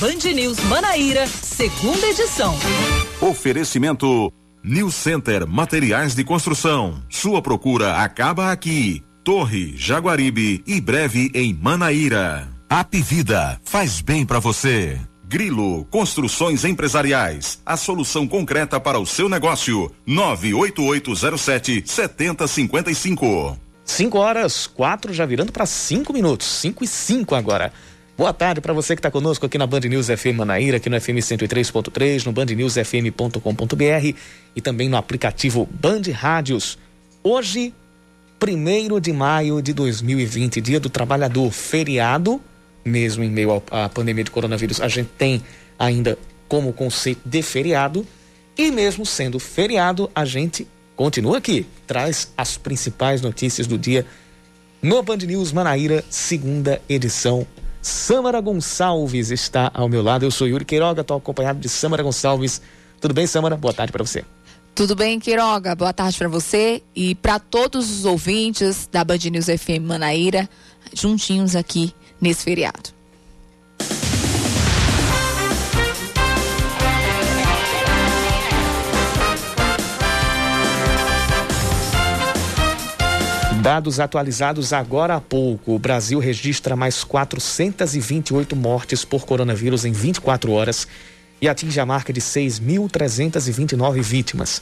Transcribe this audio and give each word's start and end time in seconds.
Band 0.00 0.32
News 0.34 0.58
Manaíra, 0.64 1.24
segunda 1.26 2.04
edição. 2.08 2.56
Oferecimento 3.20 4.32
New 4.62 4.90
Center 4.90 5.46
Materiais 5.46 6.16
de 6.16 6.24
Construção. 6.24 7.00
Sua 7.08 7.40
procura 7.40 7.98
acaba 7.98 8.50
aqui. 8.50 9.04
Torre, 9.22 9.74
Jaguaribe 9.76 10.64
e 10.66 10.80
breve 10.80 11.30
em 11.32 11.54
Manaíra. 11.54 12.48
Apivida 12.68 13.60
faz 13.64 14.00
bem 14.00 14.26
para 14.26 14.40
você. 14.40 14.98
Grilo 15.26 15.84
Construções 15.86 16.64
Empresariais. 16.64 17.62
A 17.64 17.76
solução 17.76 18.26
concreta 18.26 18.80
para 18.80 18.98
o 18.98 19.06
seu 19.06 19.28
negócio. 19.28 19.92
98807 20.06 21.84
7055. 21.86 23.58
5 23.84 24.18
horas, 24.18 24.66
4 24.66 25.12
já 25.12 25.24
virando 25.24 25.52
para 25.52 25.66
5 25.66 26.12
minutos. 26.12 26.46
5 26.46 26.82
e 26.82 26.86
5 26.88 27.34
agora. 27.34 27.72
Boa 28.16 28.32
tarde 28.32 28.60
para 28.60 28.72
você 28.72 28.94
que 28.94 29.00
está 29.00 29.10
conosco 29.10 29.44
aqui 29.44 29.58
na 29.58 29.66
Band 29.66 29.80
News 29.80 30.06
FM 30.06 30.36
Manaíra, 30.36 30.76
aqui 30.76 30.88
no 30.88 31.00
FM 31.00 31.18
103.3, 31.18 32.24
no 32.24 32.30
bandnewsfm.com.br 32.30 34.18
e 34.54 34.60
também 34.60 34.88
no 34.88 34.96
aplicativo 34.96 35.68
Band 35.68 36.02
Rádios. 36.12 36.78
Hoje, 37.24 37.74
1 38.40 39.00
de 39.00 39.12
maio 39.12 39.60
de 39.60 39.72
2020, 39.72 40.60
Dia 40.60 40.78
do 40.78 40.88
Trabalhador, 40.88 41.50
feriado, 41.50 42.40
mesmo 42.84 43.24
em 43.24 43.30
meio 43.30 43.60
à 43.68 43.88
pandemia 43.88 44.22
de 44.22 44.30
coronavírus, 44.30 44.80
a 44.80 44.86
gente 44.86 45.10
tem 45.18 45.42
ainda 45.76 46.16
como 46.46 46.72
conceito 46.72 47.28
de 47.28 47.42
feriado, 47.42 48.06
e 48.56 48.70
mesmo 48.70 49.04
sendo 49.04 49.40
feriado, 49.40 50.08
a 50.14 50.24
gente 50.24 50.68
continua 50.94 51.38
aqui, 51.38 51.66
traz 51.84 52.32
as 52.36 52.56
principais 52.56 53.20
notícias 53.20 53.66
do 53.66 53.76
dia 53.76 54.06
no 54.80 55.02
Band 55.02 55.16
News 55.16 55.50
Manaíra, 55.50 56.04
segunda 56.08 56.80
edição 56.88 57.44
Samara 57.84 58.40
Gonçalves 58.40 59.30
está 59.30 59.70
ao 59.74 59.90
meu 59.90 60.02
lado. 60.02 60.24
Eu 60.24 60.30
sou 60.30 60.48
Yuri 60.48 60.64
Queiroga, 60.64 61.02
estou 61.02 61.18
acompanhado 61.18 61.60
de 61.60 61.68
Samara 61.68 62.02
Gonçalves. 62.02 62.62
Tudo 62.98 63.12
bem, 63.12 63.26
Samara? 63.26 63.58
Boa 63.58 63.74
tarde 63.74 63.92
para 63.92 64.02
você. 64.02 64.24
Tudo 64.74 64.96
bem, 64.96 65.20
Queiroga? 65.20 65.74
Boa 65.74 65.92
tarde 65.92 66.16
para 66.16 66.26
você 66.26 66.82
e 66.96 67.14
para 67.14 67.38
todos 67.38 67.90
os 67.90 68.06
ouvintes 68.06 68.88
da 68.90 69.04
Band 69.04 69.18
News 69.30 69.44
FM 69.44 69.84
Manaíra, 69.84 70.48
juntinhos 70.94 71.54
aqui 71.54 71.92
nesse 72.18 72.42
feriado. 72.42 72.88
Dados 83.64 83.98
atualizados 83.98 84.72
agora 84.74 85.14
há 85.14 85.20
pouco. 85.22 85.74
O 85.74 85.78
Brasil 85.78 86.18
registra 86.18 86.76
mais 86.76 87.02
428 87.02 88.54
mortes 88.54 89.06
por 89.06 89.24
coronavírus 89.24 89.86
em 89.86 89.92
24 89.92 90.52
horas 90.52 90.86
e 91.40 91.48
atinge 91.48 91.80
a 91.80 91.86
marca 91.86 92.12
de 92.12 92.20
6.329 92.20 94.02
vítimas. 94.02 94.60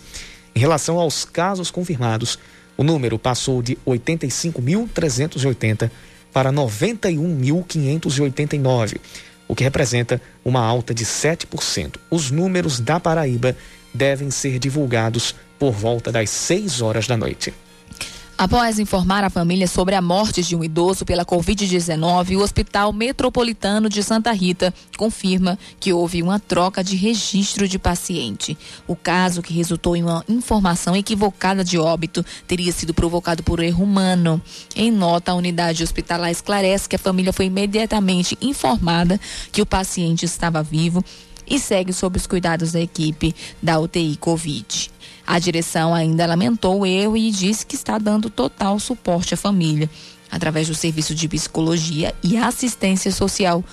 Em 0.55 0.61
relação 0.61 1.01
aos 1.01 1.25
casos 1.25 1.69
confirmados, 1.69 2.39
o 2.77 2.85
número 2.85 3.19
passou 3.19 3.61
de 3.61 3.75
85.380 3.85 5.91
para 6.33 6.53
91.589, 6.53 8.99
o 9.49 9.57
que 9.57 9.65
representa 9.65 10.23
uma 10.45 10.61
alta 10.61 10.95
de 10.95 11.05
7%. 11.05 11.97
Os 12.09 12.31
números 12.31 12.79
da 12.79 13.01
Paraíba 13.01 13.57
devem 13.93 14.31
ser 14.31 14.61
divulgados 14.61 15.35
por 15.59 15.73
volta 15.73 16.13
das 16.13 16.31
6 16.31 16.81
horas 16.81 17.09
da 17.09 17.17
noite. 17.17 17.53
Após 18.43 18.81
informar 18.81 19.23
a 19.23 19.31
família 19.31 19.69
sobre 19.69 19.95
a 19.95 20.03
morte 20.03 20.43
de 20.43 20.57
um 20.57 20.65
idoso 20.65 21.05
pela 21.05 21.25
Covid-19, 21.25 22.37
o 22.37 22.41
Hospital 22.41 22.93
Metropolitano 22.93 23.89
de 23.89 24.03
Santa 24.03 24.33
Rita 24.33 24.75
confirma 24.99 25.57
que 25.79 25.93
houve 25.93 26.21
uma 26.21 26.41
troca 26.41 26.83
de 26.83 26.97
registro 26.97 27.69
de 27.69 27.79
paciente. 27.79 28.59
O 28.85 28.97
caso, 28.97 29.43
que 29.43 29.55
resultou 29.55 29.95
em 29.95 30.03
uma 30.03 30.25
informação 30.29 30.97
equivocada 30.97 31.63
de 31.63 31.79
óbito, 31.79 32.27
teria 32.45 32.73
sido 32.73 32.93
provocado 32.93 33.45
por 33.45 33.61
erro 33.61 33.85
humano. 33.85 34.43
Em 34.75 34.91
nota, 34.91 35.31
a 35.31 35.37
unidade 35.37 35.85
hospitalar 35.85 36.33
esclarece 36.33 36.89
que 36.89 36.97
a 36.97 36.99
família 36.99 37.33
foi 37.33 37.47
imediatamente 37.47 38.37
informada 38.43 39.21
que 39.53 39.63
o 39.63 39.67
paciente 39.67 40.25
estava 40.25 40.65
vivo 40.65 41.05
e 41.47 41.61
segue 41.61 41.93
sob 41.93 42.17
os 42.17 42.27
cuidados 42.27 42.73
da 42.73 42.81
equipe 42.81 43.37
da 43.63 43.79
UTI 43.79 44.17
Covid. 44.17 44.91
A 45.27 45.39
direção 45.39 45.95
ainda 45.95 46.27
lamentou 46.27 46.81
o 46.81 46.87
erro 46.87 47.17
e 47.17 47.31
disse 47.31 47.65
que 47.65 47.75
está 47.75 47.99
dando 47.99 48.29
total 48.29 48.79
suporte 48.79 49.35
à 49.35 49.37
família, 49.37 49.89
através 50.31 50.69
do 50.69 50.75
serviço 50.75 51.15
de 51.15 51.29
psicologia 51.29 52.15
e 52.23 52.37
assistência 52.37 53.13
social 53.13 53.65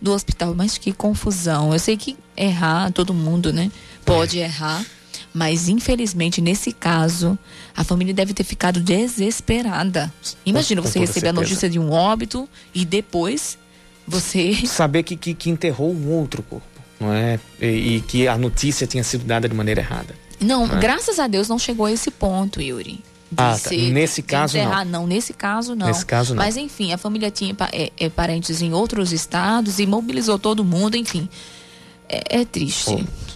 do 0.00 0.12
hospital. 0.12 0.54
Mas 0.54 0.76
que 0.78 0.92
confusão. 0.92 1.72
Eu 1.72 1.78
sei 1.78 1.96
que 1.96 2.16
errar, 2.36 2.92
todo 2.92 3.14
mundo, 3.14 3.52
né? 3.52 3.70
Pode 4.04 4.40
é. 4.40 4.44
errar. 4.44 4.84
Mas 5.32 5.68
infelizmente, 5.68 6.40
nesse 6.40 6.72
caso, 6.72 7.38
a 7.76 7.84
família 7.84 8.14
deve 8.14 8.32
ter 8.32 8.44
ficado 8.44 8.80
desesperada. 8.80 10.12
Imagina 10.44 10.80
você 10.80 10.98
receber 10.98 11.28
a 11.28 11.32
notícia 11.32 11.68
de 11.68 11.78
um 11.78 11.90
óbito 11.90 12.48
e 12.74 12.84
depois 12.84 13.58
você. 14.06 14.54
Saber 14.66 15.02
que, 15.02 15.16
que, 15.16 15.34
que 15.34 15.50
enterrou 15.50 15.92
um 15.92 16.10
outro 16.10 16.42
corpo, 16.42 16.66
não 16.98 17.12
é? 17.12 17.38
E, 17.60 17.96
e 17.96 18.00
que 18.00 18.26
a 18.26 18.38
notícia 18.38 18.86
tinha 18.86 19.04
sido 19.04 19.24
dada 19.24 19.48
de 19.48 19.54
maneira 19.54 19.80
errada. 19.80 20.14
Não, 20.40 20.64
ah. 20.64 20.76
graças 20.76 21.18
a 21.18 21.26
Deus 21.26 21.48
não 21.48 21.58
chegou 21.58 21.86
a 21.86 21.92
esse 21.92 22.10
ponto, 22.10 22.60
Yuri. 22.60 23.02
Ah, 23.36 23.58
tá. 23.62 23.70
nesse 23.70 24.22
caso 24.22 24.56
enterrar. 24.56 24.86
não. 24.86 25.00
Não, 25.02 25.06
nesse 25.06 25.34
caso 25.34 25.74
não. 25.74 25.86
Nesse 25.86 26.06
caso 26.06 26.34
não. 26.34 26.42
Mas 26.42 26.56
enfim, 26.56 26.92
a 26.92 26.98
família 26.98 27.30
tinha 27.30 27.54
é, 27.72 27.92
é, 27.98 28.08
parentes 28.08 28.62
em 28.62 28.72
outros 28.72 29.12
estados 29.12 29.78
e 29.78 29.86
mobilizou 29.86 30.38
todo 30.38 30.64
mundo, 30.64 30.96
enfim. 30.96 31.28
É, 32.08 32.40
é 32.40 32.44
triste. 32.44 32.90
Oh. 32.90 33.28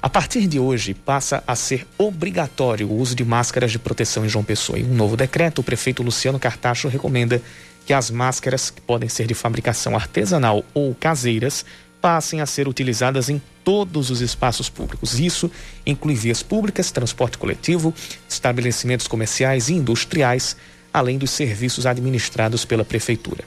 A 0.00 0.08
partir 0.08 0.46
de 0.46 0.60
hoje, 0.60 0.94
passa 0.94 1.42
a 1.44 1.56
ser 1.56 1.84
obrigatório 1.98 2.88
o 2.88 2.96
uso 2.96 3.16
de 3.16 3.24
máscaras 3.24 3.72
de 3.72 3.80
proteção 3.80 4.24
em 4.24 4.28
João 4.28 4.44
Pessoa. 4.44 4.78
Em 4.78 4.84
um 4.84 4.94
novo 4.94 5.16
decreto, 5.16 5.58
o 5.58 5.64
prefeito 5.64 6.04
Luciano 6.04 6.38
Cartacho 6.38 6.86
recomenda 6.86 7.42
que 7.84 7.92
as 7.92 8.08
máscaras, 8.08 8.70
que 8.70 8.80
podem 8.80 9.08
ser 9.08 9.26
de 9.26 9.34
fabricação 9.34 9.96
artesanal 9.96 10.64
ou 10.72 10.94
caseiras, 10.94 11.64
passem 12.08 12.40
a 12.40 12.46
ser 12.46 12.66
utilizadas 12.66 13.28
em 13.28 13.38
todos 13.62 14.08
os 14.08 14.22
espaços 14.22 14.70
públicos. 14.70 15.20
Isso 15.20 15.50
inclui 15.84 16.14
vias 16.14 16.42
públicas, 16.42 16.90
transporte 16.90 17.36
coletivo, 17.36 17.92
estabelecimentos 18.26 19.06
comerciais 19.06 19.68
e 19.68 19.74
industriais, 19.74 20.56
além 20.90 21.18
dos 21.18 21.30
serviços 21.30 21.84
administrados 21.84 22.64
pela 22.64 22.82
prefeitura. 22.82 23.44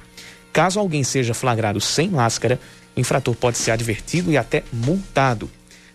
Caso 0.53 0.79
alguém 0.79 1.03
seja 1.03 1.33
flagrado 1.33 1.81
sem 1.81 2.07
máscara, 2.07 2.59
o 2.95 2.99
infrator 2.99 3.33
pode 3.33 3.57
ser 3.57 3.71
advertido 3.71 4.31
e 4.31 4.37
até 4.37 4.63
multado. 4.71 5.49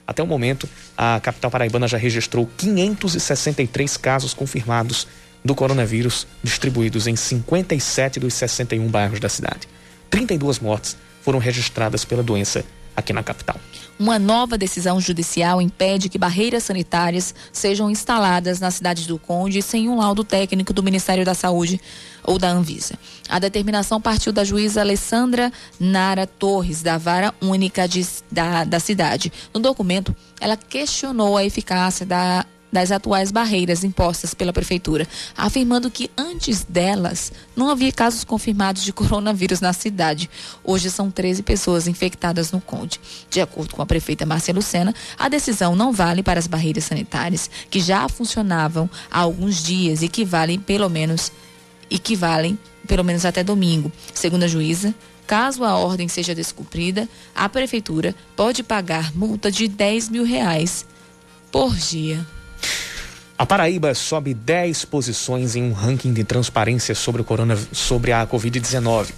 Até 0.04 0.20
o 0.20 0.26
momento, 0.26 0.68
a 0.98 1.20
capital 1.20 1.52
paraibana 1.52 1.86
já 1.86 1.96
registrou 1.96 2.50
563 2.58 3.96
casos 3.96 4.34
confirmados 4.34 5.06
do 5.44 5.54
coronavírus, 5.54 6.26
distribuídos 6.42 7.06
em 7.06 7.14
57 7.14 8.18
dos 8.18 8.34
61 8.34 8.88
bairros 8.88 9.20
da 9.20 9.28
cidade. 9.28 9.68
32 10.10 10.58
mortes 10.58 10.96
foram 11.26 11.40
registradas 11.40 12.04
pela 12.04 12.22
doença 12.22 12.64
aqui 12.94 13.12
na 13.12 13.20
capital. 13.20 13.58
Uma 13.98 14.16
nova 14.16 14.56
decisão 14.56 15.00
judicial 15.00 15.60
impede 15.60 16.08
que 16.08 16.18
barreiras 16.18 16.62
sanitárias 16.62 17.34
sejam 17.52 17.90
instaladas 17.90 18.60
na 18.60 18.70
cidade 18.70 19.08
do 19.08 19.18
Conde 19.18 19.60
sem 19.60 19.88
um 19.88 19.98
laudo 19.98 20.22
técnico 20.22 20.72
do 20.72 20.84
Ministério 20.84 21.24
da 21.24 21.34
Saúde 21.34 21.80
ou 22.22 22.38
da 22.38 22.48
Anvisa. 22.48 22.94
A 23.28 23.40
determinação 23.40 24.00
partiu 24.00 24.32
da 24.32 24.44
juíza 24.44 24.82
Alessandra 24.82 25.52
Nara 25.80 26.28
Torres, 26.28 26.80
da 26.80 26.96
Vara 26.96 27.34
Única 27.42 27.88
de, 27.88 28.06
da, 28.30 28.62
da 28.62 28.78
cidade. 28.78 29.32
No 29.52 29.58
documento, 29.58 30.14
ela 30.40 30.56
questionou 30.56 31.36
a 31.36 31.44
eficácia 31.44 32.06
da 32.06 32.46
das 32.76 32.92
atuais 32.92 33.30
barreiras 33.30 33.82
impostas 33.82 34.34
pela 34.34 34.52
prefeitura, 34.52 35.08
afirmando 35.34 35.90
que 35.90 36.10
antes 36.14 36.62
delas 36.62 37.32
não 37.56 37.70
havia 37.70 37.90
casos 37.90 38.22
confirmados 38.22 38.84
de 38.84 38.92
coronavírus 38.92 39.62
na 39.62 39.72
cidade. 39.72 40.28
Hoje 40.62 40.90
são 40.90 41.10
13 41.10 41.42
pessoas 41.42 41.88
infectadas 41.88 42.52
no 42.52 42.60
Conde. 42.60 43.00
De 43.30 43.40
acordo 43.40 43.74
com 43.74 43.80
a 43.80 43.86
prefeita 43.86 44.26
Márcia 44.26 44.52
Lucena, 44.52 44.94
a 45.18 45.26
decisão 45.26 45.74
não 45.74 45.90
vale 45.90 46.22
para 46.22 46.38
as 46.38 46.46
barreiras 46.46 46.84
sanitárias 46.84 47.48
que 47.70 47.80
já 47.80 48.06
funcionavam 48.10 48.90
há 49.10 49.20
alguns 49.20 49.64
dias 49.64 50.02
e 50.02 50.08
que 50.08 50.22
valem 50.22 50.60
pelo 50.60 50.90
menos 50.90 51.32
e 51.88 51.98
que 51.98 52.14
valem 52.14 52.58
pelo 52.86 53.02
menos 53.02 53.24
até 53.24 53.42
domingo. 53.42 53.90
Segundo 54.12 54.42
a 54.42 54.48
juíza, 54.48 54.94
Caso 55.26 55.64
a 55.64 55.74
ordem 55.76 56.06
seja 56.06 56.36
descumprida, 56.36 57.08
a 57.34 57.48
prefeitura 57.48 58.14
pode 58.36 58.62
pagar 58.62 59.12
multa 59.12 59.50
de 59.50 59.66
10 59.66 60.08
mil 60.10 60.22
reais 60.22 60.86
por 61.50 61.74
dia. 61.74 62.24
A 63.38 63.44
Paraíba 63.44 63.92
sobe 63.92 64.32
10 64.32 64.86
posições 64.86 65.56
em 65.56 65.62
um 65.62 65.72
ranking 65.74 66.10
de 66.10 66.24
transparência 66.24 66.94
sobre, 66.94 67.20
o 67.20 67.24
corona, 67.24 67.54
sobre 67.70 68.10
a 68.10 68.26
Covid-19. 68.26 69.10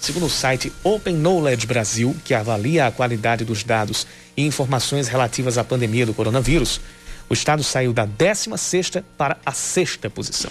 Segundo 0.00 0.24
o 0.24 0.30
site 0.30 0.72
Open 0.82 1.14
Knowledge 1.14 1.66
Brasil, 1.66 2.16
que 2.24 2.32
avalia 2.32 2.86
a 2.86 2.90
qualidade 2.90 3.44
dos 3.44 3.62
dados 3.62 4.06
e 4.34 4.46
informações 4.46 5.08
relativas 5.08 5.58
à 5.58 5.64
pandemia 5.64 6.06
do 6.06 6.14
coronavírus, 6.14 6.80
o 7.28 7.34
estado 7.34 7.62
saiu 7.62 7.92
da 7.92 8.06
16ª 8.06 9.04
para 9.18 9.36
a 9.44 9.52
sexta 9.52 10.08
posição. 10.08 10.50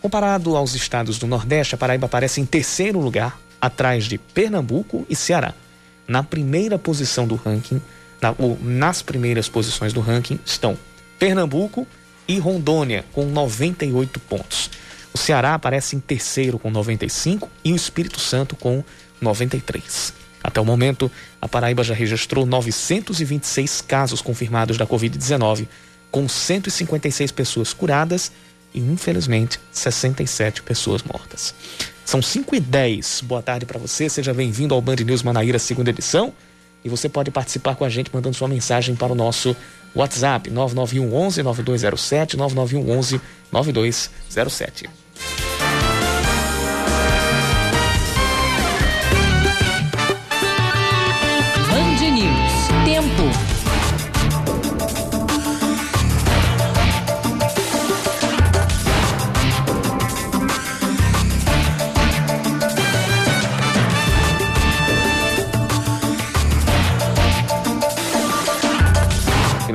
Comparado 0.00 0.56
aos 0.56 0.74
estados 0.74 1.18
do 1.18 1.26
Nordeste, 1.26 1.74
a 1.74 1.78
Paraíba 1.78 2.06
aparece 2.06 2.40
em 2.40 2.46
terceiro 2.46 2.98
lugar, 3.00 3.38
atrás 3.60 4.04
de 4.04 4.16
Pernambuco 4.16 5.06
e 5.10 5.16
Ceará. 5.16 5.52
na 6.08 6.22
primeira 6.22 6.78
posição 6.78 7.26
do 7.26 7.34
ranking, 7.34 7.82
na, 8.22 8.34
ou 8.38 8.56
nas 8.62 9.02
primeiras 9.02 9.46
posições 9.46 9.92
do 9.92 10.00
ranking, 10.00 10.38
estão 10.46 10.78
Pernambuco 11.18 11.80
e 11.82 11.86
Rondônia, 12.38 13.04
com 13.12 13.24
98 13.26 14.18
pontos. 14.20 14.70
O 15.14 15.18
Ceará 15.18 15.54
aparece 15.54 15.96
em 15.96 16.00
terceiro 16.00 16.58
com 16.58 16.70
95 16.70 17.48
e 17.64 17.72
o 17.72 17.76
Espírito 17.76 18.20
Santo 18.20 18.54
com 18.56 18.84
93. 19.20 20.12
Até 20.42 20.60
o 20.60 20.64
momento, 20.64 21.10
a 21.40 21.48
Paraíba 21.48 21.82
já 21.82 21.94
registrou 21.94 22.46
926 22.46 23.80
casos 23.80 24.20
confirmados 24.20 24.76
da 24.76 24.86
Covid-19, 24.86 25.66
com 26.10 26.28
156 26.28 27.32
pessoas 27.32 27.72
curadas 27.72 28.30
e, 28.72 28.80
infelizmente, 28.80 29.58
67 29.72 30.62
pessoas 30.62 31.02
mortas. 31.02 31.54
São 32.04 32.22
5 32.22 32.54
e 32.54 32.60
10. 32.60 33.22
Boa 33.22 33.42
tarde 33.42 33.66
para 33.66 33.78
você, 33.78 34.08
seja 34.08 34.32
bem-vindo 34.32 34.74
ao 34.74 34.80
Band 34.80 34.96
News 34.96 35.22
Manaíra, 35.22 35.58
segunda 35.58 35.90
edição. 35.90 36.32
E 36.84 36.88
você 36.88 37.08
pode 37.08 37.32
participar 37.32 37.74
com 37.74 37.84
a 37.84 37.88
gente 37.88 38.10
mandando 38.14 38.36
sua 38.36 38.46
mensagem 38.46 38.94
para 38.94 39.12
o 39.12 39.16
nosso 39.16 39.56
WhatsApp 39.96 40.46
9911 40.50 41.42
11 41.42 41.42
9207 41.44 42.36
9911 42.36 43.20
11 43.52 44.10
9207. 44.30 44.88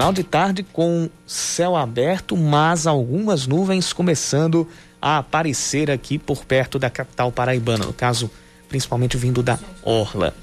Final 0.01 0.13
de 0.13 0.23
tarde 0.23 0.63
com 0.63 1.07
céu 1.27 1.75
aberto, 1.75 2.35
mas 2.35 2.87
algumas 2.87 3.45
nuvens 3.45 3.93
começando 3.93 4.67
a 4.99 5.19
aparecer 5.19 5.91
aqui 5.91 6.17
por 6.17 6.43
perto 6.43 6.79
da 6.79 6.89
capital 6.89 7.31
paraibana, 7.31 7.85
no 7.85 7.93
caso, 7.93 8.27
principalmente 8.67 9.15
vindo 9.15 9.43
da 9.43 9.59
Orla. 9.83 10.33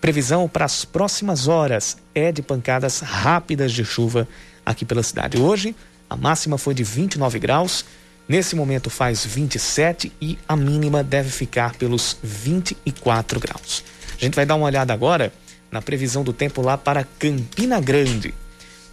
Previsão 0.00 0.48
para 0.48 0.64
as 0.64 0.86
próximas 0.86 1.46
horas 1.46 1.98
é 2.14 2.32
de 2.32 2.40
pancadas 2.40 3.00
rápidas 3.00 3.70
de 3.70 3.84
chuva 3.84 4.26
aqui 4.64 4.82
pela 4.82 5.02
cidade. 5.02 5.36
Hoje, 5.36 5.76
a 6.08 6.16
máxima 6.16 6.56
foi 6.56 6.72
de 6.72 6.82
29 6.82 7.38
graus, 7.38 7.84
nesse 8.26 8.56
momento 8.56 8.88
faz 8.88 9.26
27 9.26 10.10
e 10.18 10.38
a 10.48 10.56
mínima 10.56 11.04
deve 11.04 11.28
ficar 11.28 11.74
pelos 11.74 12.16
24 12.22 13.38
graus. 13.38 13.84
A 14.18 14.24
gente 14.24 14.34
vai 14.34 14.46
dar 14.46 14.54
uma 14.54 14.64
olhada 14.64 14.94
agora 14.94 15.34
na 15.70 15.82
previsão 15.82 16.24
do 16.24 16.32
tempo 16.32 16.62
lá 16.62 16.78
para 16.78 17.04
Campina 17.18 17.78
Grande. 17.78 18.32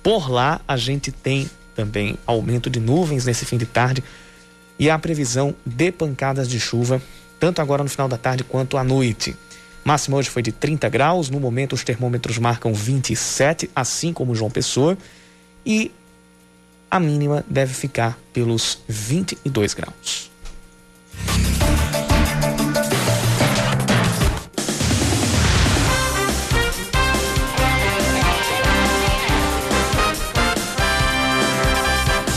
Por 0.04 0.30
lá, 0.30 0.60
a 0.68 0.76
gente 0.76 1.12
tem 1.12 1.50
também 1.74 2.18
aumento 2.28 2.70
de 2.70 2.80
nuvens 2.80 3.26
nesse 3.26 3.46
fim 3.46 3.58
de 3.58 3.66
tarde 3.66 4.04
e 4.78 4.90
a 4.90 5.00
previsão 5.00 5.56
de 5.66 5.92
pancadas 5.92 6.48
de 6.50 6.60
chuva, 6.60 7.02
tanto 7.40 7.62
agora 7.62 7.84
no 7.84 7.90
final 7.90 8.10
da 8.10 8.18
tarde 8.18 8.44
quanto 8.44 8.78
à 8.78 8.84
noite. 8.84 9.36
Máxima 9.84 10.18
hoje 10.18 10.30
foi 10.30 10.42
de 10.42 10.52
30 10.52 10.90
graus, 10.90 11.30
no 11.30 11.40
momento 11.40 11.74
os 11.74 11.84
termômetros 11.84 12.38
marcam 12.38 12.74
27, 12.74 13.70
assim 13.76 14.14
como 14.14 14.36
João 14.36 14.52
Pessoa, 14.52 14.98
e 15.66 15.92
a 16.92 17.00
mínima 17.00 17.44
deve 17.50 17.74
ficar 17.74 18.20
pelos 18.32 18.80
22 18.88 19.74
graus. 19.74 20.32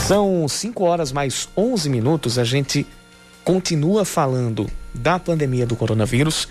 São 0.07 0.47
5 0.47 0.85
horas 0.85 1.11
mais 1.11 1.49
11 1.57 1.89
minutos. 1.89 2.39
A 2.39 2.45
gente 2.45 2.87
continua 3.43 4.05
falando 4.05 4.65
da 4.93 5.19
pandemia 5.19 5.65
do 5.65 5.75
coronavírus 5.75 6.47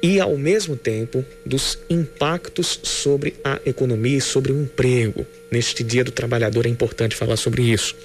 e, 0.00 0.20
ao 0.20 0.38
mesmo 0.38 0.76
tempo, 0.76 1.24
dos 1.44 1.76
impactos 1.90 2.78
sobre 2.84 3.34
a 3.42 3.58
economia 3.66 4.18
e 4.18 4.20
sobre 4.20 4.52
o 4.52 4.62
emprego. 4.62 5.26
Neste 5.50 5.82
Dia 5.82 6.04
do 6.04 6.12
Trabalhador 6.12 6.66
é 6.66 6.68
importante 6.68 7.16
falar 7.16 7.36
sobre 7.36 7.62
isso. 7.62 7.96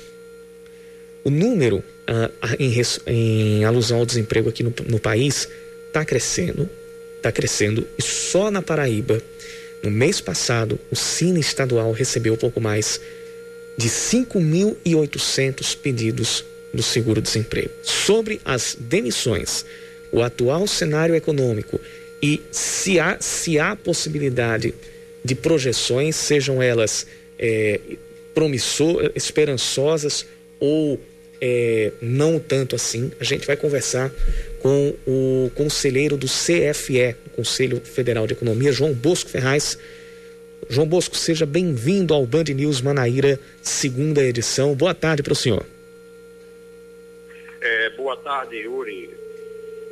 O 1.23 1.29
número 1.29 1.83
ah, 2.07 2.31
em, 2.57 2.73
em, 3.05 3.65
alusão 3.65 3.99
ao 3.99 4.07
desemprego 4.07 4.49
aqui 4.49 4.63
no, 4.63 4.73
no 4.87 4.99
país 4.99 5.47
está 5.85 6.03
crescendo, 6.03 6.67
está 7.17 7.31
crescendo, 7.31 7.87
e 7.95 8.01
só 8.01 8.49
na 8.49 8.63
Paraíba, 8.63 9.21
no 9.83 9.91
mês 9.91 10.19
passado, 10.19 10.79
o 10.89 10.95
Cine 10.95 11.41
Estadual 11.41 11.91
recebeu 11.91 12.35
pouco 12.35 12.59
mais 12.59 12.99
de 13.77 13.89
5.800 13.89 15.77
pedidos 15.77 16.45
do 16.73 16.81
seguro-desemprego. 16.81 17.71
Sobre 17.83 18.41
as 18.43 18.75
demissões, 18.79 19.65
o 20.11 20.21
atual 20.21 20.67
cenário 20.67 21.15
econômico 21.15 21.79
e 22.21 22.41
se 22.51 22.99
há, 22.99 23.17
se 23.19 23.59
há 23.59 23.75
possibilidade 23.75 24.73
de 25.23 25.35
projeções, 25.35 26.15
sejam 26.15 26.61
elas 26.61 27.05
é, 27.37 27.79
promissor, 28.33 29.11
esperançosas 29.15 30.25
ou 30.59 30.99
é, 31.41 31.91
não 32.01 32.39
tanto 32.39 32.75
assim, 32.75 33.11
a 33.19 33.23
gente 33.25 33.45
vai 33.45 33.57
conversar 33.57 34.09
com 34.61 34.95
o 35.05 35.51
conselheiro 35.55 36.15
do 36.15 36.27
CFE, 36.27 37.15
Conselho 37.35 37.81
Federal 37.83 38.25
de 38.25 38.31
Economia, 38.31 38.71
João 38.71 38.93
Bosco 38.93 39.29
Ferraz, 39.29 39.77
João 40.69 40.87
Bosco, 40.87 41.15
seja 41.15 41.45
bem-vindo 41.45 42.13
ao 42.13 42.25
Band 42.25 42.45
News 42.55 42.81
Manaíra, 42.81 43.39
segunda 43.61 44.23
edição. 44.23 44.75
Boa 44.75 44.93
tarde 44.93 45.23
para 45.23 45.33
o 45.33 45.35
senhor. 45.35 45.65
É, 47.61 47.89
boa 47.91 48.15
tarde, 48.17 48.57
Yuri. 48.57 49.09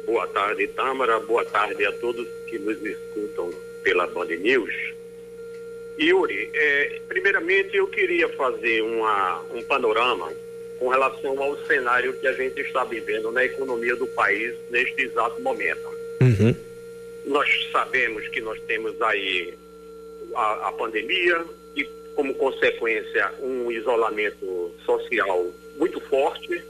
Boa 0.06 0.28
tarde, 0.28 0.68
Tâmara. 0.70 1.20
Boa 1.20 1.46
tarde 1.46 1.86
a 1.86 1.92
todos 1.94 2.28
que 2.48 2.60
nos 2.60 2.78
escutam 2.84 3.54
pela 3.84 4.08
Band 4.08 4.28
News. 4.28 4.74
Yuri, 6.00 6.50
é, 6.54 7.02
primeiramente 7.08 7.76
eu 7.76 7.88
queria 7.88 8.28
fazer 8.30 8.82
uma, 8.82 9.42
um 9.54 9.62
panorama 9.64 10.32
com 10.80 10.90
relação 10.90 11.42
ao 11.42 11.58
cenário 11.66 12.14
que 12.14 12.28
a 12.28 12.34
gente 12.34 12.60
está 12.62 12.84
vivendo 12.84 13.32
na 13.32 13.46
economia 13.46 13.96
do 13.96 14.08
país 14.08 14.56
neste 14.70 15.04
exato 15.04 15.40
momento. 15.42 15.88
Uhum. 16.22 16.56
Nós 17.26 17.70
sabemos 17.72 18.28
que 18.30 18.42
nós 18.42 18.60
temos 18.68 19.00
aí 19.02 19.54
a, 20.36 20.70
a 20.70 20.72
pandemia 20.74 21.46
e, 21.76 21.84
como 22.16 22.34
consequência, 22.36 23.32
um 23.42 23.72
isolamento 23.72 24.72
social 24.86 25.52
muito 25.78 26.00
forte. 26.02 26.64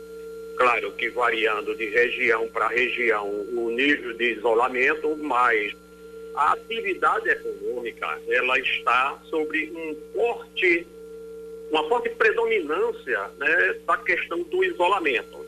Claro 0.57 0.91
que 0.91 1.09
variando 1.09 1.75
de 1.75 1.89
região 1.89 2.47
para 2.49 2.67
região 2.67 3.27
o 3.27 3.71
nível 3.71 4.13
de 4.13 4.33
isolamento, 4.33 5.17
mas 5.17 5.75
a 6.35 6.53
atividade 6.53 7.29
econômica 7.29 8.19
ela 8.27 8.59
está 8.59 9.19
sobre 9.29 9.71
um 9.75 9.95
forte, 10.13 10.87
uma 11.71 11.87
forte 11.89 12.09
predominância 12.11 13.31
né, 13.37 13.75
da 13.85 13.97
questão 13.97 14.41
do 14.43 14.63
isolamento. 14.63 15.45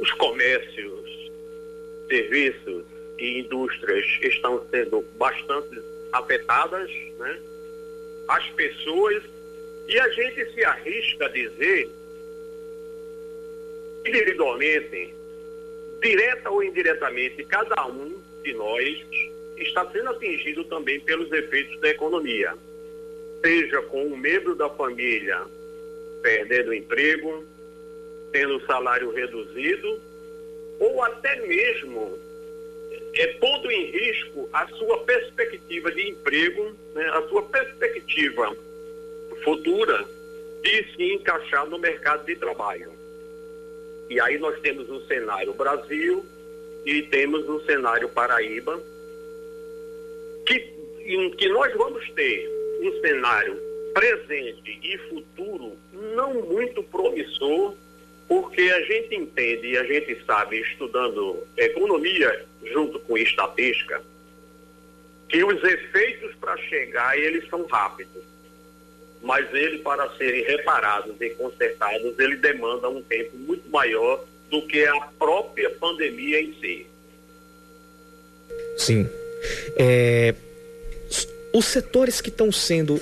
Os 0.00 0.10
comércios, 0.12 1.30
serviços 2.08 2.84
e 3.18 3.40
indústrias 3.40 4.06
estão 4.22 4.64
sendo 4.70 5.04
bastante 5.18 5.80
afetadas, 6.12 6.90
né? 7.18 7.40
as 8.28 8.48
pessoas, 8.50 9.22
e 9.88 9.98
a 9.98 10.08
gente 10.10 10.52
se 10.52 10.64
arrisca 10.64 11.26
a 11.26 11.28
dizer, 11.28 11.90
individualmente, 14.06 15.14
direta 16.00 16.50
ou 16.50 16.62
indiretamente, 16.62 17.44
cada 17.44 17.86
um 17.86 18.20
de 18.42 18.54
nós 18.54 19.04
está 19.56 19.84
sendo 19.90 20.10
atingido 20.10 20.64
também 20.64 21.00
pelos 21.00 21.30
efeitos 21.32 21.78
da 21.80 21.88
economia, 21.88 22.54
seja 23.42 23.82
com 23.82 24.06
um 24.06 24.16
membro 24.16 24.54
da 24.54 24.68
família 24.70 25.44
perdendo 26.22 26.74
emprego, 26.74 27.44
tendo 28.32 28.56
o 28.56 28.66
salário 28.66 29.10
reduzido, 29.12 30.00
ou 30.78 31.02
até 31.02 31.36
mesmo 31.46 32.18
é, 33.14 33.26
pondo 33.34 33.70
em 33.70 33.90
risco 33.90 34.48
a 34.52 34.66
sua 34.68 34.98
perspectiva 35.04 35.90
de 35.90 36.08
emprego, 36.10 36.76
né, 36.94 37.04
a 37.08 37.28
sua 37.28 37.42
perspectiva 37.42 38.56
futura 39.42 40.04
de 40.62 40.84
se 40.94 41.14
encaixar 41.14 41.66
no 41.66 41.78
mercado 41.78 42.24
de 42.24 42.36
trabalho. 42.36 42.92
E 44.08 44.20
aí 44.20 44.38
nós 44.38 44.58
temos 44.60 44.88
o 44.90 45.06
cenário 45.06 45.52
Brasil 45.54 46.24
e 46.84 47.02
temos 47.02 47.48
o 47.48 47.60
cenário 47.64 48.08
Paraíba, 48.08 48.80
que, 50.46 50.68
em 51.04 51.30
que 51.32 51.48
nós 51.48 51.72
vamos 51.74 52.08
ter 52.12 52.48
um 52.82 53.00
cenário 53.00 53.56
presente 53.94 54.78
e 54.82 54.98
futuro 55.08 55.76
não 56.14 56.34
muito 56.42 56.82
promissor 56.84 57.74
porque 58.30 58.60
a 58.60 58.80
gente 58.82 59.12
entende 59.12 59.72
e 59.72 59.76
a 59.76 59.82
gente 59.82 60.24
sabe, 60.24 60.60
estudando 60.60 61.44
economia 61.56 62.46
junto 62.72 63.00
com 63.00 63.18
estatística, 63.18 64.00
que 65.28 65.42
os 65.42 65.60
efeitos 65.64 66.36
para 66.36 66.56
chegar, 66.58 67.18
eles 67.18 67.48
são 67.48 67.66
rápidos. 67.66 68.22
Mas 69.20 69.52
ele, 69.52 69.78
para 69.78 70.08
serem 70.16 70.44
reparados 70.44 71.20
e 71.20 71.30
consertados, 71.30 72.16
ele 72.20 72.36
demanda 72.36 72.88
um 72.88 73.02
tempo 73.02 73.36
muito 73.36 73.68
maior 73.68 74.24
do 74.48 74.64
que 74.64 74.86
a 74.86 75.00
própria 75.18 75.68
pandemia 75.70 76.40
em 76.40 76.54
si. 76.60 76.86
Sim. 78.78 79.10
É, 79.76 80.36
os 81.52 81.64
setores 81.64 82.20
que 82.20 82.28
estão 82.28 82.52
sendo, 82.52 83.00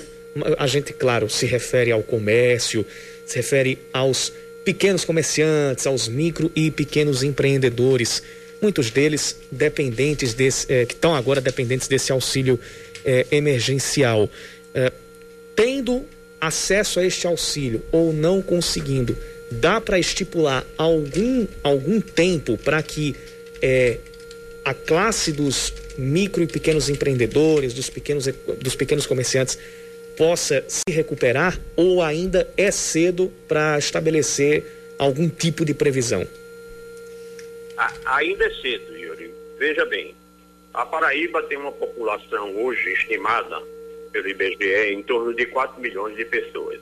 a 0.57 0.65
gente, 0.65 0.91
claro, 0.91 1.29
se 1.29 1.45
refere 1.45 1.91
ao 1.91 2.01
comércio, 2.01 2.83
se 3.27 3.35
refere 3.35 3.77
aos 3.93 4.33
pequenos 4.69 5.03
comerciantes, 5.03 5.87
aos 5.87 6.07
micro 6.07 6.51
e 6.55 6.69
pequenos 6.69 7.23
empreendedores, 7.23 8.21
muitos 8.61 8.91
deles 8.91 9.35
dependentes 9.51 10.35
desse, 10.35 10.71
é, 10.71 10.85
que 10.85 10.93
estão 10.93 11.15
agora 11.15 11.41
dependentes 11.41 11.87
desse 11.87 12.11
auxílio 12.11 12.59
é, 13.03 13.25
emergencial. 13.31 14.29
É, 14.75 14.91
tendo 15.55 16.05
acesso 16.39 16.99
a 16.99 17.03
este 17.03 17.25
auxílio 17.25 17.83
ou 17.91 18.13
não 18.13 18.43
conseguindo, 18.43 19.17
dá 19.49 19.81
para 19.81 19.97
estipular 19.97 20.63
algum, 20.77 21.47
algum 21.63 21.99
tempo 21.99 22.55
para 22.55 22.83
que 22.83 23.15
a 24.63 24.73
classe 24.75 25.31
dos 25.31 25.73
micro 25.97 26.43
e 26.43 26.47
pequenos 26.47 26.89
empreendedores, 26.89 27.73
dos 27.73 27.89
pequenos, 27.89 28.29
dos 28.61 28.75
pequenos 28.75 29.07
comerciantes, 29.07 29.57
possa 30.19 30.65
se 30.67 30.83
recuperar 30.91 31.57
ou 31.77 32.03
ainda 32.03 32.45
é 32.57 32.69
cedo 32.71 33.31
para 33.47 33.77
estabelecer 33.77 34.65
algum 34.99 35.29
tipo 35.29 35.63
de 35.63 35.73
previsão? 35.73 36.27
ainda 38.05 38.45
é 38.45 38.53
cedo, 38.55 38.97
Yuri. 38.97 39.33
Veja 39.57 39.85
bem, 39.85 40.13
a 40.73 40.85
Paraíba 40.85 41.41
tem 41.43 41.57
uma 41.57 41.71
população 41.71 42.53
hoje 42.57 42.91
estimada 42.91 43.61
pelo 44.11 44.27
IBGE 44.27 44.91
em 44.91 45.01
torno 45.03 45.33
de 45.33 45.45
4 45.45 45.79
milhões 45.79 46.17
de 46.17 46.25
pessoas. 46.25 46.81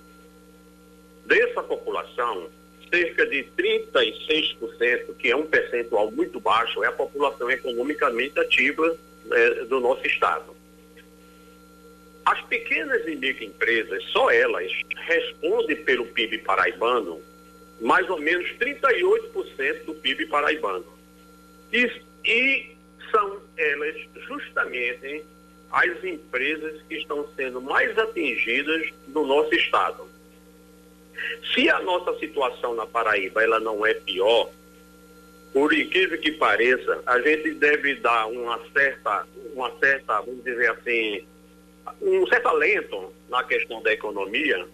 Dessa 1.28 1.62
população, 1.62 2.50
cerca 2.90 3.24
de 3.28 3.46
36%, 3.56 5.16
que 5.20 5.30
é 5.30 5.36
um 5.36 5.46
percentual 5.46 6.10
muito 6.10 6.40
baixo, 6.40 6.84
é 6.84 6.88
a 6.88 6.92
população 6.92 7.52
economicamente 7.52 8.40
ativa 8.40 8.98
é, 9.32 9.50
do 9.66 9.80
nosso 9.80 10.08
estado. 10.08 10.57
As 12.28 12.42
pequenas 12.42 13.08
e 13.08 13.16
microempresas, 13.16 14.04
só 14.12 14.30
elas, 14.30 14.70
respondem 15.08 15.78
pelo 15.84 16.06
PIB 16.08 16.40
paraibano 16.40 17.22
mais 17.80 18.10
ou 18.10 18.20
menos 18.20 18.50
38% 18.58 19.86
do 19.86 19.94
PIB 19.96 20.26
paraibano. 20.26 20.86
E, 21.72 21.90
e 22.26 22.76
são 23.10 23.40
elas 23.56 23.96
justamente 24.28 25.24
as 25.72 26.04
empresas 26.04 26.82
que 26.90 26.96
estão 26.96 27.26
sendo 27.38 27.62
mais 27.62 27.98
atingidas 27.98 28.90
no 29.08 29.26
nosso 29.26 29.56
estado. 29.56 30.06
Se 31.54 31.70
a 31.70 31.80
nossa 31.80 32.18
situação 32.20 32.76
na 32.76 32.86
Paraíba 32.86 33.42
ela 33.42 33.60
não 33.62 33.86
é 33.86 33.94
pior, 33.94 34.50
por 35.54 35.74
incrível 35.74 36.20
que 36.20 36.34
pareça, 36.34 37.02
a 37.06 37.22
gente 37.22 37.54
deve 37.54 37.96
dar 37.96 38.28
uma 38.28 38.60
certa, 38.74 39.26
uma 39.54 39.72
certa, 39.80 40.20
vamos 40.22 40.44
dizer 40.44 40.72
assim, 40.72 41.26
um 42.02 42.26
certo 42.28 42.48
alento 42.48 43.14
na 43.30 43.44
questão 43.44 43.82
da 43.82 43.94
economia, 43.94 44.66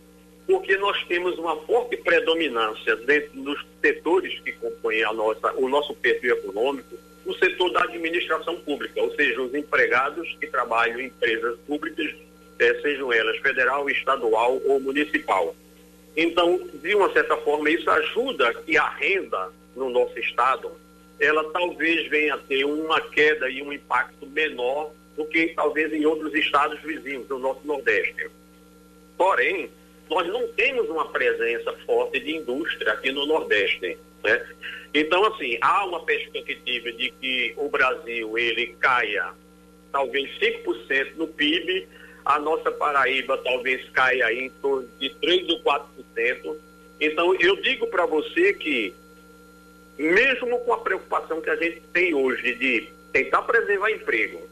porque 0.45 0.75
nós 0.77 1.01
temos 1.05 1.37
uma 1.37 1.55
forte 1.61 1.97
predominância 1.97 2.95
dentro 2.97 3.41
dos 3.41 3.65
setores 3.81 4.39
que 4.41 4.51
compõem 4.53 5.03
a 5.03 5.13
nossa, 5.13 5.53
o 5.53 5.69
nosso 5.69 5.93
perfil 5.95 6.35
econômico, 6.35 6.95
o 7.25 7.33
setor 7.35 7.71
da 7.71 7.83
administração 7.83 8.57
pública, 8.57 9.01
ou 9.01 9.13
seja, 9.15 9.41
os 9.41 9.53
empregados 9.53 10.35
que 10.39 10.47
trabalham 10.47 10.99
em 10.99 11.05
empresas 11.05 11.57
públicas, 11.65 12.13
eh, 12.59 12.79
sejam 12.81 13.11
elas 13.13 13.37
federal, 13.37 13.89
estadual 13.89 14.61
ou 14.65 14.79
municipal. 14.79 15.55
Então, 16.15 16.59
de 16.75 16.93
uma 16.93 17.11
certa 17.11 17.37
forma, 17.37 17.69
isso 17.69 17.89
ajuda 17.89 18.53
que 18.53 18.77
a 18.77 18.89
renda 18.89 19.49
no 19.75 19.89
nosso 19.89 20.17
estado, 20.19 20.71
ela 21.19 21.43
talvez 21.51 22.07
venha 22.09 22.35
a 22.35 22.37
ter 22.37 22.65
uma 22.65 22.99
queda 22.99 23.49
e 23.49 23.61
um 23.61 23.71
impacto 23.71 24.25
menor 24.27 24.91
do 25.15 25.25
que 25.25 25.49
talvez 25.49 25.91
em 25.93 26.05
outros 26.05 26.33
estados 26.33 26.79
vizinhos 26.81 27.27
do 27.27 27.37
nosso 27.39 27.65
Nordeste. 27.65 28.29
Porém, 29.17 29.69
nós 30.09 30.27
não 30.27 30.47
temos 30.49 30.89
uma 30.89 31.09
presença 31.09 31.73
forte 31.85 32.19
de 32.19 32.37
indústria 32.37 32.93
aqui 32.93 33.11
no 33.11 33.25
Nordeste. 33.25 33.97
Né? 34.23 34.47
Então, 34.93 35.25
assim, 35.25 35.57
há 35.61 35.85
uma 35.85 36.03
perspectiva 36.03 36.91
de 36.91 37.11
que 37.11 37.53
o 37.57 37.69
Brasil 37.69 38.37
ele 38.37 38.75
caia 38.79 39.33
talvez 39.91 40.29
5% 40.39 41.15
no 41.15 41.27
PIB 41.27 41.87
a 42.25 42.39
nossa 42.39 42.71
Paraíba 42.71 43.37
talvez 43.37 43.87
caia 43.89 44.31
em 44.33 44.49
torno 44.49 44.87
de 44.99 45.09
3 45.15 45.49
ou 45.49 45.61
4%. 45.61 46.55
Então, 46.99 47.35
eu 47.35 47.55
digo 47.57 47.87
para 47.87 48.05
você 48.05 48.53
que, 48.53 48.93
mesmo 49.97 50.59
com 50.59 50.73
a 50.73 50.77
preocupação 50.77 51.41
que 51.41 51.49
a 51.49 51.55
gente 51.55 51.81
tem 51.91 52.13
hoje 52.13 52.55
de 52.55 52.89
tentar 53.11 53.41
preservar 53.41 53.91
emprego, 53.91 54.47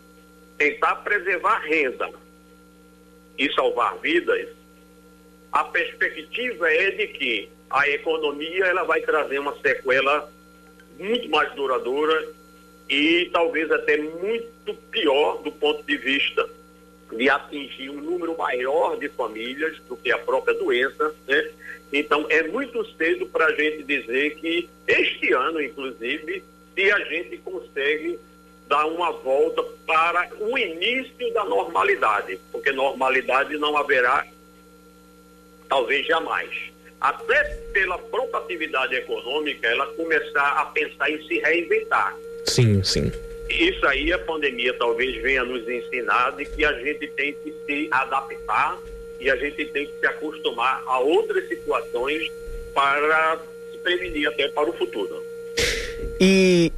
tentar 0.62 0.98
preservar 0.98 1.58
renda 1.62 2.08
e 3.36 3.52
salvar 3.54 3.98
vidas, 3.98 4.48
a 5.52 5.64
perspectiva 5.64 6.72
é 6.72 6.92
de 6.92 7.08
que 7.08 7.50
a 7.68 7.90
economia 7.90 8.66
ela 8.66 8.84
vai 8.84 9.02
trazer 9.02 9.40
uma 9.40 9.58
sequela 9.60 10.32
muito 11.00 11.28
mais 11.30 11.52
duradoura 11.56 12.28
e 12.88 13.28
talvez 13.34 13.72
até 13.72 13.98
muito 13.98 14.76
pior 14.92 15.42
do 15.42 15.52
ponto 15.52 15.82
de 15.82 15.98
vista 15.98 16.48
de 17.12 17.28
atingir 17.28 17.90
um 17.90 18.00
número 18.00 18.38
maior 18.38 19.00
de 19.00 19.10
famílias 19.10 19.80
do 19.90 19.98
que 19.98 20.12
a 20.12 20.20
própria 20.20 20.54
doença, 20.54 21.12
né? 21.28 21.52
Então 21.92 22.28
é 22.30 22.44
muito 22.44 22.86
cedo 22.98 23.26
para 23.26 23.48
a 23.48 23.56
gente 23.56 23.82
dizer 23.82 24.36
que 24.36 24.70
este 24.88 25.34
ano, 25.34 25.60
inclusive, 25.60 26.44
se 26.76 26.92
a 26.92 27.00
gente 27.06 27.38
consegue 27.40 28.20
dar 28.72 28.86
uma 28.86 29.12
volta 29.12 29.62
para 29.86 30.30
o 30.40 30.58
início 30.58 31.34
da 31.34 31.44
normalidade, 31.44 32.40
porque 32.54 32.72
normalidade 32.72 33.58
não 33.58 33.76
haverá, 33.76 34.26
talvez 35.68 36.08
jamais. 36.08 36.50
Até 37.02 37.44
pela 37.74 37.98
própria 37.98 38.40
atividade 38.40 38.96
econômica, 38.96 39.68
ela 39.68 39.86
começar 39.88 40.54
a 40.54 40.66
pensar 40.68 41.12
em 41.12 41.22
se 41.28 41.40
reinventar. 41.40 42.16
Sim, 42.46 42.82
sim. 42.82 43.12
Isso 43.50 43.86
aí 43.86 44.14
a 44.14 44.20
pandemia 44.20 44.74
talvez 44.78 45.22
venha 45.22 45.44
nos 45.44 45.68
ensinar 45.68 46.32
de 46.38 46.46
que 46.46 46.64
a 46.64 46.72
gente 46.82 47.06
tem 47.10 47.34
que 47.34 47.54
se 47.66 47.90
adaptar 47.92 48.80
e 49.20 49.30
a 49.30 49.36
gente 49.36 49.66
tem 49.66 49.86
que 49.86 50.00
se 50.00 50.08
acostumar 50.08 50.82
a 50.86 51.00
outras 51.00 51.46
situações 51.50 52.32
para 52.74 53.38
se 53.70 53.78
prevenir 53.80 54.30
até 54.30 54.48
para 54.48 54.70
o 54.70 54.74
futuro. 54.74 55.22
E 56.22 56.72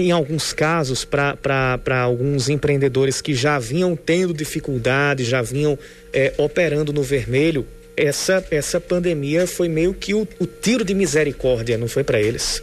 em 0.00 0.10
alguns 0.10 0.52
casos, 0.52 1.04
para 1.04 2.02
alguns 2.02 2.48
empreendedores 2.48 3.20
que 3.20 3.34
já 3.34 3.58
vinham 3.58 3.94
tendo 3.94 4.32
dificuldade, 4.32 5.24
já 5.24 5.42
vinham 5.42 5.78
é, 6.12 6.32
operando 6.38 6.92
no 6.92 7.02
vermelho, 7.02 7.66
essa, 7.96 8.46
essa 8.50 8.80
pandemia 8.80 9.46
foi 9.46 9.68
meio 9.68 9.92
que 9.92 10.14
o, 10.14 10.26
o 10.38 10.46
tiro 10.46 10.84
de 10.84 10.94
misericórdia, 10.94 11.76
não 11.76 11.88
foi 11.88 12.02
para 12.02 12.20
eles? 12.20 12.62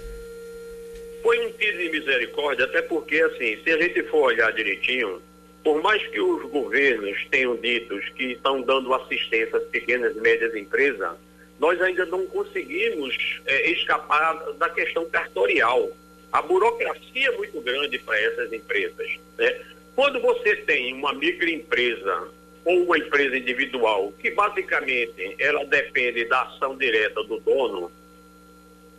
Foi 1.22 1.46
um 1.46 1.52
tiro 1.52 1.78
de 1.78 1.90
misericórdia, 1.90 2.66
até 2.66 2.82
porque, 2.82 3.18
assim, 3.18 3.58
se 3.64 3.72
a 3.72 3.78
gente 3.78 4.04
for 4.04 4.28
olhar 4.28 4.52
direitinho, 4.54 5.22
por 5.64 5.82
mais 5.82 6.06
que 6.08 6.20
os 6.20 6.50
governos 6.50 7.18
tenham 7.30 7.56
dito 7.58 8.00
que 8.16 8.32
estão 8.32 8.62
dando 8.62 8.94
assistência 8.94 9.58
às 9.58 9.64
pequenas 9.66 10.16
e 10.16 10.20
médias 10.22 10.56
empresas, 10.56 11.12
nós 11.60 11.82
ainda 11.82 12.06
não 12.06 12.26
conseguimos 12.28 13.42
é, 13.46 13.72
escapar 13.72 14.54
da 14.54 14.70
questão 14.70 15.06
cartorial. 15.10 15.90
A 16.32 16.42
burocracia 16.42 17.30
é 17.30 17.38
muito 17.38 17.60
grande 17.62 17.98
para 18.00 18.20
essas 18.20 18.52
empresas. 18.52 19.08
Né? 19.38 19.62
Quando 19.96 20.20
você 20.22 20.56
tem 20.56 20.94
uma 20.94 21.14
microempresa 21.14 22.30
ou 22.66 22.84
uma 22.84 22.98
empresa 22.98 23.38
individual, 23.38 24.14
que 24.20 24.32
basicamente 24.32 25.36
ela 25.40 25.64
depende 25.66 26.26
da 26.26 26.44
ação 26.44 26.78
direta 26.78 27.24
do 27.24 27.40
dono, 27.40 27.92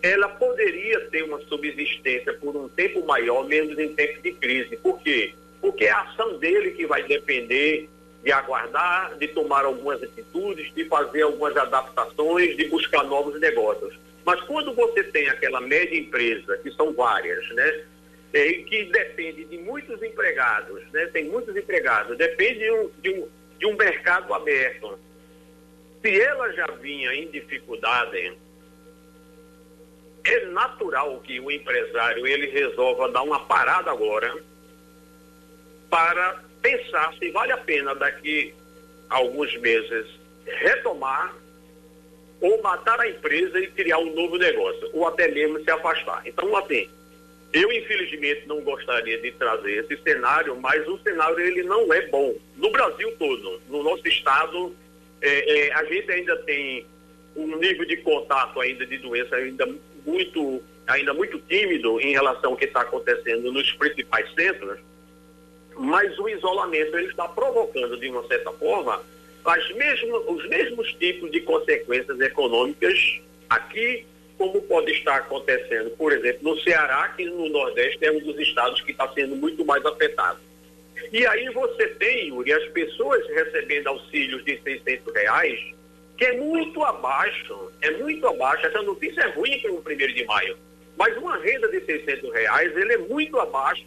ela 0.02 0.28
poderia 0.28 1.00
ter 1.10 1.22
uma 1.24 1.40
subsistência 1.40 2.32
por 2.34 2.56
um 2.56 2.68
tempo 2.68 3.04
maior, 3.04 3.46
menos 3.46 3.78
em 3.78 3.94
tempo 3.94 4.22
de 4.22 4.32
crise. 4.32 4.76
Por 4.76 5.00
quê? 5.00 5.34
Porque 5.60 5.84
é 5.84 5.90
a 5.90 6.02
ação 6.02 6.38
dele 6.38 6.70
que 6.70 6.86
vai 6.86 7.02
depender 7.02 7.88
de 8.22 8.32
aguardar, 8.32 9.16
de 9.16 9.28
tomar 9.28 9.64
algumas 9.64 10.02
atitudes, 10.02 10.72
de 10.74 10.84
fazer 10.84 11.22
algumas 11.22 11.56
adaptações, 11.56 12.56
de 12.56 12.64
buscar 12.68 13.04
novos 13.04 13.38
negócios. 13.40 13.94
Mas 14.28 14.42
quando 14.42 14.74
você 14.74 15.02
tem 15.04 15.26
aquela 15.30 15.58
média 15.58 15.98
empresa, 15.98 16.58
que 16.58 16.70
são 16.72 16.92
várias, 16.92 17.48
né? 17.54 17.84
É, 18.34 18.52
que 18.52 18.84
depende 18.84 19.46
de 19.46 19.56
muitos 19.56 20.02
empregados, 20.02 20.86
né? 20.92 21.06
Tem 21.06 21.24
muitos 21.24 21.56
empregados, 21.56 22.14
depende 22.18 22.58
de 22.58 22.70
um, 22.70 22.90
de 23.00 23.10
um, 23.10 23.28
de 23.58 23.64
um 23.64 23.74
mercado 23.74 24.34
aberto. 24.34 24.98
Se 26.02 26.20
ela 26.20 26.52
já 26.52 26.66
vinha 26.72 27.14
em 27.14 27.30
dificuldade, 27.30 28.36
é 30.24 30.44
natural 30.48 31.20
que 31.20 31.40
o 31.40 31.50
empresário 31.50 32.26
ele 32.26 32.50
resolva 32.50 33.10
dar 33.10 33.22
uma 33.22 33.46
parada 33.46 33.90
agora 33.90 34.44
para 35.88 36.44
pensar 36.60 37.14
se 37.14 37.30
vale 37.30 37.52
a 37.52 37.56
pena 37.56 37.94
daqui 37.94 38.54
a 39.08 39.16
alguns 39.16 39.56
meses 39.56 40.06
retomar 40.44 41.34
ou 42.40 42.62
matar 42.62 43.00
a 43.00 43.08
empresa 43.08 43.58
e 43.58 43.66
criar 43.68 43.98
um 43.98 44.14
novo 44.14 44.36
negócio, 44.36 44.88
ou 44.92 45.06
até 45.06 45.28
mesmo 45.28 45.62
se 45.62 45.70
afastar. 45.70 46.22
Então, 46.24 46.56
assim, 46.56 46.88
eu 47.52 47.72
infelizmente 47.72 48.46
não 48.46 48.60
gostaria 48.60 49.18
de 49.18 49.32
trazer 49.32 49.84
esse 49.84 50.00
cenário, 50.02 50.56
mas 50.56 50.86
o 50.86 50.98
cenário 50.98 51.38
ele 51.40 51.62
não 51.62 51.92
é 51.92 52.02
bom. 52.08 52.34
No 52.56 52.70
Brasil 52.70 53.10
todo, 53.18 53.60
no 53.68 53.82
nosso 53.82 54.06
estado, 54.06 54.74
é, 55.20 55.68
é, 55.68 55.74
a 55.74 55.84
gente 55.84 56.10
ainda 56.10 56.36
tem 56.42 56.86
um 57.34 57.56
nível 57.56 57.86
de 57.86 57.96
contato 57.98 58.60
ainda 58.60 58.84
de 58.86 58.98
doença 58.98 59.36
ainda 59.36 59.66
muito, 60.04 60.62
ainda 60.86 61.14
muito 61.14 61.38
tímido 61.40 62.00
em 62.00 62.12
relação 62.12 62.50
ao 62.50 62.56
que 62.56 62.66
está 62.66 62.82
acontecendo 62.82 63.50
nos 63.52 63.72
principais 63.72 64.32
centros, 64.34 64.78
mas 65.76 66.18
o 66.18 66.28
isolamento 66.28 66.96
ele 66.96 67.08
está 67.08 67.28
provocando 67.28 67.98
de 67.98 68.08
uma 68.08 68.26
certa 68.26 68.52
forma 68.52 69.02
as 69.48 69.70
mesmas, 69.72 70.22
os 70.26 70.48
mesmos 70.48 70.92
tipos 70.94 71.30
de 71.30 71.40
consequências 71.40 72.20
econômicas 72.20 73.20
aqui, 73.48 74.04
como 74.36 74.62
pode 74.62 74.92
estar 74.92 75.16
acontecendo, 75.16 75.90
por 75.90 76.12
exemplo, 76.12 76.40
no 76.42 76.60
Ceará, 76.60 77.12
que 77.16 77.24
no 77.24 77.48
Nordeste 77.48 78.04
é 78.04 78.12
um 78.12 78.20
dos 78.20 78.38
estados 78.38 78.80
que 78.82 78.92
está 78.92 79.08
sendo 79.12 79.34
muito 79.36 79.64
mais 79.64 79.84
afetado. 79.84 80.38
E 81.12 81.26
aí 81.26 81.48
você 81.50 81.88
tem, 81.88 82.28
Yuri, 82.28 82.52
as 82.52 82.66
pessoas 82.68 83.26
recebendo 83.28 83.88
auxílios 83.88 84.44
de 84.44 84.60
600 84.62 85.14
reais, 85.14 85.58
que 86.16 86.24
é 86.24 86.36
muito 86.36 86.82
abaixo, 86.82 87.72
é 87.80 87.90
muito 87.92 88.26
abaixo, 88.26 88.66
essa 88.66 88.82
notícia 88.82 89.22
é 89.22 89.28
ruim 89.30 89.58
para 89.60 89.72
o 89.72 89.82
primeiro 89.82 90.12
de 90.12 90.24
maio, 90.24 90.56
mas 90.96 91.16
uma 91.16 91.36
renda 91.38 91.68
de 91.68 91.80
600 91.80 92.32
reais, 92.32 92.76
ele 92.76 92.92
é 92.92 92.98
muito 92.98 93.38
abaixo 93.38 93.86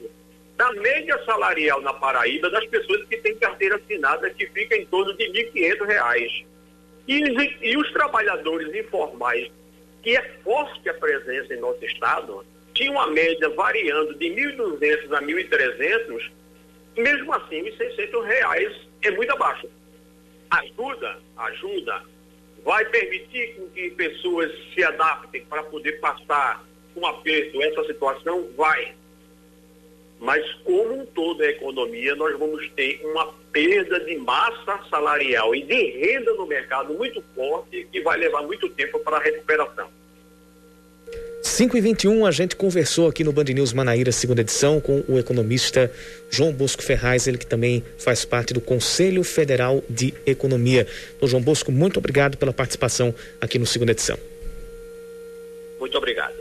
da 0.58 0.72
média 0.74 1.18
salarial 1.26 1.82
na 1.82 1.94
Paraíba 1.94 2.50
das 2.50 2.66
pessoas 2.68 3.06
que 3.08 3.18
têm 3.18 3.36
carteira 3.36 3.78
assinada, 3.78 4.30
que 4.30 4.46
fica 4.48 4.76
em 4.76 4.86
torno 4.86 5.14
de 5.16 5.26
R$ 5.26 5.52
1.500. 5.54 6.46
E, 7.08 7.72
e 7.72 7.78
os 7.78 7.92
trabalhadores 7.92 8.74
informais, 8.76 9.52
que 10.04 10.16
é 10.16 10.22
forte 10.44 10.88
a 10.90 10.94
presença 10.94 11.54
em 11.54 11.60
nosso 11.60 11.84
estado, 11.86 12.46
tinham 12.74 12.94
uma 12.94 13.08
média 13.08 13.50
variando 13.50 14.14
de 14.16 14.28
1.200 14.28 15.14
a 15.14 15.22
1.300, 15.22 16.32
mesmo 16.98 17.34
assim, 17.34 17.68
os 17.68 17.78
600 17.78 18.26
reais 18.26 18.88
é 19.02 19.12
muito 19.12 19.32
abaixo. 19.32 19.68
Ajuda, 20.50 21.18
ajuda, 21.38 22.04
vai 22.64 22.86
permitir 22.86 23.56
que 23.74 23.90
pessoas 23.92 24.52
se 24.74 24.84
adaptem 24.84 25.46
para 25.46 25.64
poder 25.64 25.94
passar 26.00 26.64
um 26.96 27.06
aperto, 27.06 27.62
essa 27.62 27.84
situação? 27.86 28.50
Vai 28.56 28.94
mas 30.22 30.46
como 30.64 31.02
um 31.02 31.06
todo 31.08 31.42
a 31.42 31.48
economia, 31.48 32.16
nós 32.16 32.38
vamos 32.38 32.70
ter 32.76 33.02
uma 33.04 33.34
perda 33.52 34.00
de 34.02 34.16
massa 34.18 34.80
salarial 34.88 35.56
e 35.56 35.64
de 35.64 35.84
renda 35.98 36.32
no 36.36 36.46
mercado 36.46 36.94
muito 36.94 37.24
forte 37.36 37.88
que 37.92 38.02
vai 38.02 38.20
levar 38.20 38.44
muito 38.44 38.70
tempo 38.70 39.00
para 39.00 39.18
a 39.18 39.20
recuperação. 39.20 39.90
5 41.42 41.76
e 41.76 41.82
21 41.82 42.24
a 42.24 42.30
gente 42.30 42.56
conversou 42.56 43.08
aqui 43.08 43.24
no 43.24 43.34
Band 43.34 43.46
News 43.46 43.74
Manaíra, 43.74 44.12
segunda 44.12 44.42
edição, 44.42 44.80
com 44.80 45.04
o 45.08 45.18
economista 45.18 45.92
João 46.30 46.54
Bosco 46.54 46.84
Ferraz, 46.84 47.26
ele 47.26 47.40
que 47.40 47.48
também 47.48 47.84
faz 47.98 48.24
parte 48.24 48.54
do 48.54 48.62
Conselho 48.62 49.24
Federal 49.24 49.84
de 49.90 50.14
Economia. 50.24 50.86
Então, 51.18 51.28
João 51.28 51.42
Bosco, 51.42 51.72
muito 51.72 51.98
obrigado 51.98 52.38
pela 52.38 52.54
participação 52.54 53.14
aqui 53.42 53.58
no 53.58 53.66
segunda 53.66 53.92
edição. 53.92 54.20
Muito 55.80 55.98
obrigado. 55.98 56.41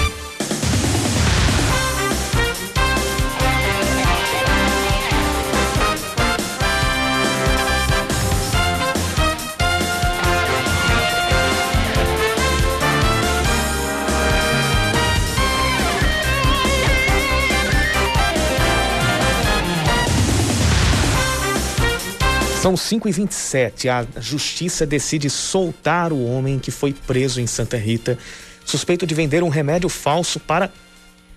São 22.61 22.77
5 22.77 23.09
e 23.09 23.11
27 23.11 23.89
A 23.89 24.05
justiça 24.19 24.85
decide 24.85 25.31
soltar 25.31 26.13
o 26.13 26.23
homem 26.23 26.59
que 26.59 26.69
foi 26.69 26.93
preso 26.93 27.41
em 27.41 27.47
Santa 27.47 27.75
Rita, 27.75 28.19
suspeito 28.63 29.07
de 29.07 29.15
vender 29.15 29.41
um 29.41 29.49
remédio 29.49 29.89
falso 29.89 30.39
para 30.39 30.71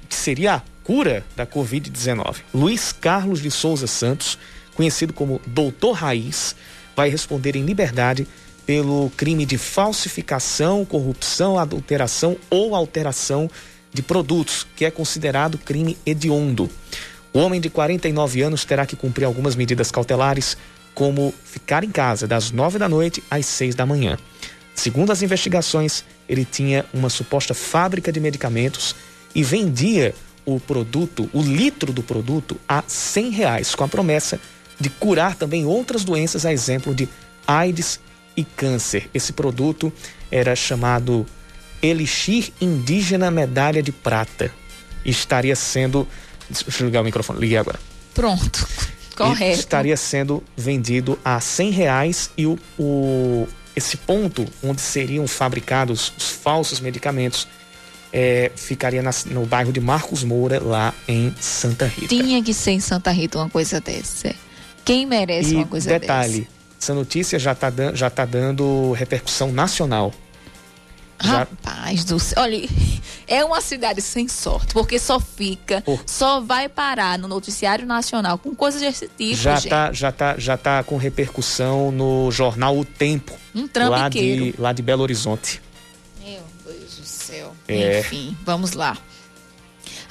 que 0.06 0.14
seria 0.14 0.56
a 0.56 0.62
cura 0.82 1.24
da 1.34 1.46
Covid-19. 1.46 2.42
Luiz 2.52 2.92
Carlos 2.92 3.40
de 3.40 3.50
Souza 3.50 3.86
Santos, 3.86 4.38
conhecido 4.74 5.14
como 5.14 5.40
Doutor 5.46 5.92
Raiz, 5.92 6.54
vai 6.94 7.08
responder 7.08 7.56
em 7.56 7.64
liberdade 7.64 8.28
pelo 8.66 9.10
crime 9.16 9.46
de 9.46 9.56
falsificação, 9.56 10.84
corrupção, 10.84 11.58
adulteração 11.58 12.36
ou 12.50 12.74
alteração 12.74 13.50
de 13.90 14.02
produtos, 14.02 14.66
que 14.76 14.84
é 14.84 14.90
considerado 14.90 15.56
crime 15.56 15.96
hediondo. 16.04 16.68
O 17.32 17.38
homem 17.38 17.62
de 17.62 17.70
49 17.70 18.42
anos 18.42 18.66
terá 18.66 18.84
que 18.84 18.94
cumprir 18.94 19.24
algumas 19.24 19.56
medidas 19.56 19.90
cautelares 19.90 20.54
como 20.94 21.34
ficar 21.44 21.84
em 21.84 21.90
casa 21.90 22.26
das 22.26 22.50
nove 22.50 22.78
da 22.78 22.88
noite 22.88 23.22
às 23.30 23.46
seis 23.46 23.74
da 23.74 23.84
manhã. 23.84 24.16
Segundo 24.74 25.12
as 25.12 25.22
investigações, 25.22 26.04
ele 26.28 26.44
tinha 26.44 26.84
uma 26.92 27.08
suposta 27.08 27.54
fábrica 27.54 28.10
de 28.10 28.20
medicamentos 28.20 28.94
e 29.34 29.42
vendia 29.42 30.14
o 30.44 30.60
produto, 30.60 31.28
o 31.32 31.42
litro 31.42 31.92
do 31.92 32.02
produto, 32.02 32.56
a 32.68 32.82
cem 32.86 33.30
reais, 33.30 33.74
com 33.74 33.84
a 33.84 33.88
promessa 33.88 34.38
de 34.78 34.90
curar 34.90 35.36
também 35.36 35.64
outras 35.64 36.04
doenças, 36.04 36.44
a 36.44 36.52
exemplo 36.52 36.94
de 36.94 37.08
AIDS 37.46 38.00
e 38.36 38.44
câncer. 38.44 39.08
Esse 39.14 39.32
produto 39.32 39.92
era 40.30 40.54
chamado 40.56 41.24
Elixir 41.82 42.52
Indígena 42.60 43.30
Medalha 43.30 43.82
de 43.82 43.92
Prata. 43.92 44.50
Estaria 45.04 45.54
sendo. 45.54 46.06
Deixa 46.48 46.82
eu 46.82 46.86
ligar 46.86 47.00
o 47.00 47.04
microfone, 47.04 47.40
liguei 47.40 47.56
agora. 47.56 47.78
Pronto. 48.12 48.66
Correto. 49.16 49.60
estaria 49.60 49.96
sendo 49.96 50.42
vendido 50.56 51.18
a 51.24 51.40
cem 51.40 51.70
reais 51.70 52.30
e 52.36 52.46
o, 52.46 52.58
o, 52.78 53.46
esse 53.76 53.96
ponto 53.96 54.44
onde 54.62 54.80
seriam 54.80 55.26
fabricados 55.26 56.12
os 56.16 56.28
falsos 56.30 56.80
medicamentos 56.80 57.46
é, 58.12 58.52
ficaria 58.54 59.02
na, 59.02 59.10
no 59.26 59.44
bairro 59.44 59.72
de 59.72 59.80
Marcos 59.80 60.22
Moura, 60.22 60.62
lá 60.62 60.94
em 61.08 61.34
Santa 61.40 61.86
Rita. 61.86 62.08
Tinha 62.08 62.40
que 62.42 62.54
ser 62.54 62.70
em 62.70 62.80
Santa 62.80 63.10
Rita 63.10 63.38
uma 63.38 63.50
coisa 63.50 63.80
dessa. 63.80 64.32
Quem 64.84 65.04
merece 65.04 65.54
e 65.54 65.56
uma 65.56 65.66
coisa 65.66 65.90
detalhe, 65.90 66.40
dessa? 66.40 66.50
essa 66.80 66.94
notícia 66.94 67.38
já 67.38 67.52
está 67.52 67.72
já 67.92 68.08
tá 68.08 68.24
dando 68.24 68.92
repercussão 68.92 69.50
nacional. 69.50 70.14
Rapaz 71.18 72.04
do 72.04 72.20
céu. 72.20 72.42
Olha, 72.42 72.68
é 73.26 73.44
uma 73.44 73.60
cidade 73.60 74.00
sem 74.00 74.28
sorte, 74.28 74.72
porque 74.72 74.98
só 74.98 75.18
fica, 75.20 75.80
Por... 75.80 76.02
só 76.06 76.40
vai 76.40 76.68
parar 76.68 77.18
no 77.18 77.28
noticiário 77.28 77.86
nacional 77.86 78.38
com 78.38 78.54
coisas 78.54 78.80
desse 78.80 79.08
tipo. 79.08 79.40
Já 79.40 79.56
gente. 79.56 79.70
tá, 79.70 79.92
já 79.92 80.12
tá, 80.12 80.34
já 80.38 80.56
tá 80.56 80.82
com 80.82 80.96
repercussão 80.96 81.90
no 81.90 82.30
jornal 82.30 82.78
O 82.78 82.84
Tempo, 82.84 83.32
um 83.54 83.68
lá 83.88 84.08
de 84.08 84.54
lá 84.58 84.72
de 84.72 84.82
Belo 84.82 85.02
Horizonte. 85.02 85.60
Meu 86.24 86.42
Deus 86.64 86.98
do 86.98 87.04
céu. 87.04 87.54
É. 87.68 88.00
Enfim, 88.00 88.36
vamos 88.44 88.72
lá. 88.72 88.96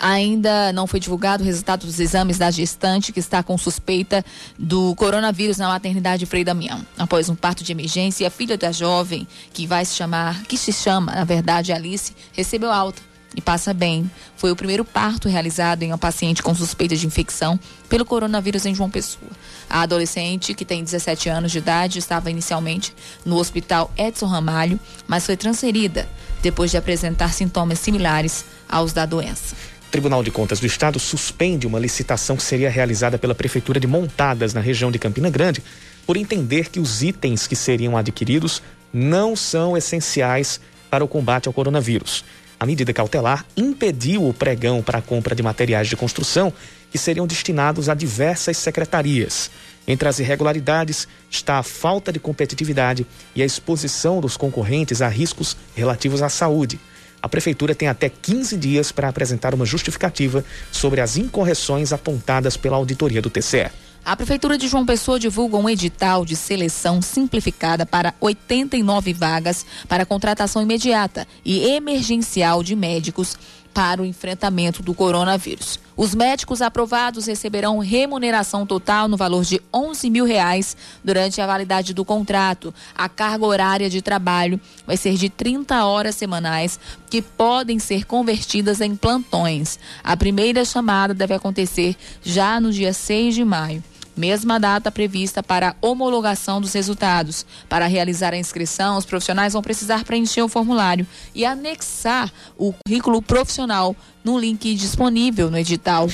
Ainda 0.03 0.73
não 0.73 0.85
foi 0.85 0.99
divulgado 0.99 1.43
o 1.43 1.45
resultado 1.45 1.85
dos 1.85 1.97
exames 1.97 2.37
da 2.37 2.51
gestante 2.51 3.13
que 3.13 3.21
está 3.21 3.41
com 3.41 3.57
suspeita 3.57 4.21
do 4.59 4.93
coronavírus 4.95 5.57
na 5.57 5.69
maternidade 5.69 6.25
Frei 6.25 6.43
Damião. 6.43 6.85
Após 6.97 7.29
um 7.29 7.35
parto 7.35 7.63
de 7.63 7.71
emergência, 7.71 8.27
a 8.27 8.29
filha 8.29 8.57
da 8.57 8.69
jovem, 8.69 9.25
que 9.53 9.65
vai 9.65 9.85
se 9.85 9.95
chamar, 9.95 10.43
que 10.43 10.57
se 10.57 10.73
chama, 10.73 11.13
na 11.13 11.23
verdade, 11.23 11.71
Alice, 11.71 12.13
recebeu 12.33 12.69
alta 12.69 13.01
e 13.33 13.39
passa 13.39 13.73
bem. 13.73 14.11
Foi 14.35 14.51
o 14.51 14.57
primeiro 14.57 14.83
parto 14.83 15.29
realizado 15.29 15.83
em 15.83 15.91
uma 15.91 15.97
paciente 15.97 16.43
com 16.43 16.53
suspeita 16.53 16.97
de 16.97 17.07
infecção 17.07 17.57
pelo 17.87 18.03
coronavírus 18.03 18.65
em 18.65 18.75
João 18.75 18.89
Pessoa. 18.89 19.31
A 19.69 19.83
adolescente, 19.83 20.53
que 20.53 20.65
tem 20.65 20.83
17 20.83 21.29
anos 21.29 21.49
de 21.49 21.59
idade, 21.59 21.97
estava 21.97 22.29
inicialmente 22.29 22.93
no 23.23 23.37
hospital 23.37 23.89
Edson 23.97 24.27
Ramalho, 24.27 24.77
mas 25.07 25.25
foi 25.25 25.37
transferida 25.37 26.09
depois 26.41 26.71
de 26.71 26.75
apresentar 26.75 27.31
sintomas 27.31 27.79
similares 27.79 28.43
aos 28.67 28.91
da 28.91 29.05
doença. 29.05 29.55
Tribunal 29.93 30.23
de 30.23 30.31
Contas 30.31 30.59
do 30.59 30.65
Estado 30.65 30.97
suspende 30.97 31.67
uma 31.67 31.77
licitação 31.77 32.35
que 32.35 32.41
seria 32.41 32.67
realizada 32.67 33.19
pela 33.19 33.35
Prefeitura 33.35 33.79
de 33.79 33.85
Montadas, 33.85 34.51
na 34.51 34.59
região 34.59 34.91
de 34.91 34.97
Campina 34.97 35.29
Grande, 35.29 35.61
por 36.07 36.17
entender 36.17 36.69
que 36.71 36.79
os 36.79 37.03
itens 37.03 37.45
que 37.45 37.55
seriam 37.55 37.95
adquiridos 37.95 38.59
não 38.91 39.35
são 39.35 39.77
essenciais 39.77 40.59
para 40.89 41.05
o 41.05 41.07
combate 41.07 41.47
ao 41.47 41.53
coronavírus. 41.53 42.25
A 42.59 42.65
medida 42.65 42.91
cautelar 42.91 43.45
impediu 43.55 44.27
o 44.27 44.33
pregão 44.33 44.81
para 44.81 44.97
a 44.97 45.01
compra 45.01 45.35
de 45.35 45.43
materiais 45.43 45.87
de 45.87 45.95
construção 45.95 46.51
que 46.89 46.97
seriam 46.97 47.27
destinados 47.27 47.87
a 47.87 47.93
diversas 47.93 48.57
secretarias. 48.57 49.51
Entre 49.87 50.09
as 50.09 50.17
irregularidades 50.17 51.07
está 51.29 51.59
a 51.59 51.63
falta 51.63 52.11
de 52.11 52.19
competitividade 52.19 53.05
e 53.35 53.43
a 53.43 53.45
exposição 53.45 54.19
dos 54.19 54.37
concorrentes 54.37 55.03
a 55.03 55.07
riscos 55.07 55.55
relativos 55.75 56.23
à 56.23 56.29
saúde. 56.29 56.79
A 57.23 57.29
Prefeitura 57.29 57.73
tem 57.73 57.87
até 57.87 58.09
15 58.09 58.57
dias 58.57 58.91
para 58.91 59.07
apresentar 59.07 59.55
uma 59.55 59.65
justificativa 59.65 60.43
sobre 60.69 60.99
as 60.99 61.15
incorreções 61.15 61.93
apontadas 61.93 62.57
pela 62.57 62.75
auditoria 62.75 63.21
do 63.21 63.29
TCE. 63.29 63.71
A 64.03 64.17
Prefeitura 64.17 64.57
de 64.57 64.67
João 64.67 64.85
Pessoa 64.85 65.17
divulga 65.17 65.55
um 65.55 65.69
edital 65.69 66.25
de 66.25 66.35
seleção 66.35 67.01
simplificada 67.01 67.85
para 67.85 68.13
89 68.19 69.13
vagas 69.13 69.65
para 69.87 70.05
contratação 70.05 70.61
imediata 70.61 71.25
e 71.45 71.63
emergencial 71.69 72.61
de 72.61 72.75
médicos 72.75 73.37
para 73.73 74.01
o 74.01 74.05
enfrentamento 74.05 74.83
do 74.83 74.93
coronavírus. 74.93 75.79
Os 75.95 76.15
médicos 76.15 76.61
aprovados 76.61 77.27
receberão 77.27 77.77
remuneração 77.79 78.65
total 78.65 79.07
no 79.07 79.17
valor 79.17 79.43
de 79.43 79.61
11 79.73 80.09
mil 80.09 80.25
reais 80.25 80.75
durante 81.03 81.39
a 81.39 81.47
validade 81.47 81.93
do 81.93 82.03
contrato. 82.03 82.73
A 82.95 83.07
carga 83.07 83.45
horária 83.45 83.89
de 83.89 84.01
trabalho 84.01 84.59
vai 84.85 84.97
ser 84.97 85.15
de 85.15 85.29
30 85.29 85.85
horas 85.85 86.15
semanais, 86.15 86.79
que 87.09 87.21
podem 87.21 87.77
ser 87.77 88.05
convertidas 88.05 88.81
em 88.81 88.95
plantões. 88.95 89.79
A 90.03 90.17
primeira 90.17 90.65
chamada 90.65 91.13
deve 91.13 91.33
acontecer 91.33 91.95
já 92.23 92.59
no 92.59 92.71
dia 92.71 92.93
6 92.93 93.35
de 93.35 93.45
maio 93.45 93.83
mesma 94.15 94.59
data 94.59 94.91
prevista 94.91 95.41
para 95.41 95.69
a 95.69 95.75
homologação 95.81 96.61
dos 96.61 96.73
resultados. 96.73 97.45
Para 97.67 97.87
realizar 97.87 98.33
a 98.33 98.37
inscrição, 98.37 98.97
os 98.97 99.05
profissionais 99.05 99.53
vão 99.53 99.61
precisar 99.61 100.03
preencher 100.03 100.41
o 100.41 100.47
formulário 100.47 101.05
e 101.33 101.45
anexar 101.45 102.31
o 102.57 102.73
currículo 102.73 103.21
profissional 103.21 103.95
no 104.23 104.37
link 104.37 104.73
disponível 104.75 105.49
no 105.49 105.57
edital. 105.57 106.09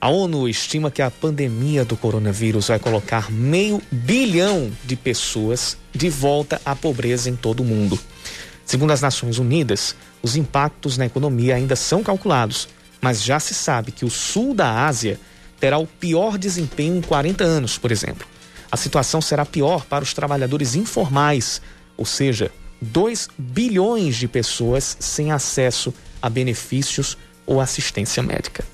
A 0.00 0.08
ONU 0.08 0.48
estima 0.48 0.90
que 0.90 1.00
a 1.00 1.12
pandemia 1.12 1.84
do 1.84 1.96
coronavírus 1.96 2.66
vai 2.66 2.78
colocar 2.80 3.30
meio 3.30 3.80
bilhão 3.90 4.72
de 4.84 4.96
pessoas 4.96 5.76
de 5.94 6.08
volta 6.08 6.60
à 6.64 6.74
pobreza 6.74 7.30
em 7.30 7.36
todo 7.36 7.60
o 7.60 7.64
mundo. 7.64 7.96
Segundo 8.66 8.90
as 8.90 9.00
Nações 9.00 9.38
Unidas, 9.38 9.94
os 10.20 10.34
impactos 10.34 10.96
na 10.96 11.06
economia 11.06 11.54
ainda 11.54 11.76
são 11.76 12.02
calculados, 12.02 12.68
mas 13.00 13.22
já 13.22 13.38
se 13.38 13.54
sabe 13.54 13.92
que 13.92 14.04
o 14.04 14.10
sul 14.10 14.54
da 14.54 14.86
Ásia 14.86 15.20
terá 15.62 15.78
o 15.78 15.86
pior 15.86 16.36
desempenho 16.36 16.96
em 16.96 17.00
40 17.00 17.44
anos, 17.44 17.78
por 17.78 17.92
exemplo. 17.92 18.26
A 18.68 18.76
situação 18.76 19.22
será 19.22 19.46
pior 19.46 19.86
para 19.86 20.02
os 20.02 20.12
trabalhadores 20.12 20.74
informais, 20.74 21.62
ou 21.96 22.04
seja, 22.04 22.50
2 22.80 23.28
bilhões 23.38 24.16
de 24.16 24.26
pessoas 24.26 24.96
sem 24.98 25.30
acesso 25.30 25.94
a 26.20 26.28
benefícios 26.28 27.16
ou 27.46 27.60
assistência 27.60 28.24
médica. 28.24 28.64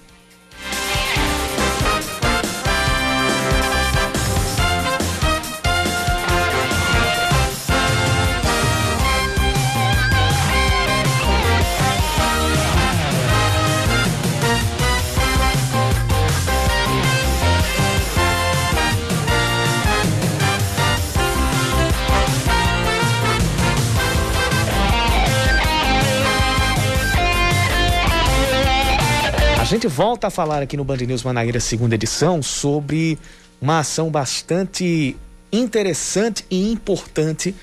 Gente 29.68 29.86
volta 29.86 30.28
a 30.28 30.30
falar 30.30 30.62
aqui 30.62 30.78
no 30.78 30.84
Band 30.84 30.96
News 30.96 31.22
Manaíra, 31.22 31.60
segunda 31.60 31.94
edição, 31.94 32.42
sobre 32.42 33.18
uma 33.60 33.80
ação 33.80 34.08
bastante 34.08 35.14
interessante 35.52 36.42
e 36.50 36.72
importante 36.72 37.54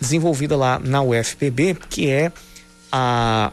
desenvolvida 0.00 0.56
lá 0.56 0.78
na 0.78 1.02
UFPB, 1.02 1.76
que 1.90 2.08
é 2.08 2.30
a, 2.92 3.50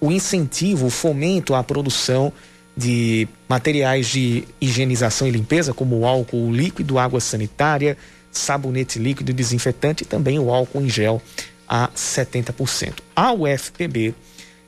o 0.00 0.12
incentivo, 0.12 0.86
o 0.86 0.90
fomento 0.90 1.52
à 1.52 1.64
produção 1.64 2.32
de 2.76 3.26
materiais 3.48 4.06
de 4.06 4.44
higienização 4.60 5.26
e 5.26 5.32
limpeza, 5.32 5.74
como 5.74 6.06
álcool 6.06 6.52
líquido, 6.52 6.96
água 6.96 7.18
sanitária, 7.18 7.98
sabonete 8.30 9.00
líquido 9.00 9.32
desinfetante 9.32 10.04
e 10.04 10.06
também 10.06 10.38
o 10.38 10.54
álcool 10.54 10.82
em 10.82 10.88
gel 10.88 11.20
a 11.68 11.88
70%. 11.88 13.00
A 13.16 13.32
UFPB 13.32 14.14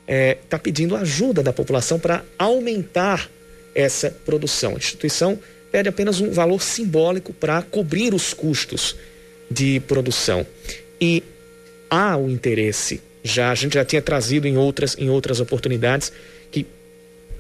está 0.03 0.13
é, 0.13 0.35
tá 0.49 0.59
pedindo 0.59 0.97
ajuda 0.97 1.43
da 1.43 1.53
população 1.53 1.99
para 1.99 2.25
aumentar 2.39 3.31
essa 3.75 4.11
produção. 4.11 4.73
A 4.73 4.79
instituição 4.79 5.39
pede 5.71 5.89
apenas 5.89 6.21
um 6.21 6.31
valor 6.31 6.61
simbólico 6.61 7.33
para 7.33 7.63
cobrir 7.63 8.13
os 8.13 8.35
custos 8.35 8.97
de 9.51 9.81
produção. 9.81 10.47
E 11.01 11.23
há 11.89 12.17
o 12.17 12.29
interesse, 12.29 13.01
já 13.23 13.51
a 13.51 13.55
gente 13.55 13.75
já 13.75 13.85
tinha 13.85 14.03
trazido 14.03 14.47
em 14.47 14.57
outras, 14.57 14.97
em 14.99 15.09
outras 15.09 15.41
oportunidades, 15.41 16.13
que 16.51 16.67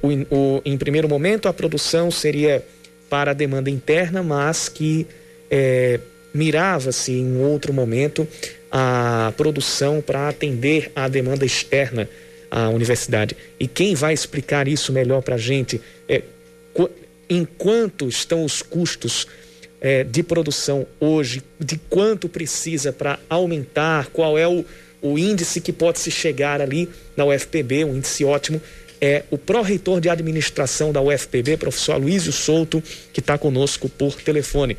o, 0.02 0.08
o, 0.34 0.62
em 0.64 0.76
primeiro 0.78 1.08
momento 1.08 1.48
a 1.48 1.52
produção 1.52 2.10
seria 2.10 2.64
para 3.08 3.32
a 3.32 3.34
demanda 3.34 3.68
interna, 3.68 4.22
mas 4.22 4.68
que 4.68 5.06
é, 5.50 5.98
mirava-se 6.32 7.12
em 7.12 7.38
outro 7.42 7.72
momento 7.72 8.26
a 8.70 9.32
produção 9.36 10.00
para 10.00 10.28
atender 10.28 10.92
à 10.94 11.08
demanda 11.08 11.44
externa 11.44 12.08
a 12.50 12.68
universidade. 12.68 13.36
E 13.58 13.66
quem 13.66 13.94
vai 13.94 14.12
explicar 14.12 14.66
isso 14.66 14.92
melhor 14.92 15.22
para 15.22 15.36
a 15.36 15.38
gente 15.38 15.80
é 16.08 16.22
em 17.28 17.44
quanto 17.44 18.08
estão 18.08 18.44
os 18.44 18.60
custos 18.60 19.26
é, 19.80 20.02
de 20.02 20.22
produção 20.22 20.86
hoje, 20.98 21.42
de 21.58 21.78
quanto 21.88 22.28
precisa 22.28 22.92
para 22.92 23.18
aumentar, 23.28 24.08
qual 24.08 24.36
é 24.36 24.46
o, 24.46 24.64
o 25.00 25.16
índice 25.16 25.60
que 25.60 25.72
pode 25.72 26.00
se 26.00 26.10
chegar 26.10 26.60
ali 26.60 26.88
na 27.16 27.24
UFPB, 27.24 27.84
um 27.84 27.96
índice 27.96 28.24
ótimo, 28.24 28.60
é 29.00 29.22
o 29.30 29.38
pró-reitor 29.38 30.00
de 30.00 30.10
administração 30.10 30.92
da 30.92 31.00
UFPB, 31.00 31.56
professor 31.56 31.92
Aloysio 31.92 32.32
Souto, 32.32 32.82
que 33.12 33.20
está 33.20 33.38
conosco 33.38 33.88
por 33.88 34.14
telefone. 34.16 34.76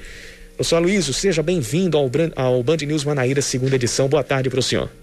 Professor 0.55 0.75
Aloysio, 0.75 1.13
seja 1.13 1.41
bem-vindo 1.41 1.97
ao, 1.97 2.11
ao 2.35 2.61
Band 2.61 2.77
News 2.85 3.03
Manaíra, 3.03 3.41
segunda 3.41 3.75
edição. 3.75 4.07
Boa 4.07 4.23
tarde 4.23 4.49
para 4.49 4.59
o 4.59 4.63
senhor. 4.63 5.00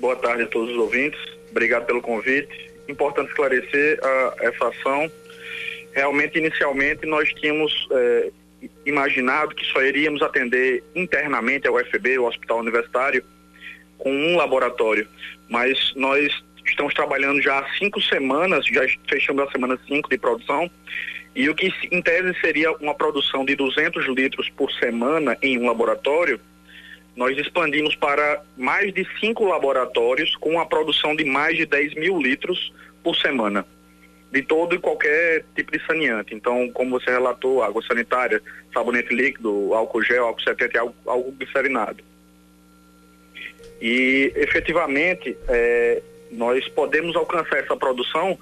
Boa 0.00 0.16
tarde 0.16 0.44
a 0.44 0.46
todos 0.46 0.70
os 0.70 0.78
ouvintes. 0.78 1.20
Obrigado 1.50 1.84
pelo 1.84 2.00
convite. 2.00 2.70
Importante 2.88 3.28
esclarecer 3.28 4.00
a, 4.02 4.34
essa 4.40 4.68
ação. 4.68 5.12
Realmente, 5.92 6.38
inicialmente, 6.38 7.04
nós 7.04 7.28
tínhamos 7.34 7.86
é, 7.90 8.30
imaginado 8.86 9.54
que 9.54 9.62
só 9.66 9.82
iríamos 9.82 10.22
atender 10.22 10.82
internamente 10.94 11.68
a 11.68 11.72
UFB, 11.72 12.18
o 12.18 12.24
Hospital 12.24 12.60
Universitário, 12.60 13.22
com 13.98 14.10
um 14.10 14.38
laboratório. 14.38 15.06
Mas 15.50 15.92
nós 15.94 16.32
estamos 16.64 16.94
trabalhando 16.94 17.42
já 17.42 17.58
há 17.58 17.68
cinco 17.74 18.00
semanas, 18.00 18.64
já 18.64 18.86
fechamos 19.06 19.46
a 19.46 19.52
semana 19.52 19.78
cinco 19.86 20.08
de 20.08 20.16
produção, 20.16 20.70
e 21.36 21.46
o 21.50 21.54
que 21.54 21.70
em 21.90 22.00
tese 22.00 22.34
seria 22.40 22.72
uma 22.72 22.94
produção 22.94 23.44
de 23.44 23.54
200 23.54 24.06
litros 24.08 24.48
por 24.56 24.72
semana 24.72 25.36
em 25.42 25.58
um 25.58 25.66
laboratório, 25.66 26.40
nós 27.20 27.36
expandimos 27.36 27.94
para 27.94 28.42
mais 28.56 28.94
de 28.94 29.06
cinco 29.20 29.44
laboratórios 29.44 30.34
com 30.36 30.58
a 30.58 30.64
produção 30.64 31.14
de 31.14 31.22
mais 31.22 31.54
de 31.54 31.66
10 31.66 31.94
mil 31.96 32.18
litros 32.18 32.72
por 33.04 33.14
semana, 33.14 33.66
de 34.32 34.40
todo 34.40 34.74
e 34.74 34.78
qualquer 34.78 35.44
tipo 35.54 35.70
de 35.70 35.84
saneante. 35.84 36.34
Então, 36.34 36.70
como 36.70 36.98
você 36.98 37.10
relatou, 37.10 37.62
água 37.62 37.82
sanitária, 37.82 38.40
sabonete 38.72 39.14
líquido, 39.14 39.74
álcool 39.74 40.02
gel, 40.02 40.24
álcool 40.24 40.40
70 40.40 40.74
e 40.74 40.78
álcool 40.78 41.34
glicerinado. 41.38 42.02
E, 43.82 44.32
efetivamente, 44.36 45.36
é, 45.46 46.00
nós 46.30 46.66
podemos 46.68 47.14
alcançar 47.16 47.58
essa 47.58 47.76
produção 47.76 48.38